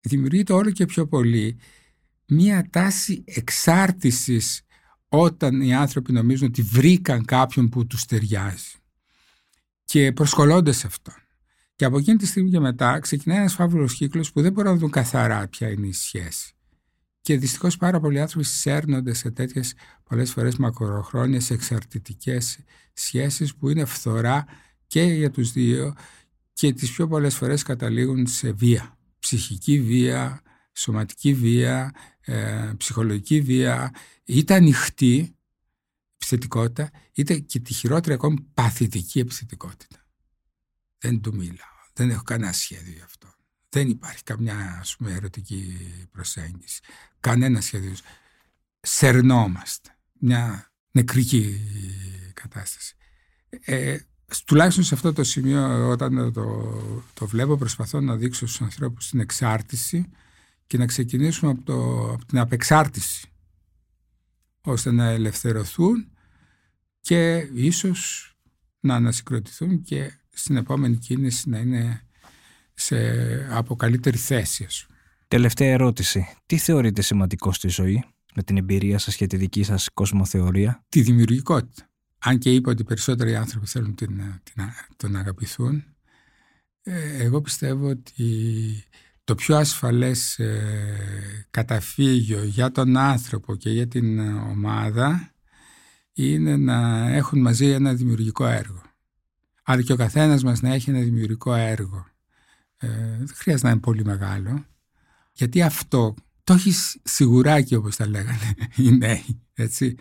δημιουργείται 0.00 0.52
όλο 0.52 0.70
και 0.70 0.86
πιο 0.86 1.06
πολύ 1.06 1.56
μία 2.30 2.66
τάση 2.70 3.22
εξάρτησης 3.26 4.62
όταν 5.08 5.60
οι 5.60 5.74
άνθρωποι 5.74 6.12
νομίζουν 6.12 6.46
ότι 6.46 6.62
βρήκαν 6.62 7.24
κάποιον 7.24 7.68
που 7.68 7.86
τους 7.86 8.04
ταιριάζει 8.04 8.80
και 9.84 10.12
προσκολώνται 10.12 10.72
σε 10.72 10.86
αυτό. 10.86 11.12
Και 11.74 11.84
από 11.84 11.98
εκείνη 11.98 12.16
τη 12.16 12.26
στιγμή 12.26 12.50
και 12.50 12.60
μετά 12.60 12.98
ξεκινάει 12.98 13.38
ένας 13.38 13.54
φαύλος 13.54 13.94
κύκλος 13.94 14.32
που 14.32 14.42
δεν 14.42 14.52
μπορούν 14.52 14.72
να 14.72 14.76
δουν 14.78 14.90
καθαρά 14.90 15.48
ποια 15.48 15.68
είναι 15.68 15.86
η 15.86 15.92
σχέση. 15.92 16.54
Και 17.20 17.36
δυστυχώς 17.36 17.76
πάρα 17.76 18.00
πολλοί 18.00 18.20
άνθρωποι 18.20 18.46
σέρνονται 18.46 19.14
σε 19.14 19.30
τέτοιες 19.30 19.74
πολλές 20.08 20.30
φορές 20.32 20.56
μακροχρόνιες 20.56 21.50
εξαρτητικές 21.50 22.58
σχέσεις 22.92 23.54
που 23.54 23.68
είναι 23.68 23.84
φθορά 23.84 24.44
και 24.86 25.02
για 25.02 25.30
τους 25.30 25.52
δύο 25.52 25.94
και 26.52 26.72
τις 26.72 26.92
πιο 26.92 27.08
πολλές 27.08 27.34
φορές 27.34 27.62
καταλήγουν 27.62 28.26
σε 28.26 28.52
βία. 28.52 28.98
Ψυχική 29.18 29.80
βία, 29.80 30.40
σωματική 30.72 31.34
βία, 31.34 31.92
ε, 32.30 32.72
ψυχολογική 32.76 33.40
βία, 33.40 33.94
είτε 34.24 34.54
ανοιχτή 34.54 35.36
επιθετικότητα, 36.14 36.90
είτε 37.12 37.38
και 37.38 37.60
τη 37.60 37.74
χειρότερη 37.74 38.14
ακόμη 38.14 38.40
παθητική 38.54 39.18
επιθετικότητα. 39.18 39.96
Δεν 40.98 41.20
του 41.20 41.34
μιλάω, 41.34 41.80
δεν 41.92 42.10
έχω 42.10 42.22
κανένα 42.22 42.52
σχέδιο 42.52 42.92
γι' 42.92 43.02
αυτό. 43.02 43.28
Δεν 43.68 43.88
υπάρχει 43.88 44.22
καμιά 44.22 44.78
ας 44.80 44.96
πούμε, 44.96 45.12
ερωτική 45.12 45.76
προσέγγιση. 46.10 46.80
Κανένα 47.20 47.60
σχέδιο. 47.60 47.94
Σερνόμαστε. 48.80 49.96
Μια 50.18 50.72
νεκρική 50.90 51.60
κατάσταση. 52.34 52.96
Ε, 53.60 53.98
τουλάχιστον 54.44 54.84
σε 54.84 54.94
αυτό 54.94 55.12
το 55.12 55.24
σημείο 55.24 55.88
όταν 55.88 56.32
το, 56.32 56.74
το 57.14 57.26
βλέπω 57.26 57.56
προσπαθώ 57.56 58.00
να 58.00 58.16
δείξω 58.16 58.46
στους 58.46 58.60
ανθρώπους 58.60 59.08
την 59.08 59.20
εξάρτηση 59.20 60.10
και 60.70 60.78
να 60.78 60.86
ξεκινήσουμε 60.86 61.50
από, 61.50 61.62
το, 61.62 62.10
από 62.12 62.24
την 62.26 62.38
απεξάρτηση 62.38 63.28
ώστε 64.60 64.90
να 64.90 65.08
ελευθερωθούν 65.08 66.10
και 67.00 67.48
ίσως 67.54 68.32
να 68.80 68.94
ανασυγκροτηθούν 68.94 69.82
και 69.82 70.12
στην 70.30 70.56
επόμενη 70.56 70.96
κίνηση 70.96 71.48
να 71.48 71.58
είναι 71.58 72.06
σε, 72.74 72.96
από 73.56 73.76
καλύτερη 73.76 74.16
θέση. 74.16 74.66
Τελευταία 75.28 75.68
ερώτηση. 75.68 76.26
Τι 76.46 76.56
θεωρείτε 76.58 77.02
σημαντικό 77.02 77.52
στη 77.52 77.68
ζωή 77.68 78.04
με 78.34 78.42
την 78.42 78.56
εμπειρία 78.56 78.98
σας 78.98 79.16
και 79.16 79.26
τη 79.26 79.36
δική 79.36 79.62
σας 79.62 79.88
κοσμοθεωρία; 79.94 80.84
Τη 80.88 81.00
δημιουργικότητα. 81.02 81.88
Αν 82.18 82.38
και 82.38 82.52
είπα 82.52 82.70
ότι 82.70 82.84
περισσότεροι 82.84 83.36
άνθρωποι 83.36 83.66
θέλουν 83.66 83.94
την, 83.94 84.08
την, 84.42 84.62
τον 84.96 85.16
αγαπηθούν, 85.16 85.84
ε, 86.82 87.22
εγώ 87.22 87.40
πιστεύω 87.40 87.88
ότι 87.88 88.24
το 89.30 89.36
πιο 89.36 89.56
ασφαλές 89.56 90.38
ε, 90.38 91.46
καταφύγιο 91.50 92.44
για 92.44 92.70
τον 92.70 92.96
άνθρωπο 92.96 93.56
και 93.56 93.70
για 93.70 93.88
την 93.88 94.18
ομάδα 94.38 95.32
είναι 96.12 96.56
να 96.56 97.08
έχουν 97.08 97.40
μαζί 97.40 97.66
ένα 97.66 97.94
δημιουργικό 97.94 98.46
έργο. 98.46 98.82
Άρα 99.62 99.82
και 99.82 99.92
ο 99.92 99.96
καθένας 99.96 100.42
μας 100.42 100.60
να 100.60 100.72
έχει 100.74 100.90
ένα 100.90 101.00
δημιουργικό 101.00 101.54
έργο. 101.54 102.06
Ε, 102.76 102.88
δεν 103.18 103.34
χρειάζεται 103.34 103.66
να 103.66 103.72
είναι 103.72 103.82
πολύ 103.82 104.04
μεγάλο. 104.04 104.66
Γιατί 105.32 105.62
αυτό 105.62 106.14
το 106.44 106.52
έχει 106.52 106.72
σιγουράκι 107.02 107.74
όπως 107.74 107.96
τα 107.96 108.08
λέγανε 108.08 108.54
οι 108.76 108.90
νέοι. 108.90 109.42
Έτσι. 109.54 109.96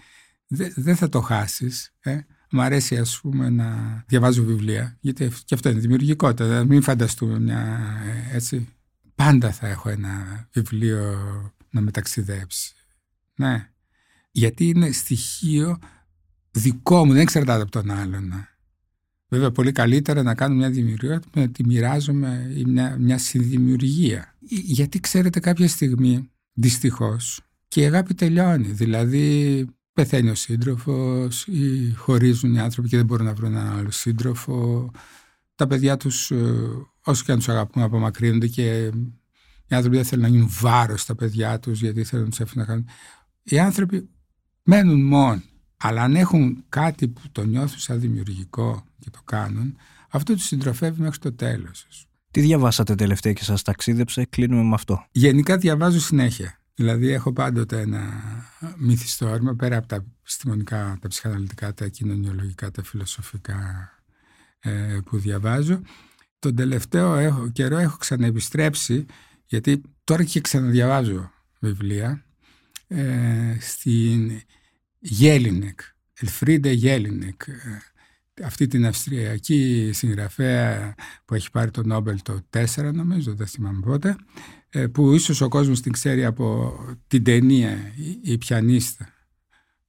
Δεν 0.75 0.95
θα 0.95 1.09
το 1.09 1.21
χάσεις. 1.21 1.93
Ε. 1.99 2.19
Μ' 2.51 2.61
αρέσει 2.61 2.97
ας 2.97 3.19
πούμε 3.21 3.49
να 3.49 4.03
διαβάζω 4.07 4.43
βιβλία. 4.43 4.97
Γιατί 4.99 5.31
και 5.45 5.53
αυτό 5.53 5.69
είναι 5.69 5.79
δημιουργικότητα. 5.79 6.63
Μην 6.63 6.81
φανταστούμε 6.81 7.39
μια 7.39 7.79
ε, 8.31 8.35
έτσι, 8.35 8.67
πάντα 9.23 9.51
θα 9.51 9.67
έχω 9.67 9.89
ένα 9.89 10.47
βιβλίο 10.53 11.17
να 11.69 11.81
μεταξιδέψει. 11.81 12.73
Ναι. 13.35 13.69
Γιατί 14.31 14.67
είναι 14.67 14.91
στοιχείο 14.91 15.77
δικό 16.51 17.05
μου, 17.05 17.11
δεν 17.11 17.21
εξαρτάται 17.21 17.61
από 17.61 17.71
τον 17.71 17.91
άλλον. 17.91 18.47
Βέβαια, 19.27 19.51
πολύ 19.51 19.71
καλύτερα 19.71 20.23
να 20.23 20.35
κάνω 20.35 20.55
μια 20.55 20.69
δημιουργία 20.69 21.21
να 21.33 21.49
τη 21.49 21.65
μοιράζομαι 21.65 22.53
ή 22.55 22.65
μια, 22.65 22.97
μια 22.99 23.17
συνδημιουργία. 23.17 24.35
Γιατί 24.49 24.99
ξέρετε, 24.99 25.39
κάποια 25.39 25.67
στιγμή, 25.67 26.29
δυστυχώς, 26.53 27.41
και 27.67 27.81
η 27.81 27.85
αγάπη 27.85 28.13
τελειώνει. 28.13 28.71
Δηλαδή, 28.71 29.65
πεθαίνει 29.93 30.29
ο 30.29 30.35
σύντροφος 30.35 31.47
ή 31.47 31.93
χωρίζουν 31.95 32.53
οι 32.53 32.59
άνθρωποι 32.59 32.89
και 32.89 32.97
δεν 32.97 33.05
μπορούν 33.05 33.25
να 33.25 33.33
βρουν 33.33 33.55
έναν 33.55 33.77
άλλο 33.77 33.91
σύντροφο. 33.91 34.91
Τα 35.59 35.67
παιδιά 35.67 35.97
τους 35.97 36.31
ε, 36.31 36.35
όσο 37.03 37.23
και 37.23 37.31
αν 37.31 37.37
τους 37.37 37.49
αγαπούν, 37.49 37.83
απομακρύνονται 37.83 38.47
και 38.47 38.85
οι 39.67 39.75
άνθρωποι 39.75 39.95
δεν 39.95 40.05
θέλουν 40.05 40.23
να 40.23 40.29
γίνουν 40.29 40.49
βάρος 40.51 41.01
στα 41.01 41.15
παιδιά 41.15 41.59
τους 41.59 41.81
γιατί 41.81 42.03
θέλουν 42.03 42.23
να 42.23 42.29
τους 42.29 42.39
αφήνουν 42.39 42.67
να 42.67 42.73
κάνουν. 42.73 42.89
Οι 43.43 43.59
άνθρωποι 43.59 44.09
μένουν 44.63 45.01
μόνοι. 45.01 45.43
Αλλά 45.77 46.03
αν 46.03 46.15
έχουν 46.15 46.63
κάτι 46.69 47.07
που 47.07 47.21
το 47.31 47.43
νιώθουν 47.43 47.79
σαν 47.79 47.99
δημιουργικό 47.99 48.85
και 48.99 49.09
το 49.09 49.19
κάνουν, 49.25 49.75
αυτό 50.09 50.33
τους 50.33 50.43
συντροφεύει 50.43 51.01
μέχρι 51.01 51.19
το 51.19 51.33
τέλος. 51.33 51.87
Τι 52.31 52.41
διαβάσατε 52.41 52.95
τελευταία 52.95 53.33
και 53.33 53.43
σας 53.43 53.61
ταξίδεψε, 53.61 54.25
κλείνουμε 54.25 54.63
με 54.63 54.73
αυτό. 54.73 55.05
Γενικά 55.11 55.57
διαβάζω 55.57 55.99
συνέχεια. 55.99 56.59
Δηλαδή 56.75 57.07
έχω 57.07 57.33
πάντοτε 57.33 57.79
ένα 57.79 58.01
μυθιστόρημα 58.77 59.55
πέρα 59.55 59.77
από 59.77 59.87
τα 59.87 60.05
επιστημονικά, 60.21 60.97
τα 61.01 61.07
ψυχαναλυτικά, 61.07 61.73
τα 61.73 61.87
κοινωνιολογικά, 61.87 62.71
τα 62.71 62.83
φιλοσοφικά 62.83 63.53
ε, 63.53 63.98
που 65.05 65.17
διαβάζω. 65.17 65.81
Τον 66.39 66.55
τελευταίο 66.55 67.15
έχω, 67.15 67.49
καιρό 67.49 67.77
έχω 67.77 67.97
ξαναεπιστρέψει 67.97 69.05
γιατί 69.45 69.81
τώρα 70.03 70.23
και 70.23 70.41
ξαναδιαβάζω 70.41 71.31
βιβλία 71.59 72.25
ε, 72.87 73.57
στην 73.59 74.41
Γέλινεκ, 74.99 75.79
Ελφρίντε 76.13 76.71
Γέλινεκ, 76.71 77.41
αυτή 78.43 78.67
την 78.67 78.85
αυστριακή 78.85 79.91
συγγραφέα 79.93 80.95
που 81.25 81.33
έχει 81.33 81.51
πάρει 81.51 81.71
το 81.71 81.83
Νόμπελ 81.83 82.21
το 82.21 82.39
4 82.75 82.91
νομίζω, 82.93 83.35
δεν 83.35 83.47
θυμάμαι 83.47 83.79
πότε, 83.79 84.15
ε, 84.69 84.87
που 84.87 85.13
ίσως 85.13 85.41
ο 85.41 85.47
κόσμος 85.47 85.81
την 85.81 85.91
ξέρει 85.91 86.25
από 86.25 86.73
την 87.07 87.23
ταινία 87.23 87.77
«Η 88.21 88.37
πιανίστα» 88.37 89.13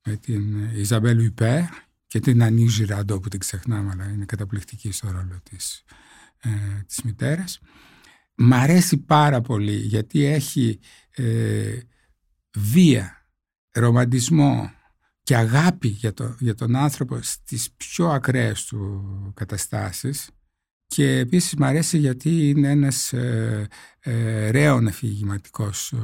με 0.06 0.16
την 0.16 0.68
Ιζαμπέλ 0.74 1.24
Ιπέρ 1.24 1.62
και 2.10 2.20
την 2.20 2.42
Ανή 2.42 2.66
Ζιραντό 2.66 3.20
που 3.20 3.28
την 3.28 3.40
ξεχνάμε 3.40 3.90
αλλά 3.90 4.10
είναι 4.10 4.24
καταπληκτική 4.24 4.92
στο 4.92 5.10
ρόλο 5.10 5.40
της 5.42 5.84
ε, 6.40 6.48
της 6.86 7.02
μητέρας. 7.02 7.60
Μ' 8.34 8.52
αρέσει 8.52 8.96
πάρα 8.98 9.40
πολύ 9.40 9.76
γιατί 9.76 10.24
έχει 10.24 10.80
ε, 11.10 11.78
βία, 12.56 13.26
ρομαντισμό 13.72 14.70
και 15.22 15.36
αγάπη 15.36 15.88
για, 15.88 16.12
το, 16.12 16.36
για 16.38 16.54
τον 16.54 16.76
άνθρωπο 16.76 17.22
στις 17.22 17.70
πιο 17.76 18.08
ακραίες 18.08 18.64
του 18.64 19.02
καταστάσεις 19.36 20.30
Και 20.86 21.18
επίσης 21.18 21.54
μου 21.54 21.64
αρέσει 21.64 21.98
γιατί 21.98 22.48
είναι 22.48 22.70
ένας 22.70 23.12
ε, 23.12 23.68
ε, 24.00 24.50
ρέων 24.50 24.86
αφηγηματικός 24.86 25.92
ε, 25.92 25.96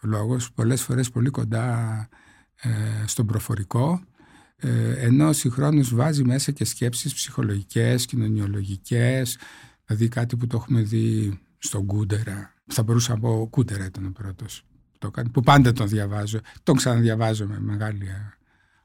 λόγος, 0.00 0.52
πολλές 0.52 0.82
φορές 0.82 1.10
πολύ 1.10 1.30
κοντά 1.30 2.08
ε, 2.60 3.06
στον 3.06 3.26
προφορικό, 3.26 3.92
ε, 3.92 4.09
ενώ 4.96 5.32
συγχρόνως 5.32 5.94
βάζει 5.94 6.24
μέσα 6.24 6.52
και 6.52 6.64
σκέψεις 6.64 7.14
ψυχολογικές, 7.14 8.06
κοινωνιολογικές, 8.06 9.38
δηλαδή 9.84 10.08
κάτι 10.08 10.36
που 10.36 10.46
το 10.46 10.56
έχουμε 10.56 10.80
δει 10.80 11.38
στον 11.58 11.86
Κούντερα. 11.86 12.54
Θα 12.66 12.82
μπορούσα 12.82 13.12
να 13.12 13.20
πω, 13.20 13.48
Κούντερα 13.50 13.84
ήταν 13.84 14.06
ο 14.06 14.10
πρώτος 14.10 14.62
που 14.92 14.98
το 14.98 15.10
κάνει, 15.10 15.28
που 15.28 15.40
πάντα 15.40 15.72
τον 15.72 15.88
διαβάζω. 15.88 16.38
Τον 16.62 16.76
ξαναδιαβάζω 16.76 17.46
με 17.46 17.60
μεγάλη 17.60 18.06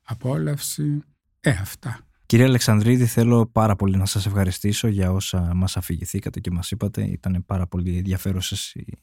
απόλαυση. 0.01 1.03
Ε, 1.39 1.49
αυτά. 1.49 1.99
Κύριε 2.25 2.45
Αλεξανδρίδη, 2.45 3.05
θέλω 3.05 3.47
πάρα 3.47 3.75
πολύ 3.75 3.97
να 3.97 4.05
σας 4.05 4.25
ευχαριστήσω 4.25 4.87
για 4.87 5.11
όσα 5.11 5.51
μας 5.55 5.77
αφηγηθήκατε 5.77 6.39
και 6.39 6.51
μας 6.51 6.71
είπατε. 6.71 7.03
Ήταν 7.03 7.43
πάρα 7.45 7.67
πολύ 7.67 7.97
ενδιαφέρουσες 7.97 8.71
οι 8.73 8.97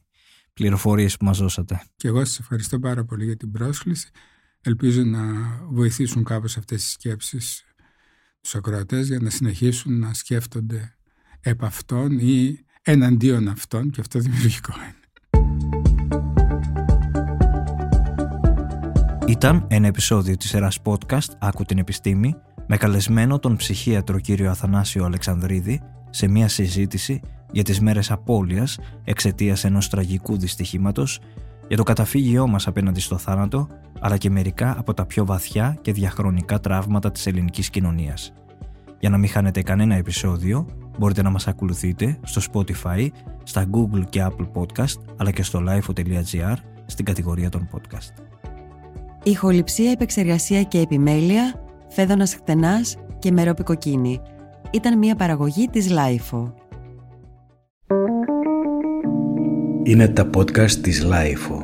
πληροφορίες 0.52 1.16
που 1.16 1.24
μας 1.24 1.38
δώσατε. 1.38 1.82
Και 1.96 2.08
εγώ 2.08 2.24
σας 2.24 2.38
ευχαριστώ 2.38 2.78
πάρα 2.78 3.04
πολύ 3.04 3.24
για 3.24 3.36
την 3.36 3.50
πρόσκληση. 3.50 4.10
Ελπίζω 4.64 5.02
να 5.02 5.20
βοηθήσουν 5.70 6.24
κάπως 6.24 6.56
αυτές 6.56 6.84
οι 6.84 6.90
σκέψεις 6.90 7.64
τους 8.40 8.54
ακροατές 8.54 9.08
για 9.08 9.18
να 9.20 9.30
συνεχίσουν 9.30 9.98
να 9.98 10.14
σκέφτονται 10.14 10.96
επ' 11.40 11.64
αυτών 11.64 12.18
ή 12.18 12.64
εναντίον 12.82 13.48
αυτών 13.48 13.90
και 13.90 14.00
αυτό 14.00 14.18
δημιουργικό 14.18 14.72
είναι. 14.74 14.96
Ήταν 19.28 19.66
ένα 19.70 19.86
επεισόδιο 19.86 20.36
της 20.36 20.48
σειράς 20.48 20.78
podcast 20.84 21.28
«Άκου 21.38 21.64
την 21.64 21.78
επιστήμη» 21.78 22.34
με 22.66 22.76
καλεσμένο 22.76 23.38
τον 23.38 23.56
ψυχίατρο 23.56 24.20
κύριο 24.20 24.50
Αθανάσιο 24.50 25.04
Αλεξανδρίδη 25.04 25.82
σε 26.10 26.28
μια 26.28 26.48
συζήτηση 26.48 27.20
για 27.52 27.62
τις 27.62 27.80
μέρες 27.80 28.10
απώλειας 28.10 28.78
εξαιτίας 29.04 29.64
ενός 29.64 29.88
τραγικού 29.88 30.36
δυστυχήματος, 30.36 31.20
για 31.72 31.80
το 31.80 31.86
καταφύγιό 31.86 32.46
μας 32.46 32.66
απέναντι 32.66 33.00
στο 33.00 33.18
θάνατο, 33.18 33.68
αλλά 34.00 34.16
και 34.16 34.30
μερικά 34.30 34.74
από 34.78 34.94
τα 34.94 35.06
πιο 35.06 35.26
βαθιά 35.26 35.78
και 35.80 35.92
διαχρονικά 35.92 36.60
τραύματα 36.60 37.10
της 37.10 37.26
ελληνικής 37.26 37.70
κοινωνίας. 37.70 38.32
Για 38.98 39.10
να 39.10 39.18
μην 39.18 39.28
χάνετε 39.28 39.62
κανένα 39.62 39.94
επεισόδιο, 39.94 40.66
μπορείτε 40.98 41.22
να 41.22 41.30
μας 41.30 41.46
ακολουθείτε 41.46 42.18
στο 42.22 42.40
Spotify, 42.52 43.08
στα 43.42 43.64
Google 43.72 44.02
και 44.08 44.24
Apple 44.24 44.48
Podcast, 44.52 45.00
αλλά 45.16 45.30
και 45.30 45.42
στο 45.42 45.62
lifeo.gr 45.68 46.56
στην 46.86 47.04
κατηγορία 47.04 47.48
των 47.48 47.68
podcast. 47.72 48.22
Ηχοληψία, 49.22 49.90
επεξεργασία 49.90 50.62
και 50.62 50.78
επιμέλεια, 50.78 51.64
φέδωνας 51.88 52.34
χτενάς 52.34 52.96
και 53.18 53.32
μερόπικοκίνη. 53.32 54.20
Ήταν 54.70 54.98
μια 54.98 55.14
παραγωγή 55.14 55.68
της 55.68 55.90
Λάιφο. 55.90 56.54
Είναι 59.84 60.08
τα 60.08 60.30
podcast 60.34 60.70
της 60.70 61.02
Λάιφο. 61.02 61.61